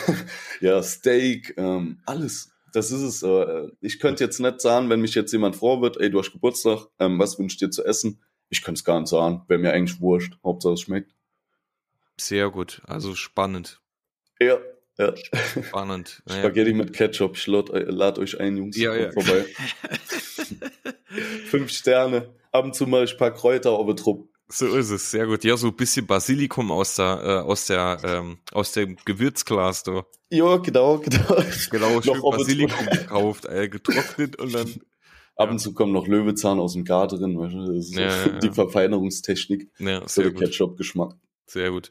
ja, 0.60 0.80
Steak, 0.80 1.54
ähm, 1.58 1.98
alles. 2.06 2.55
Das 2.76 2.90
ist 2.90 3.00
es. 3.00 3.22
Äh, 3.22 3.68
ich 3.80 3.98
könnte 4.00 4.22
jetzt 4.22 4.38
nicht 4.38 4.60
sagen, 4.60 4.90
wenn 4.90 5.00
mich 5.00 5.14
jetzt 5.14 5.32
jemand 5.32 5.56
froh 5.56 5.80
wird, 5.80 5.96
ey, 5.96 6.10
du 6.10 6.18
hast 6.18 6.32
Geburtstag, 6.32 6.88
ähm, 6.98 7.18
was 7.18 7.38
wünschst 7.38 7.62
du 7.62 7.66
dir 7.66 7.70
zu 7.70 7.82
essen? 7.82 8.22
Ich 8.50 8.60
könnte 8.60 8.80
es 8.80 8.84
gar 8.84 9.00
nicht 9.00 9.08
sagen. 9.08 9.44
Wäre 9.48 9.58
mir 9.58 9.72
eigentlich 9.72 9.98
wurscht. 10.02 10.36
Hauptsache 10.44 10.74
es 10.74 10.82
schmeckt. 10.82 11.14
Sehr 12.20 12.50
gut. 12.50 12.82
Also 12.86 13.14
spannend. 13.14 13.80
Ja, 14.38 14.58
ja. 14.98 15.14
Spannend. 15.16 16.22
Naja. 16.26 16.40
Spaghetti 16.40 16.74
mit 16.74 16.92
Ketchup. 16.92 17.38
Ich 17.38 17.46
lad, 17.46 17.70
äh, 17.70 17.84
lad 17.84 18.18
euch 18.18 18.38
ein, 18.38 18.58
Jungs. 18.58 18.76
Ja, 18.76 18.94
ja. 18.94 19.10
Vorbei. 19.10 19.46
Fünf 21.46 21.70
Sterne. 21.70 22.28
Ab 22.52 22.66
und 22.66 22.74
zu 22.74 22.86
mal 22.86 23.08
ein 23.08 23.16
paar 23.16 23.32
Kräuter 23.32 23.70
auf 23.70 23.86
der 23.86 23.96
Trupp. 23.96 24.28
So 24.48 24.76
ist 24.76 24.90
es, 24.90 25.10
sehr 25.10 25.26
gut. 25.26 25.42
Ja, 25.44 25.56
so 25.56 25.68
ein 25.68 25.74
bisschen 25.76 26.06
Basilikum 26.06 26.70
aus 26.70 26.94
der, 26.96 27.20
äh, 27.24 27.48
aus 27.50 27.66
der, 27.66 27.98
ähm, 28.04 28.38
aus 28.52 28.72
dem 28.72 28.96
Gewürzglas 29.04 29.82
da. 29.82 30.04
Ja, 30.30 30.56
genau, 30.58 30.98
genau. 30.98 31.42
Genau, 31.70 32.00
schön 32.02 32.16
Noch 32.18 32.30
Basilikum 32.36 32.86
gekauft, 32.86 33.44
äh, 33.46 33.68
getrocknet 33.68 34.36
und 34.36 34.52
dann, 34.54 34.72
Ab 35.38 35.50
und 35.50 35.58
zu 35.58 35.74
kommt 35.74 35.92
noch 35.92 36.06
Löwezahn 36.06 36.58
aus 36.58 36.72
dem 36.72 36.84
Garten 36.84 37.18
drin. 37.18 37.38
Weißt 37.38 37.54
du? 37.54 37.66
Das 37.66 37.76
ist 37.86 37.94
Ja, 37.94 38.00
ja, 38.08 38.26
ja. 38.28 38.38
die 38.38 38.50
Verfeinerungstechnik 38.50 39.68
ja, 39.80 40.00
für 40.02 40.08
sehr 40.08 40.30
gut, 40.30 40.38
Ketchup-Geschmack. 40.40 41.14
sehr 41.46 41.70
gut. 41.70 41.90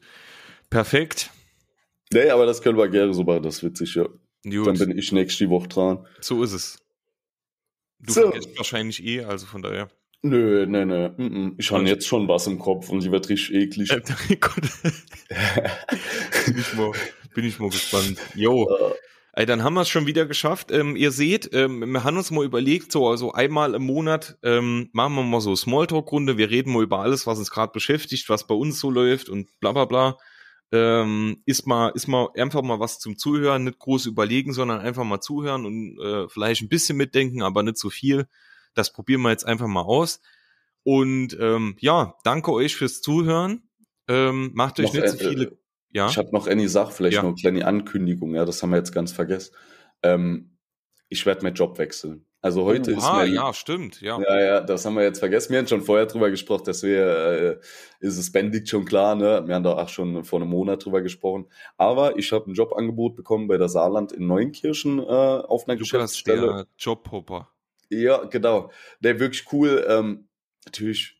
Perfekt. 0.68 1.30
Nee, 2.12 2.30
aber 2.30 2.44
das 2.46 2.60
können 2.62 2.76
wir 2.78 2.88
gerne 2.88 3.14
so 3.14 3.22
machen, 3.22 3.42
das 3.44 3.56
ist 3.58 3.62
witzig, 3.62 3.94
ja. 3.94 4.08
Dann 4.44 4.52
Gut, 4.64 4.78
bin 4.78 4.96
ich 4.98 5.12
nächste 5.12 5.48
Woche 5.50 5.68
dran. 5.68 6.06
so 6.20 6.42
ist 6.42 6.52
es. 6.52 6.78
Du 8.00 8.12
So. 8.12 8.20
vergisst 8.30 8.56
wahrscheinlich 8.56 9.04
eh, 9.04 9.22
also 9.24 9.46
von 9.46 9.62
daher. 9.62 9.90
Nö, 10.28 10.66
nö, 10.66 10.84
nö. 10.84 11.08
mm. 11.16 11.54
Ich 11.58 11.70
habe 11.70 11.80
Und- 11.80 11.86
jetzt 11.86 12.06
schon 12.06 12.26
was 12.28 12.46
im 12.46 12.58
Kopf 12.58 12.88
und 12.88 13.02
die 13.02 13.10
wird 13.12 13.28
richtig 13.28 13.54
eklig. 13.54 13.90
Äh, 13.90 14.00
Gott. 14.40 14.54
bin, 16.46 16.58
ich 16.58 16.74
mal, 16.74 16.92
bin 17.34 17.44
ich 17.44 17.58
mal 17.58 17.70
gespannt. 17.70 18.18
Jo. 18.34 18.68
Äh, 18.68 18.94
Ey, 19.38 19.44
dann 19.44 19.62
haben 19.62 19.74
wir 19.74 19.82
es 19.82 19.90
schon 19.90 20.06
wieder 20.06 20.24
geschafft. 20.24 20.70
Ähm, 20.72 20.96
ihr 20.96 21.10
seht, 21.10 21.50
ähm, 21.52 21.80
wir 21.92 22.04
haben 22.04 22.16
uns 22.16 22.30
mal 22.30 22.42
überlegt, 22.44 22.90
so 22.90 23.06
also 23.06 23.32
einmal 23.32 23.74
im 23.74 23.82
Monat 23.84 24.38
ähm, 24.42 24.88
machen 24.92 25.14
wir 25.14 25.24
mal 25.24 25.42
so 25.42 25.54
Smalltalk-Runde. 25.54 26.38
Wir 26.38 26.48
reden 26.48 26.72
mal 26.72 26.82
über 26.82 27.00
alles, 27.00 27.26
was 27.26 27.38
uns 27.38 27.50
gerade 27.50 27.70
beschäftigt, 27.70 28.30
was 28.30 28.46
bei 28.46 28.54
uns 28.54 28.80
so 28.80 28.90
läuft 28.90 29.28
und 29.28 29.50
bla 29.60 29.72
bla 29.72 29.84
bla. 29.84 30.16
Ähm, 30.72 31.42
ist 31.44 31.66
mal, 31.66 31.90
ist 31.94 32.08
mal 32.08 32.28
einfach 32.34 32.62
mal 32.62 32.80
was 32.80 32.98
zum 32.98 33.18
Zuhören, 33.18 33.64
nicht 33.64 33.78
groß 33.78 34.06
überlegen, 34.06 34.54
sondern 34.54 34.80
einfach 34.80 35.04
mal 35.04 35.20
zuhören 35.20 35.66
und 35.66 35.98
äh, 36.00 36.28
vielleicht 36.30 36.62
ein 36.62 36.70
bisschen 36.70 36.96
mitdenken, 36.96 37.42
aber 37.42 37.62
nicht 37.62 37.76
so 37.76 37.90
viel. 37.90 38.26
Das 38.76 38.92
probieren 38.92 39.22
wir 39.22 39.30
jetzt 39.30 39.44
einfach 39.46 39.66
mal 39.66 39.82
aus. 39.82 40.20
Und 40.84 41.36
ähm, 41.40 41.74
ja, 41.80 42.14
danke 42.22 42.52
euch 42.52 42.76
fürs 42.76 43.00
Zuhören. 43.02 43.68
Ähm, 44.06 44.52
macht 44.54 44.78
euch 44.78 44.92
noch, 44.92 45.02
nicht 45.02 45.08
so 45.08 45.18
äh, 45.18 45.28
viele. 45.30 45.58
Ja, 45.90 46.08
Ich 46.08 46.18
habe 46.18 46.30
noch 46.32 46.46
eine 46.46 46.68
Sache, 46.68 46.92
vielleicht 46.92 47.16
Ja. 47.16 47.22
noch 47.22 47.30
eine 47.30 47.36
kleine 47.36 47.66
Ankündigung, 47.66 48.34
ja, 48.34 48.44
das 48.44 48.62
haben 48.62 48.70
wir 48.70 48.76
jetzt 48.76 48.92
ganz 48.92 49.12
vergessen. 49.12 49.54
Ähm, 50.02 50.56
ich 51.08 51.24
werde 51.26 51.42
meinen 51.42 51.54
Job 51.54 51.78
wechseln. 51.78 52.26
Also 52.42 52.64
heute 52.64 52.92
ist 52.92 52.98
Oha, 53.02 53.14
mein, 53.24 53.32
ja, 53.32 53.52
stimmt, 53.52 54.00
ja. 54.02 54.20
Ja, 54.20 54.40
ja, 54.40 54.60
das 54.60 54.84
haben 54.84 54.94
wir 54.94 55.02
jetzt 55.02 55.18
vergessen. 55.18 55.50
Wir 55.50 55.58
haben 55.58 55.66
schon 55.66 55.82
vorher 55.82 56.06
drüber 56.06 56.30
gesprochen, 56.30 56.64
dass 56.66 56.82
wir, 56.84 57.06
äh, 57.06 57.58
ist 57.98 58.18
es 58.18 58.30
bändig 58.30 58.68
schon 58.68 58.84
klar, 58.84 59.16
ne? 59.16 59.42
Wir 59.46 59.54
haben 59.56 59.64
da 59.64 59.72
auch 59.76 59.88
schon 59.88 60.22
vor 60.22 60.40
einem 60.40 60.50
Monat 60.50 60.84
drüber 60.84 61.02
gesprochen. 61.02 61.46
Aber 61.76 62.16
ich 62.18 62.30
habe 62.30 62.48
ein 62.50 62.54
Jobangebot 62.54 63.16
bekommen 63.16 63.48
bei 63.48 63.56
der 63.56 63.68
Saarland 63.68 64.12
in 64.12 64.28
Neunkirchen 64.28 65.00
äh, 65.00 65.02
auf 65.02 65.66
einer 65.66 65.74
Lukas, 65.76 65.90
Geschäftsstelle. 65.90 66.46
der 66.46 66.66
Jobhopper. 66.78 67.48
Ja, 67.90 68.24
genau. 68.24 68.70
Der 69.00 69.20
wirklich 69.20 69.52
cool. 69.52 69.84
Ähm, 69.88 70.28
natürlich 70.64 71.16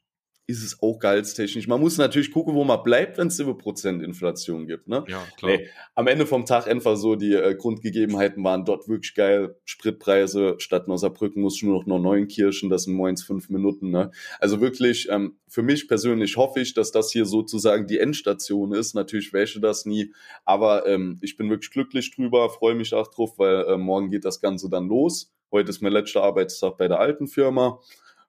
ist 0.49 0.63
es 0.63 0.81
auch 0.81 0.99
gehaltstechnisch. 0.99 1.67
Man 1.67 1.81
muss 1.81 1.99
natürlich 1.99 2.31
gucken, 2.31 2.55
wo 2.55 2.63
man 2.63 2.83
bleibt, 2.85 3.19
wenn 3.19 3.27
es 3.29 3.39
7% 3.39 4.03
Inflation 4.03 4.67
gibt. 4.67 4.87
Ne? 4.87 5.05
Ja, 5.09 5.25
klar. 5.37 5.57
Nee, 5.57 5.69
am 5.95 6.07
Ende 6.07 6.25
vom 6.25 6.47
Tag 6.47 6.69
einfach 6.69 6.97
so, 6.97 7.17
die 7.17 7.35
äh, 7.35 7.57
Grundgegebenheiten 7.57 8.45
waren 8.45 8.65
dort 8.65 8.89
wirklich 8.89 9.15
geil. 9.15 9.57
Spritpreise, 9.65 10.55
statt 10.59 10.87
Osnabrücken 10.87 11.43
muss 11.43 11.57
ich 11.57 11.65
nur 11.65 11.85
noch 11.85 11.99
Neunkirchen, 11.99 12.71
das 12.71 12.85
sind 12.85 12.95
moins 12.95 13.25
fünf 13.25 13.49
Minuten. 13.49 13.91
Ne? 13.91 14.13
Also 14.39 14.61
wirklich, 14.61 15.09
ähm, 15.11 15.37
für 15.49 15.63
mich 15.63 15.89
persönlich 15.89 16.37
hoffe 16.37 16.61
ich, 16.61 16.75
dass 16.75 16.93
das 16.93 17.11
hier 17.11 17.27
sozusagen 17.27 17.89
die 17.89 17.99
Endstation 17.99 18.73
ist. 18.73 18.95
Natürlich 18.95 19.33
wäsche 19.33 19.61
das 19.61 19.85
nie, 19.85 20.13
aber 20.45 20.87
ähm, 20.87 21.19
ich 21.23 21.37
bin 21.37 21.51
wirklich 21.51 21.73
glücklich 21.73 22.15
drüber, 22.15 22.49
freue 22.51 22.77
mich 22.77 22.95
auch 22.95 23.09
drauf, 23.09 23.37
weil 23.39 23.65
äh, 23.65 23.77
morgen 23.77 24.11
geht 24.11 24.25
das 24.25 24.41
Ganze 24.41 24.71
dann 24.71 24.87
los. 24.87 25.33
Heute 25.53 25.71
ist 25.71 25.83
mein 25.83 25.93
letzter 25.93 26.23
Arbeitstag 26.23 26.77
bei 26.79 26.89
der 26.89 27.01
alten 27.01 27.29
Firma. 27.29 27.81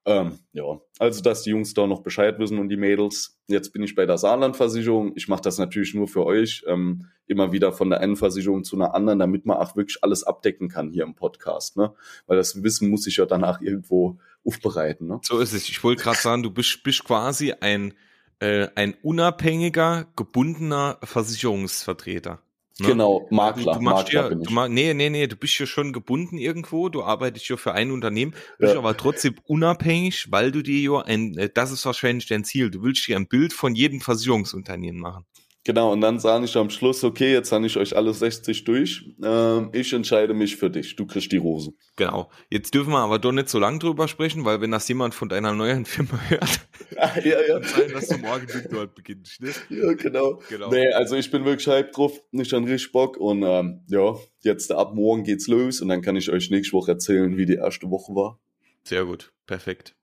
Ähm, 0.08 0.40
ja, 0.54 0.64
also 1.00 1.22
dass 1.22 1.44
die 1.44 1.50
Jungs 1.50 1.74
da 1.74 1.86
noch 1.86 2.02
Bescheid 2.02 2.40
wissen 2.40 2.60
und 2.60 2.70
die 2.70 2.78
Mädels. 2.78 3.38
Jetzt 3.48 3.74
bin 3.74 3.84
ich 3.84 3.94
bei 3.94 4.06
der 4.06 4.18
Saarlandversicherung. 4.18 5.12
Ich 5.16 5.28
mache 5.28 5.42
das 5.42 5.58
natürlich 5.58 5.94
nur 5.94 6.08
für 6.08 6.26
euch, 6.26 6.64
ähm, 6.66 7.08
immer 7.26 7.52
wieder 7.52 7.74
von 7.74 7.90
der 7.90 8.00
einen 8.00 8.16
Versicherung 8.16 8.64
zu 8.64 8.78
einer 8.78 8.94
anderen, 8.96 9.20
damit 9.20 9.46
man 9.46 9.58
auch 9.58 9.76
wirklich 9.76 10.02
alles 10.04 10.24
abdecken 10.24 10.70
kann 10.70 10.92
hier 10.92 11.04
im 11.04 11.14
Podcast. 11.14 11.76
Ne? 11.76 11.94
Weil 12.26 12.38
das 12.38 12.64
Wissen 12.64 12.90
muss 12.90 13.06
ich 13.06 13.18
ja 13.18 13.26
danach 13.26 13.60
irgendwo 13.60 14.18
aufbereiten. 14.46 15.08
Ne? 15.08 15.20
So 15.24 15.40
ist 15.40 15.52
es. 15.52 15.68
Ich 15.68 15.84
wollte 15.84 16.04
gerade 16.04 16.20
sagen, 16.20 16.42
du 16.42 16.52
bist, 16.52 16.84
bist 16.84 17.04
quasi 17.04 17.52
ein, 17.60 17.94
äh, 18.40 18.70
ein 18.76 18.94
unabhängiger, 19.02 20.08
gebundener 20.16 21.00
Versicherungsvertreter. 21.04 22.42
Ne? 22.80 22.88
Genau, 22.88 23.28
Makler. 23.32 23.74
Du, 23.74 23.80
du 23.80 23.84
machst 23.86 24.04
Makler 24.06 24.22
ja, 24.24 24.30
bin 24.30 24.40
du 24.40 24.44
ich. 24.46 24.50
ma 24.52 24.68
nee, 24.68 24.94
nee, 24.94 25.10
nee, 25.10 25.28
du 25.28 25.36
bist 25.36 25.58
ja 25.58 25.66
schon 25.66 25.94
gebunden 25.94 26.38
irgendwo, 26.38 26.90
du 26.90 27.04
arbeitest 27.04 27.50
ja 27.50 27.58
für 27.58 27.74
ein 27.74 27.92
Unternehmen, 27.92 28.36
bist 28.60 28.74
Ja. 28.74 28.80
aber 28.80 28.96
trotzdem 28.96 29.36
unabhängig, 29.46 30.28
weil 30.32 30.52
du 30.52 30.62
dir 30.62 30.80
ja 30.80 31.02
ein, 31.02 31.36
äh, 31.38 31.50
das 31.52 31.72
ist 31.72 31.86
wahrscheinlich 31.86 32.28
dein 32.28 32.44
Ziel, 32.44 32.70
du 32.70 32.84
willst 32.84 33.08
dir 33.08 33.16
ein 33.16 33.28
Bild 33.28 33.54
von 33.54 33.74
jedem 33.76 34.00
Versicherungsunternehmen 34.00 35.02
machen. 35.02 35.26
Genau, 35.68 35.92
und 35.92 36.00
dann 36.00 36.18
sage 36.18 36.46
ich 36.46 36.56
am 36.56 36.70
Schluss, 36.70 37.04
okay, 37.04 37.34
jetzt 37.34 37.52
habe 37.52 37.66
ich 37.66 37.76
euch 37.76 37.94
alle 37.94 38.14
60 38.14 38.64
durch. 38.64 39.04
Ähm, 39.22 39.70
ich 39.74 39.92
entscheide 39.92 40.34
mich 40.34 40.56
für 40.56 40.70
dich. 40.70 40.96
Du 40.96 41.06
kriegst 41.06 41.30
die 41.34 41.38
Rose. 41.38 41.74
Genau. 41.98 42.30
Jetzt 42.50 42.74
dürfen 42.74 42.92
wir 42.92 43.00
aber 43.00 43.20
doch 43.20 43.34
nicht 43.34 43.50
so 43.50 43.60
lang 43.60 43.78
drüber 43.78 44.08
sprechen, 44.08 44.46
weil 44.46 44.62
wenn 44.62 44.72
das 44.72 44.88
jemand 44.88 45.14
von 45.14 45.28
deiner 45.28 45.52
neuen 45.54 45.84
Firma 45.84 46.18
hört, 46.30 46.62
Ah, 46.96 47.20
ja, 47.20 47.42
ja. 47.46 47.62
sein, 47.62 47.92
dass 47.92 48.08
du 48.08 48.18
morgen 48.20 48.48
mit 48.56 48.72
dort 48.72 48.96
beginnst. 48.96 49.42
Ne? 49.42 49.50
Ja, 49.70 49.92
genau. 49.96 50.42
Genau. 50.50 50.70
Nee, 50.72 50.88
also 50.94 51.18
ich 51.18 51.30
bin 51.30 51.44
wirklich 51.44 51.68
hyped 51.68 51.98
drauf, 51.98 52.18
nicht 52.32 52.54
an 52.54 52.64
richtig 52.64 52.94
Bock 52.94 53.18
und 53.18 53.44
ähm, 53.44 53.82
ja, 53.88 54.16
jetzt 54.44 54.72
ab 54.72 54.96
morgen 54.96 55.26
geht's 55.26 55.48
los 55.50 55.82
und 55.82 55.90
dann 55.90 56.02
kann 56.02 56.16
ich 56.16 56.32
euch 56.32 56.50
nächste 56.50 56.72
Woche 56.78 56.92
erzählen, 56.92 57.36
wie 57.36 57.46
die 57.46 57.56
erste 57.56 57.92
Woche 57.92 58.16
war. 58.16 58.40
Sehr 58.86 59.04
gut, 59.04 59.34
perfekt. 59.46 59.96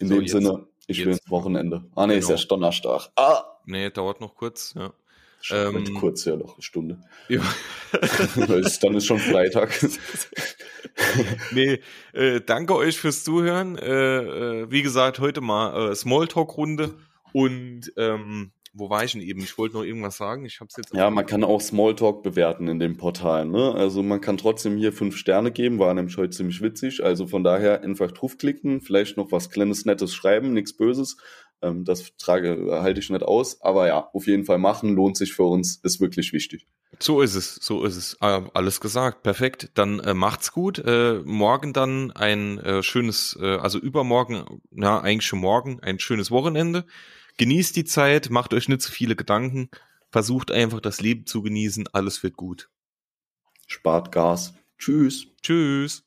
In 0.00 0.08
So, 0.08 0.14
dem 0.16 0.22
jetzt- 0.24 0.32
Sinne, 0.32 0.66
ich 0.86 0.98
will 0.98 1.12
jetzt- 1.14 1.22
ins 1.22 1.30
Wochenende. 1.30 1.86
Ah 1.94 2.06
nee, 2.06 2.18
ist 2.18 2.26
Genau. 2.26 2.32
erst 2.36 2.50
Donnerstag. 2.50 3.08
Ah! 3.16 3.42
Nee, 3.66 3.90
dauert 3.90 4.20
noch 4.20 4.34
kurz, 4.34 4.74
ja. 4.74 4.92
Schon 5.40 5.76
Ähm, 5.76 5.94
kurz, 5.94 6.24
ja, 6.24 6.34
noch 6.34 6.54
eine 6.54 6.62
Stunde. 6.62 6.98
ja. 7.28 7.42
Dann 8.80 8.94
ist 8.94 9.06
schon 9.06 9.18
Freitag. 9.18 9.70
nee, 11.52 11.80
äh, 12.12 12.40
danke 12.40 12.74
euch 12.74 12.98
fürs 12.98 13.22
Zuhören. 13.22 13.76
Äh, 13.76 14.62
äh, 14.62 14.70
wie 14.70 14.82
gesagt, 14.82 15.18
heute 15.18 15.40
mal 15.40 15.90
äh, 15.90 15.94
Smalltalk-Runde. 15.94 16.94
Und 17.32 17.92
ähm, 17.96 18.52
wo 18.72 18.90
war 18.90 19.04
ich 19.04 19.12
denn 19.12 19.22
eben? 19.22 19.40
Ich 19.40 19.56
wollte 19.56 19.76
noch 19.76 19.84
irgendwas 19.84 20.16
sagen. 20.16 20.44
Ich 20.44 20.60
hab's 20.60 20.76
jetzt. 20.76 20.92
Ja, 20.94 21.10
man 21.10 21.24
kann 21.24 21.44
auch 21.44 21.60
Smalltalk 21.60 22.22
bewerten 22.22 22.68
in 22.68 22.78
dem 22.78 22.96
Portal. 22.96 23.46
Ne? 23.46 23.74
Also 23.74 24.02
man 24.02 24.20
kann 24.20 24.36
trotzdem 24.36 24.76
hier 24.76 24.92
fünf 24.92 25.16
Sterne 25.16 25.50
geben, 25.50 25.78
war 25.78 25.94
nämlich 25.94 26.16
heute 26.16 26.30
ziemlich 26.30 26.60
witzig. 26.60 27.02
Also 27.02 27.26
von 27.26 27.42
daher 27.42 27.82
einfach 27.82 28.12
draufklicken, 28.12 28.82
vielleicht 28.82 29.16
noch 29.16 29.32
was 29.32 29.50
kleines, 29.50 29.86
nettes 29.86 30.14
schreiben, 30.14 30.52
nichts 30.52 30.76
Böses. 30.76 31.16
Ähm, 31.62 31.84
das 31.84 32.16
trage, 32.16 32.80
halte 32.82 33.00
ich 33.00 33.10
nicht 33.10 33.22
aus. 33.22 33.60
Aber 33.62 33.86
ja, 33.86 34.08
auf 34.12 34.26
jeden 34.26 34.44
Fall 34.44 34.58
machen, 34.58 34.94
lohnt 34.94 35.16
sich 35.16 35.32
für 35.32 35.44
uns, 35.44 35.76
ist 35.82 36.00
wirklich 36.00 36.32
wichtig. 36.32 36.66
So 36.98 37.20
ist 37.20 37.34
es, 37.34 37.56
so 37.56 37.84
ist 37.84 37.96
es. 37.96 38.16
Ah, 38.20 38.48
alles 38.54 38.80
gesagt, 38.80 39.22
perfekt. 39.22 39.70
Dann 39.74 40.00
äh, 40.00 40.14
macht's 40.14 40.52
gut. 40.52 40.78
Äh, 40.78 41.20
morgen 41.24 41.72
dann 41.72 42.12
ein 42.12 42.58
äh, 42.58 42.82
schönes, 42.82 43.36
äh, 43.40 43.56
also 43.56 43.78
übermorgen, 43.78 44.62
na 44.70 45.00
eigentlich 45.00 45.26
schon 45.26 45.40
morgen, 45.40 45.80
ein 45.80 45.98
schönes 45.98 46.30
Wochenende. 46.30 46.86
Genießt 47.38 47.76
die 47.76 47.84
Zeit, 47.84 48.30
macht 48.30 48.54
euch 48.54 48.68
nicht 48.68 48.80
zu 48.80 48.90
viele 48.90 49.14
Gedanken, 49.14 49.68
versucht 50.10 50.50
einfach 50.50 50.80
das 50.80 51.00
Leben 51.00 51.26
zu 51.26 51.42
genießen. 51.42 51.88
Alles 51.92 52.22
wird 52.22 52.36
gut. 52.36 52.70
Spart 53.66 54.10
Gas. 54.12 54.54
Tschüss. 54.78 55.26
Tschüss. 55.42 56.05